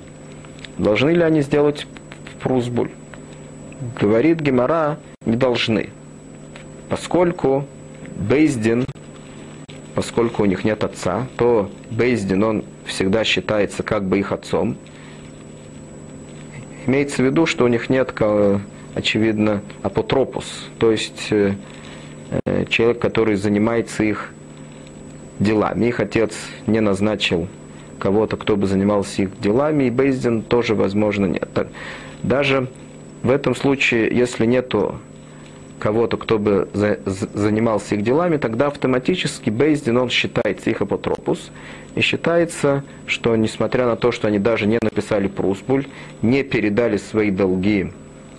должны 0.78 1.10
ли 1.10 1.22
они 1.22 1.40
сделать 1.40 1.88
прузбуль? 2.40 2.92
Говорит 4.00 4.38
Гемора, 4.38 4.96
не 5.24 5.34
должны, 5.34 5.90
поскольку 6.88 7.66
Бейздин, 8.14 8.86
поскольку 9.96 10.44
у 10.44 10.46
них 10.46 10.62
нет 10.62 10.84
отца, 10.84 11.26
то 11.36 11.68
Бейздин, 11.90 12.44
он 12.44 12.64
всегда 12.84 13.24
считается 13.24 13.82
как 13.82 14.04
бы 14.04 14.20
их 14.20 14.30
отцом. 14.30 14.76
Имеется 16.87 17.22
в 17.22 17.26
виду, 17.26 17.47
что 17.47 17.64
у 17.64 17.68
них 17.68 17.91
нет, 17.91 18.14
очевидно, 18.95 19.61
апотропус, 19.82 20.68
то 20.78 20.91
есть 20.91 21.28
э, 21.30 21.55
э, 22.45 22.64
человек, 22.68 23.01
который 23.01 23.34
занимается 23.34 24.05
их 24.05 24.32
делами. 25.41 25.87
Их 25.87 26.01
отец 26.01 26.34
не 26.66 26.80
назначил 26.80 27.49
кого-то, 27.99 28.37
кто 28.37 28.57
бы 28.57 28.66
занимался 28.66 29.22
их 29.22 29.39
делами, 29.41 29.84
и 29.84 29.91
Бейздин 29.91 30.43
тоже, 30.43 30.74
возможно, 30.74 31.26
нет. 31.26 31.49
Даже 32.22 32.68
в 33.22 33.30
этом 33.30 33.55
случае, 33.55 34.09
если 34.16 34.47
нету 34.47 35.01
кого-то, 35.78 36.16
кто 36.16 36.38
бы 36.38 36.68
за, 36.72 36.98
занимался 37.04 37.94
их 37.94 38.02
делами, 38.02 38.36
тогда 38.36 38.68
автоматически 38.68 39.50
Бейздин, 39.50 39.96
он 39.98 40.10
считается 40.10 40.70
их 40.70 40.80
апотропус, 40.80 41.50
и 41.94 42.00
считается, 42.00 42.82
что 43.06 43.36
несмотря 43.36 43.86
на 43.86 43.96
то, 43.96 44.12
что 44.12 44.28
они 44.28 44.38
даже 44.38 44.66
не 44.66 44.78
написали 44.80 45.28
прусбуль, 45.28 45.86
не 46.22 46.42
передали 46.42 46.96
свои 46.96 47.30
долги 47.30 47.92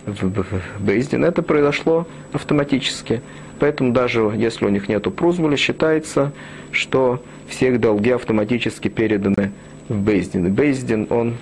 в 0.06 0.44
Бейздин, 0.80 1.26
это 1.26 1.42
произошло 1.42 2.08
автоматически. 2.34 3.22
Поэтому 3.60 3.92
даже 3.92 4.22
если 4.36 4.66
у 4.66 4.70
них 4.70 4.88
нет 4.88 5.04
прузбуля, 5.16 5.58
считается, 5.58 6.32
что 6.72 7.22
все 7.48 7.70
их 7.70 7.80
долги 7.80 8.12
автоматически 8.12 8.88
переданы 8.88 9.52
в 9.90 10.00
Бейздин. 10.00 10.48
И 10.48 10.50
Бейздин, 10.50 11.08
он 11.10 11.38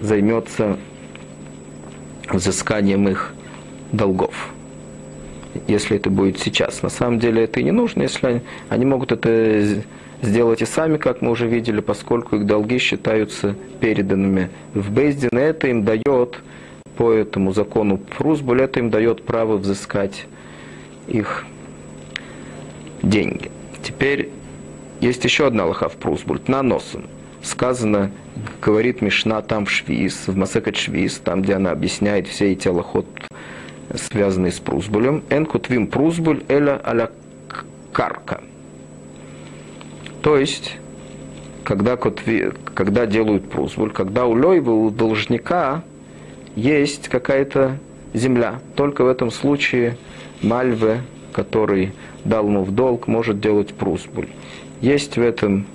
займется 0.00 0.78
взысканием 2.30 3.08
их 3.08 3.34
долгов. 3.92 4.34
Если 5.66 5.96
это 5.96 6.10
будет 6.10 6.38
сейчас. 6.38 6.82
На 6.82 6.88
самом 6.88 7.18
деле 7.18 7.44
это 7.44 7.60
и 7.60 7.64
не 7.64 7.72
нужно, 7.72 8.02
если 8.02 8.26
они, 8.26 8.40
они 8.68 8.84
могут 8.84 9.12
это 9.12 9.82
сделать 10.22 10.62
и 10.62 10.66
сами, 10.66 10.96
как 10.96 11.22
мы 11.22 11.30
уже 11.30 11.46
видели, 11.46 11.80
поскольку 11.80 12.36
их 12.36 12.46
долги 12.46 12.78
считаются 12.78 13.54
переданными 13.80 14.50
в 14.74 14.90
Бейздин, 14.92 15.36
это 15.36 15.68
им 15.68 15.84
дает, 15.84 16.40
по 16.96 17.12
этому 17.12 17.52
закону 17.52 17.96
Прузбуль, 17.96 18.60
это 18.60 18.80
им 18.80 18.90
дает 18.90 19.24
право 19.24 19.56
взыскать 19.56 20.26
их 21.08 21.46
деньги. 23.02 23.50
Теперь 23.82 24.28
есть 25.00 25.24
еще 25.24 25.46
одна 25.46 25.64
лоха 25.64 25.88
в 25.88 25.96
Прусбульт, 25.96 26.48
на 26.48 26.62
носом. 26.62 27.06
Сказано, 27.42 28.10
говорит 28.60 29.00
Мишна 29.00 29.40
там 29.40 29.64
в 29.64 29.70
Швиз, 29.70 30.24
в 30.26 30.36
Масекет 30.36 30.76
Швиз, 30.76 31.18
там, 31.24 31.40
где 31.40 31.54
она 31.54 31.70
объясняет 31.70 32.28
все 32.28 32.52
эти 32.52 32.68
лохот, 32.68 33.06
связанные 33.94 34.52
с 34.52 34.60
Прусбулем. 34.60 35.22
Энкутвим 35.30 35.86
Прусбуль 35.86 36.42
эля 36.48 36.80
аля 36.84 37.10
карка. 37.92 38.40
То 40.22 40.36
есть, 40.36 40.76
когда, 41.64 41.96
когда 41.96 43.06
делают 43.06 43.48
прусбуль, 43.48 43.90
когда 43.90 44.26
у 44.26 44.32
Лойва, 44.32 44.70
у 44.70 44.90
должника 44.90 45.82
есть 46.56 47.08
какая-то 47.08 47.78
земля. 48.12 48.60
Только 48.76 49.04
в 49.04 49.08
этом 49.08 49.30
случае 49.30 49.96
Мальве, 50.42 51.02
который 51.32 51.92
дал 52.24 52.46
ему 52.46 52.64
в 52.64 52.72
долг, 52.72 53.06
может 53.06 53.40
делать 53.40 53.74
прусбуль. 53.74 54.28
Есть 54.80 55.16
в 55.16 55.22
этом 55.22 55.66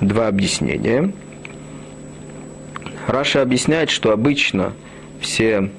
два 0.00 0.28
объяснения. 0.28 1.12
Раша 3.06 3.42
объясняет, 3.42 3.90
что 3.90 4.12
обычно 4.12 4.72
все 5.20 5.70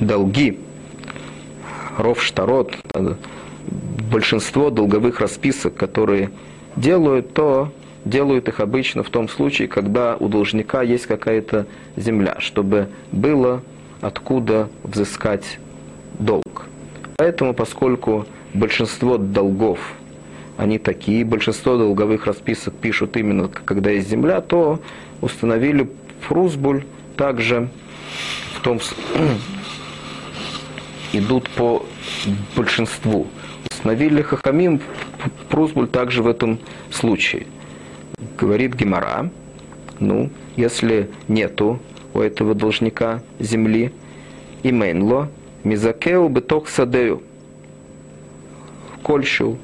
долги, 0.00 0.58
ровштарот, 1.98 2.74
большинство 4.10 4.70
долговых 4.70 5.20
расписок, 5.20 5.74
которые 5.74 6.30
делают, 6.76 7.32
то 7.34 7.72
делают 8.04 8.48
их 8.48 8.60
обычно 8.60 9.02
в 9.02 9.10
том 9.10 9.28
случае, 9.28 9.68
когда 9.68 10.16
у 10.16 10.28
должника 10.28 10.82
есть 10.82 11.06
какая-то 11.06 11.66
земля, 11.96 12.36
чтобы 12.38 12.88
было 13.12 13.62
откуда 14.00 14.68
взыскать 14.82 15.58
долг. 16.18 16.66
Поэтому, 17.16 17.52
поскольку 17.52 18.26
большинство 18.54 19.18
долгов, 19.18 19.78
они 20.56 20.78
такие, 20.78 21.24
большинство 21.24 21.76
долговых 21.76 22.26
расписок 22.26 22.74
пишут 22.74 23.16
именно, 23.16 23.48
когда 23.48 23.90
есть 23.90 24.08
земля, 24.08 24.40
то 24.40 24.80
установили 25.20 25.88
Фрузбуль 26.22 26.84
также 27.16 27.68
в 28.54 28.60
том 28.60 28.80
идут 31.12 31.48
по 31.50 31.84
большинству. 32.56 33.26
Установили 33.70 34.22
Хахамим 34.22 34.80
Прузбуль 35.48 35.88
также 35.88 36.22
в 36.22 36.28
этом 36.28 36.58
случае. 36.90 37.46
Говорит 38.38 38.74
Гемора, 38.74 39.30
ну, 39.98 40.30
если 40.56 41.10
нету 41.28 41.80
у 42.14 42.20
этого 42.20 42.54
должника 42.54 43.22
земли, 43.38 43.92
именло, 44.62 45.28
мизакеу 45.64 46.28
беток 46.28 46.68
садею, 46.68 47.22
кольщу, 49.02 49.58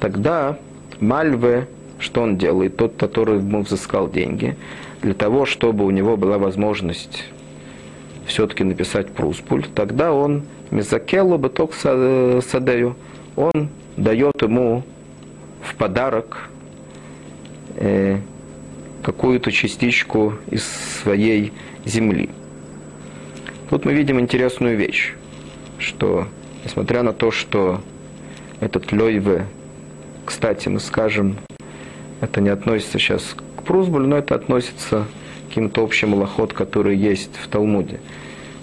тогда 0.00 0.58
Мальве, 1.00 1.68
что 1.98 2.22
он 2.22 2.36
делает, 2.36 2.76
тот, 2.76 2.94
который 2.96 3.38
ему 3.38 3.62
взыскал 3.62 4.10
деньги, 4.10 4.56
для 5.04 5.12
того, 5.12 5.44
чтобы 5.44 5.84
у 5.84 5.90
него 5.90 6.16
была 6.16 6.38
возможность 6.38 7.24
все-таки 8.26 8.64
написать 8.64 9.12
Пруспуль, 9.12 9.66
тогда 9.74 10.14
он 10.14 10.44
Мизакелу 10.70 11.36
быток 11.36 11.74
садею, 11.74 12.96
он 13.36 13.68
дает 13.98 14.40
ему 14.40 14.82
в 15.62 15.74
подарок 15.74 16.48
э, 17.76 18.18
какую-то 19.02 19.52
частичку 19.52 20.34
из 20.50 20.64
своей 21.02 21.52
земли. 21.84 22.30
Тут 23.68 23.84
мы 23.84 23.92
видим 23.92 24.18
интересную 24.18 24.78
вещь, 24.78 25.12
что 25.78 26.28
несмотря 26.64 27.02
на 27.02 27.12
то, 27.12 27.30
что 27.30 27.82
этот 28.60 28.90
Лойве, 28.90 29.44
кстати, 30.24 30.70
мы 30.70 30.80
скажем, 30.80 31.36
это 32.22 32.40
не 32.40 32.48
относится 32.48 32.98
сейчас 32.98 33.36
к 33.64 33.66
Прузбулю, 33.66 34.06
но 34.06 34.18
это 34.18 34.34
относится 34.34 35.06
к 35.06 35.48
каким-то 35.48 35.82
общим 35.82 36.14
лохот, 36.14 36.52
которые 36.52 37.00
есть 37.00 37.30
в 37.42 37.48
Талмуде. 37.48 37.98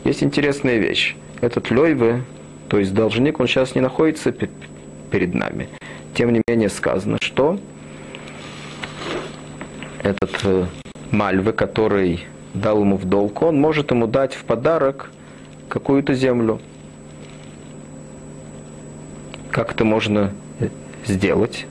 Есть 0.04 0.24
интересная 0.24 0.78
вещь. 0.78 1.16
Этот 1.42 1.72
Лойве, 1.72 2.24
то 2.70 2.78
есть 2.78 2.94
должник, 2.94 3.40
он 3.40 3.48
сейчас 3.48 3.74
не 3.74 3.82
находится 3.82 4.32
перед 5.12 5.34
нами. 5.34 5.68
Тем 6.14 6.32
не 6.32 6.42
менее 6.48 6.70
сказано, 6.70 7.18
что 7.20 7.60
этот 10.04 10.40
э, 10.44 10.66
Мальвы, 11.10 11.52
который 11.52 12.26
дал 12.54 12.82
ему 12.82 12.98
в 12.98 13.06
долг, 13.06 13.42
он 13.42 13.60
может 13.60 13.92
ему 13.92 14.08
дать 14.08 14.34
в 14.34 14.44
подарок 14.44 15.12
какую-то 15.68 16.14
землю. 16.14 16.60
Как 19.50 19.72
это 19.72 19.84
можно 19.84 20.32
э, 20.60 20.70
сделать? 21.06 21.66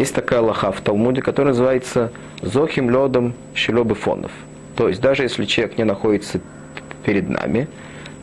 Есть 0.00 0.14
такая 0.14 0.40
лоха 0.40 0.72
в 0.72 0.80
Талмуде, 0.80 1.20
которая 1.20 1.52
называется 1.52 2.10
«Зохим 2.40 2.88
ледом 2.88 3.34
щелебы 3.54 3.94
фонов». 3.94 4.32
То 4.74 4.88
есть 4.88 5.02
даже 5.02 5.24
если 5.24 5.44
человек 5.44 5.76
не 5.76 5.84
находится 5.84 6.40
перед 7.04 7.28
нами, 7.28 7.68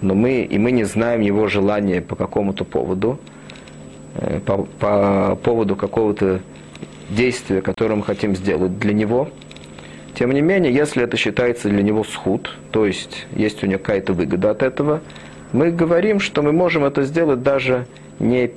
но 0.01 0.15
мы, 0.15 0.41
и 0.41 0.57
мы 0.57 0.71
не 0.71 0.85
знаем 0.85 1.21
его 1.21 1.47
желания 1.47 2.01
по 2.01 2.15
какому-то 2.15 2.65
поводу, 2.65 3.19
э, 4.15 4.39
по, 4.39 4.63
по 4.79 5.37
поводу 5.43 5.75
какого-то 5.75 6.41
действия, 7.11 7.61
которое 7.61 7.93
мы 7.93 8.03
хотим 8.03 8.35
сделать 8.35 8.79
для 8.79 8.93
него, 8.93 9.29
тем 10.15 10.31
не 10.31 10.41
менее, 10.41 10.73
если 10.73 11.03
это 11.03 11.15
считается 11.15 11.69
для 11.69 11.83
него 11.83 12.03
схуд, 12.03 12.57
то 12.71 12.87
есть 12.87 13.27
есть 13.35 13.63
у 13.63 13.67
него 13.67 13.77
какая-то 13.77 14.13
выгода 14.13 14.49
от 14.49 14.63
этого, 14.63 15.01
мы 15.53 15.69
говорим, 15.69 16.19
что 16.19 16.41
мы 16.41 16.53
можем 16.53 16.85
это 16.85 17.03
сделать 17.03 17.43
даже 17.43 17.85
не 18.17 18.49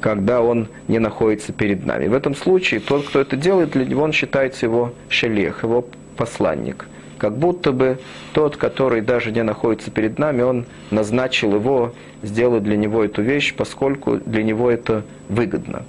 когда 0.00 0.42
он 0.42 0.68
не 0.88 0.98
находится 0.98 1.52
перед 1.52 1.86
нами. 1.86 2.08
В 2.08 2.14
этом 2.14 2.34
случае 2.34 2.80
тот, 2.80 3.06
кто 3.06 3.20
это 3.20 3.36
делает, 3.36 3.70
для 3.70 3.84
него 3.84 4.02
он 4.02 4.12
считается 4.12 4.66
его 4.66 4.92
шелех, 5.08 5.62
его 5.62 5.86
посланник. 6.16 6.86
Как 7.18 7.36
будто 7.36 7.72
бы 7.72 7.98
тот, 8.32 8.56
который 8.56 9.00
даже 9.00 9.32
не 9.32 9.42
находится 9.42 9.90
перед 9.90 10.18
нами, 10.18 10.42
он 10.42 10.66
назначил 10.90 11.54
его, 11.54 11.94
сделать 12.22 12.62
для 12.62 12.76
него 12.76 13.04
эту 13.04 13.22
вещь, 13.22 13.54
поскольку 13.54 14.16
для 14.16 14.42
него 14.42 14.70
это 14.70 15.04
выгодно. 15.28 15.84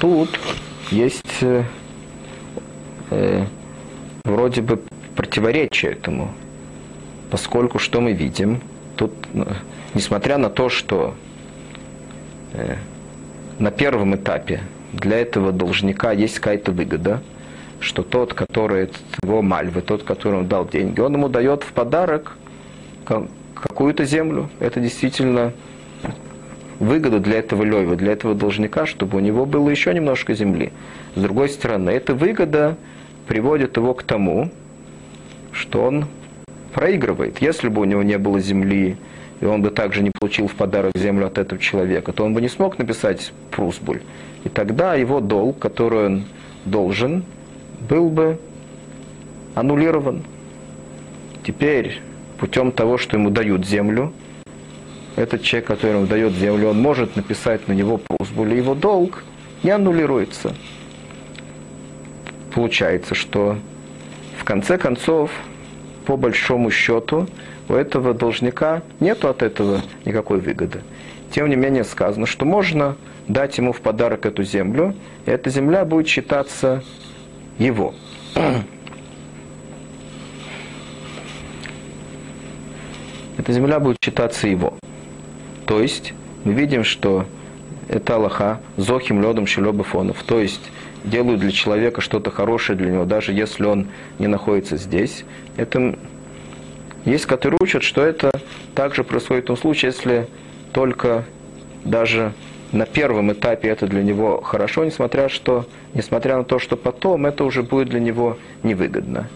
Тут 0.00 0.28
есть 0.90 1.42
э, 1.42 1.64
э, 3.10 3.44
вроде 4.24 4.60
бы 4.60 4.80
противоречие 5.16 5.92
этому, 5.92 6.32
поскольку 7.30 7.78
что 7.78 8.00
мы 8.00 8.12
видим, 8.12 8.60
тут, 8.96 9.12
э, 9.34 9.44
несмотря 9.94 10.38
на 10.38 10.50
то, 10.50 10.68
что 10.68 11.14
э, 12.52 12.76
на 13.58 13.70
первом 13.70 14.14
этапе 14.16 14.60
для 14.92 15.18
этого 15.18 15.52
должника 15.52 16.12
есть 16.12 16.36
какая-то 16.36 16.72
выгода, 16.72 17.22
что 17.80 18.02
тот, 18.02 18.34
который 18.34 18.90
его 19.22 19.42
мальвы, 19.42 19.80
тот, 19.80 20.02
которому 20.02 20.44
дал 20.44 20.68
деньги, 20.68 21.00
он 21.00 21.14
ему 21.14 21.28
дает 21.28 21.62
в 21.62 21.72
подарок 21.72 22.36
какую-то 23.54 24.04
землю. 24.04 24.48
Это 24.60 24.80
действительно 24.80 25.52
выгоду 26.78 27.20
для 27.20 27.38
этого 27.38 27.62
лева, 27.62 27.96
для 27.96 28.12
этого 28.12 28.34
должника, 28.34 28.86
чтобы 28.86 29.18
у 29.18 29.20
него 29.20 29.46
было 29.46 29.68
еще 29.68 29.92
немножко 29.94 30.34
земли. 30.34 30.72
С 31.14 31.20
другой 31.20 31.48
стороны, 31.48 31.90
эта 31.90 32.14
выгода 32.14 32.76
приводит 33.26 33.76
его 33.76 33.94
к 33.94 34.02
тому, 34.02 34.50
что 35.52 35.84
он 35.84 36.06
проигрывает. 36.72 37.38
Если 37.40 37.68
бы 37.68 37.82
у 37.82 37.84
него 37.84 38.02
не 38.02 38.18
было 38.18 38.40
земли, 38.40 38.96
и 39.40 39.44
он 39.44 39.62
бы 39.62 39.70
также 39.70 40.02
не 40.02 40.10
получил 40.10 40.46
в 40.48 40.54
подарок 40.54 40.92
землю 40.96 41.26
от 41.26 41.38
этого 41.38 41.60
человека, 41.60 42.12
то 42.12 42.24
он 42.24 42.34
бы 42.34 42.40
не 42.40 42.48
смог 42.48 42.78
написать 42.78 43.32
Прусбуль. 43.50 44.02
И 44.44 44.48
тогда 44.48 44.94
его 44.94 45.20
долг, 45.20 45.58
который 45.58 46.06
он 46.06 46.24
должен, 46.64 47.24
был 47.88 48.10
бы 48.10 48.38
аннулирован. 49.54 50.22
Теперь, 51.46 52.00
путем 52.38 52.72
того, 52.72 52.98
что 52.98 53.16
ему 53.16 53.30
дают 53.30 53.66
землю, 53.66 54.12
этот 55.16 55.42
человек, 55.42 55.68
которому 55.68 56.06
дает 56.06 56.32
землю, 56.32 56.68
он 56.68 56.80
может 56.80 57.16
написать 57.16 57.68
на 57.68 57.72
него 57.72 57.98
просьбу, 57.98 58.44
или 58.44 58.56
его 58.56 58.74
долг 58.74 59.24
не 59.62 59.70
аннулируется. 59.70 60.54
Получается, 62.52 63.14
что 63.14 63.56
в 64.38 64.44
конце 64.44 64.76
концов, 64.78 65.30
по 66.06 66.16
большому 66.16 66.70
счету, 66.70 67.26
у 67.68 67.74
этого 67.74 68.14
должника 68.14 68.82
нет 69.00 69.24
от 69.24 69.42
этого 69.42 69.82
никакой 70.04 70.40
выгоды. 70.40 70.82
Тем 71.30 71.48
не 71.48 71.56
менее 71.56 71.84
сказано, 71.84 72.26
что 72.26 72.44
можно 72.44 72.96
дать 73.26 73.58
ему 73.58 73.72
в 73.72 73.80
подарок 73.80 74.26
эту 74.26 74.44
землю, 74.44 74.94
и 75.26 75.30
эта 75.30 75.50
земля 75.50 75.84
будет 75.84 76.06
считаться 76.08 76.82
его. 77.58 77.94
Эта 83.36 83.52
земля 83.52 83.80
будет 83.80 83.98
считаться 84.02 84.46
его. 84.46 84.74
То 85.66 85.80
есть 85.80 86.14
мы 86.44 86.52
видим, 86.54 86.84
что 86.84 87.26
это 87.88 88.14
Аллаха 88.14 88.60
зохим 88.76 89.20
ледом 89.20 89.46
шелебафонов. 89.46 90.22
То 90.22 90.40
есть 90.40 90.70
делают 91.04 91.40
для 91.40 91.52
человека 91.52 92.00
что-то 92.00 92.30
хорошее 92.30 92.76
для 92.76 92.90
него, 92.90 93.04
даже 93.04 93.32
если 93.32 93.64
он 93.64 93.88
не 94.18 94.26
находится 94.26 94.76
здесь. 94.76 95.24
Это 95.56 95.96
есть, 97.04 97.26
которые 97.26 97.58
учат, 97.60 97.82
что 97.82 98.02
это 98.02 98.30
также 98.74 99.04
происходит 99.04 99.44
в 99.44 99.46
том 99.48 99.56
случае, 99.56 99.92
если 99.92 100.26
только 100.72 101.24
даже 101.84 102.32
на 102.72 102.86
первом 102.86 103.32
этапе 103.32 103.68
это 103.68 103.86
для 103.86 104.02
него 104.02 104.40
хорошо, 104.40 104.84
несмотря, 104.84 105.28
что, 105.28 105.66
несмотря 105.92 106.38
на 106.38 106.44
то, 106.44 106.58
что 106.58 106.76
потом 106.76 107.26
это 107.26 107.44
уже 107.44 107.62
будет 107.62 107.88
для 107.88 108.00
него 108.00 108.38
невыгодно. 108.62 109.28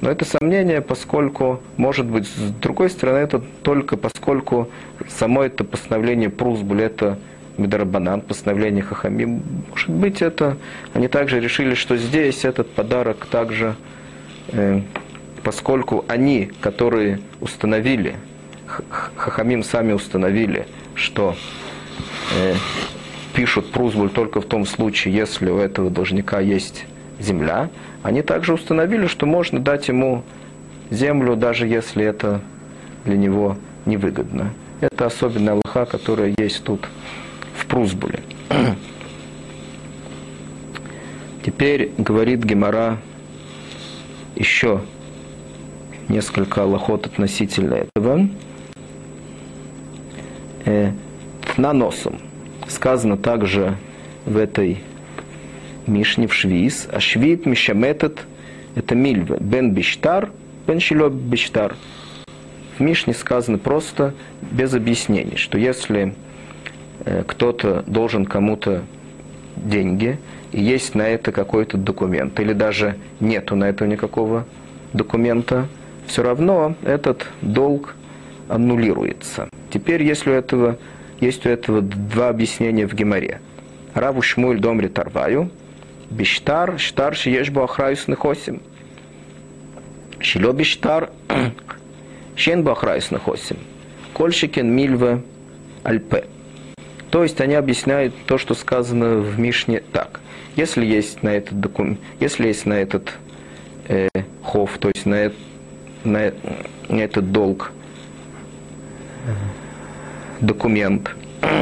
Но 0.00 0.10
это 0.10 0.24
сомнение, 0.24 0.80
поскольку, 0.80 1.60
может 1.76 2.06
быть, 2.06 2.26
с 2.26 2.50
другой 2.62 2.88
стороны, 2.88 3.18
это 3.18 3.42
только 3.62 3.98
поскольку 3.98 4.70
само 5.08 5.44
это 5.44 5.62
постановление 5.62 6.30
Прусбуль, 6.30 6.82
это 6.82 7.18
Медарабанан, 7.56 8.20
постановление 8.20 8.82
Хахами, 8.82 9.42
может 9.70 9.90
быть, 9.90 10.22
это 10.22 10.56
они 10.94 11.08
также 11.08 11.40
решили, 11.40 11.74
что 11.74 11.96
здесь 11.96 12.44
этот 12.44 12.70
подарок 12.70 13.26
также, 13.26 13.74
э, 14.48 14.80
поскольку 15.42 16.04
они, 16.08 16.50
которые 16.60 17.20
установили, 17.40 18.16
Хахамим 19.16 19.62
сами 19.62 19.92
установили, 19.92 20.66
что 20.94 21.36
э, 22.38 22.54
пишут 23.34 23.72
Прузбуль 23.72 24.10
только 24.10 24.40
в 24.40 24.46
том 24.46 24.64
случае, 24.64 25.14
если 25.14 25.50
у 25.50 25.58
этого 25.58 25.90
должника 25.90 26.40
есть 26.40 26.86
земля, 27.18 27.68
они 28.02 28.22
также 28.22 28.54
установили, 28.54 29.06
что 29.06 29.26
можно 29.26 29.58
дать 29.58 29.88
ему 29.88 30.22
землю, 30.90 31.36
даже 31.36 31.66
если 31.66 32.04
это 32.04 32.40
для 33.04 33.16
него 33.16 33.56
невыгодно. 33.86 34.52
Это 34.80 35.06
особенная 35.06 35.54
Аллаха, 35.54 35.84
которая 35.84 36.34
есть 36.38 36.64
тут 36.64 36.88
Прузбуле. 37.70 38.18
Теперь 41.44 41.92
говорит 41.96 42.44
Гемора 42.44 42.98
еще 44.34 44.82
несколько 46.08 46.64
лохот 46.64 47.06
относительно 47.06 47.74
этого. 47.74 48.28
Э, 50.64 50.90
наносом. 51.56 52.18
Сказано 52.66 53.16
также 53.16 53.76
в 54.26 54.36
этой 54.36 54.82
Мишне 55.86 56.26
в 56.26 56.34
Швиз, 56.34 56.88
а 56.90 56.98
Швид 56.98 57.46
Мишаметет 57.46 58.26
это 58.74 58.96
Мильве, 58.96 59.36
Бен 59.38 59.72
Биштар, 59.72 60.30
Бен 60.66 60.80
Шило 60.80 61.08
Биштар. 61.08 61.76
В 62.78 62.80
Мишне 62.80 63.14
сказано 63.14 63.58
просто, 63.58 64.14
без 64.40 64.74
объяснений, 64.74 65.36
что 65.36 65.56
если 65.56 66.14
кто-то 67.26 67.82
должен 67.86 68.26
кому-то 68.26 68.82
деньги, 69.56 70.18
и 70.52 70.60
есть 70.60 70.94
на 70.94 71.08
это 71.08 71.32
какой-то 71.32 71.76
документ, 71.76 72.38
или 72.40 72.52
даже 72.52 72.96
нету 73.20 73.56
на 73.56 73.68
это 73.68 73.86
никакого 73.86 74.46
документа, 74.92 75.68
все 76.06 76.22
равно 76.22 76.74
этот 76.82 77.26
долг 77.40 77.94
аннулируется. 78.48 79.48
Теперь, 79.72 80.02
если 80.02 80.30
у 80.30 80.32
этого, 80.32 80.78
есть 81.20 81.46
у 81.46 81.48
этого 81.48 81.80
два 81.80 82.28
объяснения 82.28 82.86
в 82.86 82.94
Геморе. 82.94 83.40
Раву 83.94 84.22
Шмуль 84.22 84.60
Домри 84.60 84.88
Тарваю, 84.88 85.50
Биштар, 86.10 86.78
Штар, 86.78 87.14
Шиешбу 87.14 87.62
Ахраюс 87.62 88.08
Нехосим. 88.08 88.60
Шило 90.18 90.52
Биштар, 90.52 91.10
Шен 92.36 92.64
Бахраюс 92.64 93.10
Нехосим. 93.10 93.56
Кольшикен 94.12 94.68
Мильве 94.68 95.22
Альпе. 95.84 96.24
То 97.10 97.22
есть 97.24 97.40
они 97.40 97.54
объясняют 97.54 98.14
то, 98.26 98.38
что 98.38 98.54
сказано 98.54 99.16
в 99.16 99.38
Мишне 99.38 99.82
так. 99.92 100.20
Если 100.56 100.84
есть 100.84 101.22
на 101.22 101.30
этот 101.30 101.60
документ, 101.60 102.00
если 102.20 102.48
есть 102.48 102.66
на 102.66 102.74
этот 102.74 103.12
э, 103.88 104.08
хов, 104.42 104.78
то 104.78 104.90
есть 104.94 105.06
на, 105.06 105.32
на, 106.04 106.32
на 106.88 107.00
этот 107.00 107.32
долг 107.32 107.72
документ, 110.40 111.10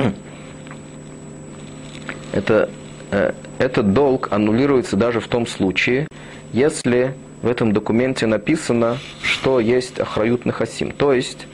это, 2.33 2.71
э, 3.11 3.33
этот 3.59 3.93
долг 3.93 4.29
аннулируется 4.31 4.97
даже 4.97 5.21
в 5.21 5.29
том 5.29 5.47
случае, 5.47 6.07
если 6.53 7.15
в 7.43 7.49
этом 7.49 7.73
документе 7.73 8.27
написано, 8.27 8.99
что 9.23 9.61
есть 9.61 9.99
охрают 10.01 10.43
хасим, 10.51 10.91
то 10.91 11.13
есть 11.13 11.47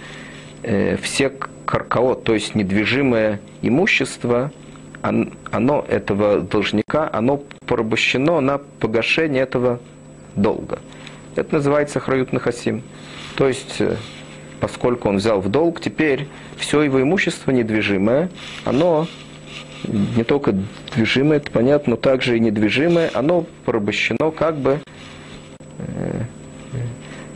э, 0.62 0.97
все 0.97 1.30
каркаот, 1.74 2.22
то 2.22 2.34
есть 2.34 2.54
недвижимое 2.54 3.40
имущество, 3.60 4.52
оно 5.02 5.84
этого 5.88 6.38
должника, 6.38 7.10
оно 7.12 7.42
порабощено 7.66 8.38
на 8.38 8.58
погашение 8.58 9.42
этого 9.42 9.80
долга. 10.36 10.78
Это 11.34 11.56
называется 11.56 11.98
храют 11.98 12.30
хасим. 12.40 12.84
То 13.36 13.48
есть, 13.48 13.80
э, 13.80 13.96
поскольку 14.60 15.08
он 15.08 15.16
взял 15.16 15.40
в 15.40 15.48
долг, 15.48 15.80
теперь 15.80 16.28
все 16.56 16.80
его 16.80 17.02
имущество 17.02 17.50
недвижимое, 17.50 18.30
оно 18.64 19.08
не 20.16 20.22
только 20.22 20.54
движимое, 20.94 21.38
это 21.38 21.50
понятно, 21.50 21.90
но 21.90 21.96
также 21.96 22.36
и 22.36 22.40
недвижимое, 22.40 23.10
оно 23.14 23.46
порабощено 23.64 24.30
как 24.30 24.58
бы 24.58 24.78
э, 25.78 26.22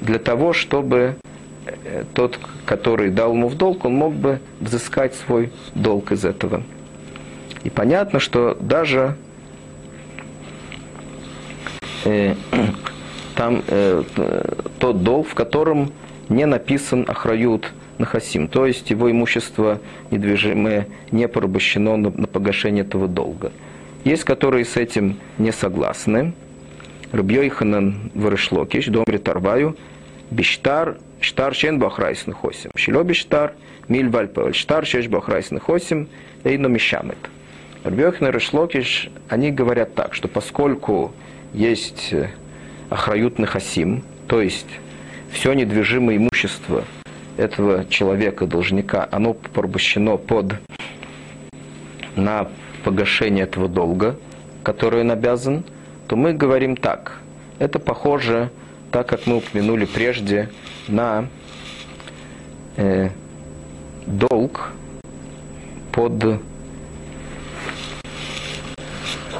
для 0.01 0.21
того, 0.21 0.53
чтобы 0.53 1.17
э, 1.25 1.28
тот, 2.15 2.39
который 2.67 3.11
дал 3.11 3.33
ему 3.33 3.49
в 3.49 3.57
долг, 3.57 3.85
он 3.85 3.95
мог 3.95 4.15
бы 4.15 4.41
взыскать 4.61 5.15
свой 5.15 5.53
долг 5.75 6.13
из 6.13 6.25
этого. 6.25 6.63
И 7.65 7.71
понятно, 7.71 8.21
что 8.21 8.57
даже 8.61 9.17
э, 12.05 12.35
там 13.35 13.63
э, 13.67 14.03
тот 14.79 15.03
долг, 15.03 15.29
в 15.29 15.35
котором 15.35 15.93
не 16.29 16.47
написан 16.47 17.05
Ахрают 17.09 17.73
Нахасим, 17.99 18.47
то 18.47 18.65
есть 18.65 18.91
его 18.91 19.11
имущество 19.11 19.81
недвижимое 20.11 20.87
не 21.11 21.27
порабощено 21.27 21.97
на, 21.97 22.11
на 22.11 22.27
погашение 22.27 22.85
этого 22.85 23.09
долга. 23.09 23.53
Есть, 24.05 24.25
которые 24.25 24.65
с 24.65 24.77
этим 24.77 25.19
не 25.39 25.53
согласны. 25.53 26.33
רבי 27.11 27.48
יוחנן 27.48 28.11
וריש 28.15 28.51
לקיש 28.51 28.87
דאמרי 28.87 29.19
תרוייהו, 29.19 29.77
בשטר, 30.31 30.99
שטר 31.21 31.55
שאין 31.55 31.79
בו 31.79 31.91
אחריות 31.91 32.27
נכסים. 32.27 32.71
שלא 32.75 33.03
בשטר, 33.03 33.55
מלוה 33.89 34.09
על 34.09 34.20
פה, 34.20 34.37
אבל 34.37 34.55
שטר 34.55 34.87
שיש 34.87 35.09
בו 35.09 35.19
אחריות 35.19 35.51
נכסים, 35.51 36.09
אינו 36.45 36.67
משמט. 36.69 37.19
Раби 37.85 38.01
Йоханан 38.01 38.33
и 38.33 38.35
Реш 38.35 38.62
Лакиш, 38.62 39.11
они 39.29 39.51
говорят 39.51 39.95
так, 39.95 40.15
что 40.15 40.29
поскольку 40.29 41.13
есть 41.53 42.15
אחריות 42.91 43.39
נכסים, 43.39 44.03
то 44.27 44.41
есть 44.41 44.69
все 45.33 45.53
недвижимое 45.53 46.17
имущество– 46.17 46.85
этого 47.39 47.87
человека, 47.89 48.47
должника, 48.47 49.09
оно 49.11 49.33
порабощено 49.33 50.17
под 50.17 50.57
на 52.17 52.49
погашение 52.85 53.45
этого 53.45 53.69
долга, 53.69 54.17
который 54.65 55.03
он 55.03 55.13
обязан, 55.13 55.65
то 56.09 56.17
мы 56.17 56.35
говорим 56.35 56.77
так. 56.77 57.21
Это 57.61 57.79
похоже, 57.79 58.51
так 58.91 59.09
как 59.09 59.27
мы 59.27 59.37
упомянули 59.37 59.85
прежде, 59.85 60.51
на 60.89 61.27
э, 62.77 63.11
долг 64.07 64.71
под 65.93 66.41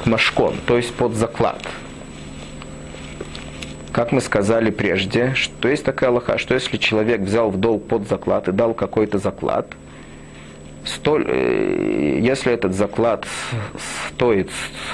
машкон, 0.05 0.55
то 0.65 0.77
есть 0.77 0.93
под 0.93 1.13
заклад– 1.15 1.61
как 3.99 4.11
мы 4.13 4.21
сказали 4.21 4.69
прежде, 4.69 5.33
что 5.33 5.67
есть 5.67 5.83
такая 5.83 6.09
лоха, 6.09 6.37
что 6.37 6.53
если 6.53 6.77
человек 6.77 7.19
взял 7.19 7.49
в 7.49 7.57
долг 7.57 7.85
под 7.85 8.07
заклад 8.07 8.47
и 8.47 8.53
дал 8.53 8.73
какой-то 8.73 9.17
заклад, 9.17 9.67
столь, 10.85 11.25
э, 11.27 12.19
если 12.21 12.53
этот 12.53 12.75
заклад 12.75 13.25
стоит 14.07 14.51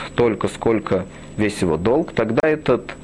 столько, 0.07 0.47
сколько 0.47 1.05
весь 1.37 1.61
его 1.61 1.77
долг, 1.77 2.13
тогда 2.13 2.47
этот 2.47 2.95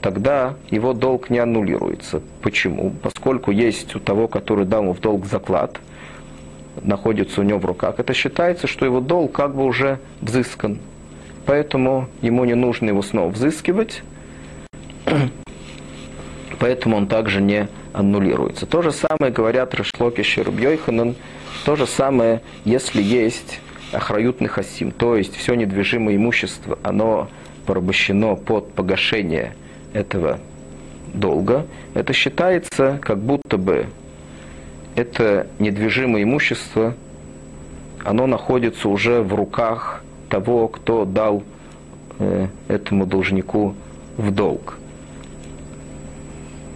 тогда 0.00 0.54
его 0.70 0.92
долг 0.92 1.30
не 1.30 1.38
аннулируется. 1.38 2.22
Почему? 2.42 2.92
Поскольку 3.02 3.50
есть 3.50 3.94
у 3.94 4.00
того, 4.00 4.28
который 4.28 4.64
дал 4.64 4.82
ему 4.82 4.94
в 4.94 5.00
долг 5.00 5.26
заклад, 5.26 5.80
находится 6.82 7.40
у 7.40 7.44
него 7.44 7.58
в 7.58 7.64
руках, 7.64 7.96
это 7.98 8.14
считается, 8.14 8.66
что 8.66 8.84
его 8.84 9.00
долг 9.00 9.32
как 9.32 9.54
бы 9.54 9.64
уже 9.64 9.98
взыскан. 10.20 10.78
Поэтому 11.46 12.08
ему 12.22 12.44
не 12.44 12.54
нужно 12.54 12.88
его 12.88 13.02
снова 13.02 13.30
взыскивать, 13.30 14.02
поэтому 16.58 16.96
он 16.96 17.06
также 17.06 17.40
не 17.40 17.68
аннулируется. 17.92 18.66
То 18.66 18.82
же 18.82 18.92
самое 18.92 19.32
говорят 19.32 19.74
Рашлоки 19.74 20.22
Шерубьойханан, 20.22 21.16
то 21.64 21.76
же 21.76 21.86
самое, 21.86 22.40
если 22.64 23.02
есть 23.02 23.60
охраютный 23.92 24.48
хасим, 24.48 24.92
то 24.92 25.16
есть 25.16 25.34
все 25.36 25.54
недвижимое 25.54 26.16
имущество, 26.16 26.78
оно 26.82 27.28
порабощено 27.66 28.36
под 28.36 28.72
погашение 28.72 29.54
этого 29.92 30.38
долга, 31.12 31.66
это 31.94 32.12
считается, 32.12 32.98
как 33.02 33.18
будто 33.18 33.56
бы 33.56 33.86
это 34.94 35.46
недвижимое 35.58 36.22
имущество, 36.22 36.94
оно 38.04 38.26
находится 38.26 38.88
уже 38.88 39.22
в 39.22 39.34
руках 39.34 40.02
того, 40.28 40.68
кто 40.68 41.04
дал 41.04 41.42
э, 42.18 42.46
этому 42.68 43.06
должнику 43.06 43.74
в 44.16 44.30
долг 44.30 44.78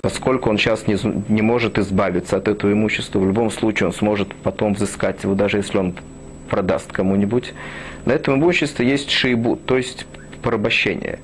поскольку 0.05 0.51
он 0.51 0.59
сейчас 0.59 0.87
не, 0.87 0.99
не 1.33 1.41
может 1.41 1.79
избавиться 1.79 2.37
от 2.37 2.47
этого 2.47 2.71
имущества, 2.71 3.19
в 3.21 3.27
любом 3.27 3.51
случае 3.51 3.87
он 3.87 3.95
сможет 3.95 4.35
потом 4.35 4.75
взыскать 4.75 5.25
его, 5.25 5.35
даже 5.35 5.57
если 5.57 5.79
он 5.79 5.95
продаст 6.51 6.93
кому-нибудь. 6.93 7.55
На 8.05 8.13
этом 8.13 8.35
имуществе 8.35 8.87
есть 8.87 9.09
шейбу, 9.09 9.57
то 9.57 9.79
есть 9.79 10.05
порабощение. 10.43 11.21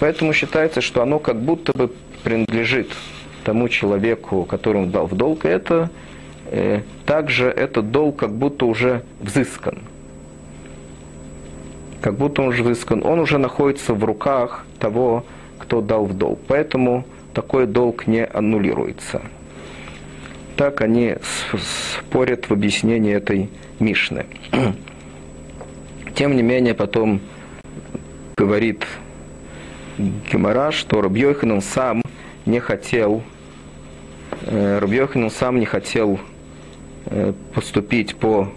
Поэтому 0.00 0.32
считается, 0.32 0.80
что 0.80 1.02
оно 1.02 1.18
как 1.18 1.40
будто 1.40 1.72
бы 1.72 1.90
принадлежит 2.22 2.90
тому 3.44 3.68
человеку, 3.68 4.44
которому 4.44 4.86
дал 4.86 5.06
в 5.06 5.14
долг, 5.14 5.44
и 5.44 5.48
это 5.48 5.90
э, 6.46 6.80
также 7.06 7.46
этот 7.46 7.90
долг 7.90 8.16
как 8.16 8.32
будто 8.32 8.66
уже 8.66 9.02
взыскан. 9.20 9.78
Как 12.00 12.16
будто 12.16 12.42
он 12.42 12.48
уже 12.48 12.62
взыскан. 12.62 13.02
Он 13.04 13.18
уже 13.18 13.38
находится 13.38 13.94
в 13.94 14.04
руках 14.04 14.66
того, 14.78 15.24
кто 15.58 15.80
дал 15.80 16.04
в 16.04 16.14
долг. 16.14 16.38
Поэтому 16.46 17.06
такой 17.32 17.66
долг 17.66 18.06
не 18.06 18.26
аннулируется. 18.26 19.22
Так 20.56 20.82
они 20.82 21.16
спорят 21.98 22.48
в 22.48 22.52
объяснении 22.52 23.12
этой 23.12 23.48
Мишны. 23.80 24.26
Тем 26.14 26.36
не 26.36 26.42
менее, 26.42 26.74
потом 26.74 27.20
говорит 28.36 28.86
Гемора, 29.98 30.72
что 30.72 31.00
Рабьёханан 31.00 31.62
сам 31.62 32.02
не 32.46 32.58
хотел, 32.58 33.22
э, 34.42 34.78
Рабьёханан 34.78 35.30
сам 35.30 35.60
не 35.60 35.66
хотел 35.66 36.18
э, 37.06 37.32
поступить 37.54 38.16
по, 38.16 38.48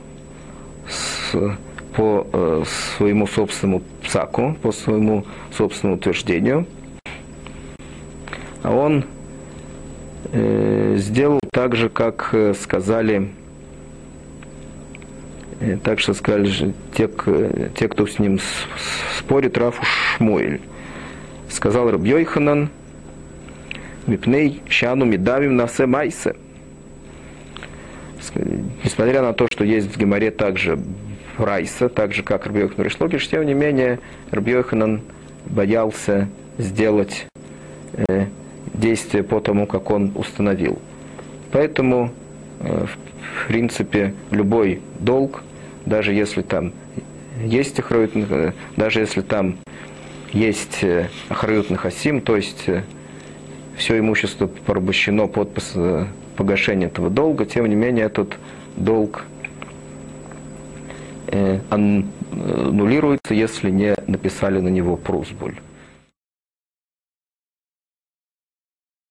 по 1.95 2.27
э, 2.33 2.63
своему 2.97 3.27
собственному 3.27 3.83
псаку, 4.03 4.55
по 4.61 4.71
своему 4.71 5.25
собственному 5.51 5.97
утверждению– 5.97 6.65
а 8.63 8.71
он 8.73 9.05
сделал 10.97 11.39
так 11.53 11.75
же, 11.77 11.87
как 11.87 12.35
сказали, 12.59 13.29
так 15.83 16.01
что 16.01 16.13
сказали 16.13 16.47
же 16.47 16.73
те, 16.93 17.09
те, 17.75 17.87
кто 17.87 18.05
с 18.05 18.19
ним 18.19 18.37
спорит, 19.17 19.57
Рафу 19.57 19.85
Шмуэль. 19.85 20.59
Сказал 21.49 21.89
Рабьёйханан, 21.89 22.69
Мипней 24.05 24.61
Шану 24.69 25.05
Медавим 25.05 25.55
Насе 25.55 25.85
Майсе. 25.85 26.35
Несмотря 28.83 29.21
на 29.21 29.33
то, 29.33 29.47
что 29.51 29.63
есть 29.63 29.93
в 29.93 29.97
Геморе 29.97 30.31
также 30.31 30.79
Райса, 31.37 31.89
так 31.89 32.13
же 32.13 32.23
как 32.23 32.45
Рабьёйхан 32.45 32.83
Ришлокиш, 32.83 33.27
тем 33.27 33.45
не 33.45 33.53
менее 33.53 33.99
Рабьёйханан 34.31 35.01
боялся 35.45 36.27
сделать 36.57 37.27
э, 37.93 38.25
действие 38.73 39.23
по 39.23 39.39
тому, 39.39 39.67
как 39.67 39.89
он 39.91 40.11
установил. 40.15 40.79
Поэтому, 41.51 42.11
э, 42.59 42.85
в 42.85 43.47
принципе, 43.47 44.13
любой 44.31 44.81
долг, 44.99 45.43
даже 45.85 46.13
если 46.13 46.41
там 46.41 46.73
есть 47.43 47.79
охрают, 47.79 48.11
э, 48.15 48.51
даже 48.75 48.99
если 48.99 49.21
там 49.21 49.57
есть 50.33 50.83
э, 50.83 51.09
охрают 51.29 51.67
хасим, 51.77 52.21
то 52.21 52.35
есть 52.35 52.65
все 53.77 53.99
имущество 53.99 54.47
порабощено 54.47 55.27
под 55.27 55.49
э, 55.75 56.05
погашение 56.35 56.87
этого 56.87 57.09
долга, 57.09 57.45
тем 57.45 57.67
не 57.67 57.75
менее 57.75 58.05
этот 58.05 58.35
долг 58.75 59.25
э, 61.27 61.59
ан- 61.69 62.05
э, 62.31 62.65
аннулируется, 62.67 63.33
если 63.33 63.69
не 63.69 63.95
написали 64.07 64.59
на 64.59 64.69
него 64.69 64.97
прусбуль. 64.97 65.55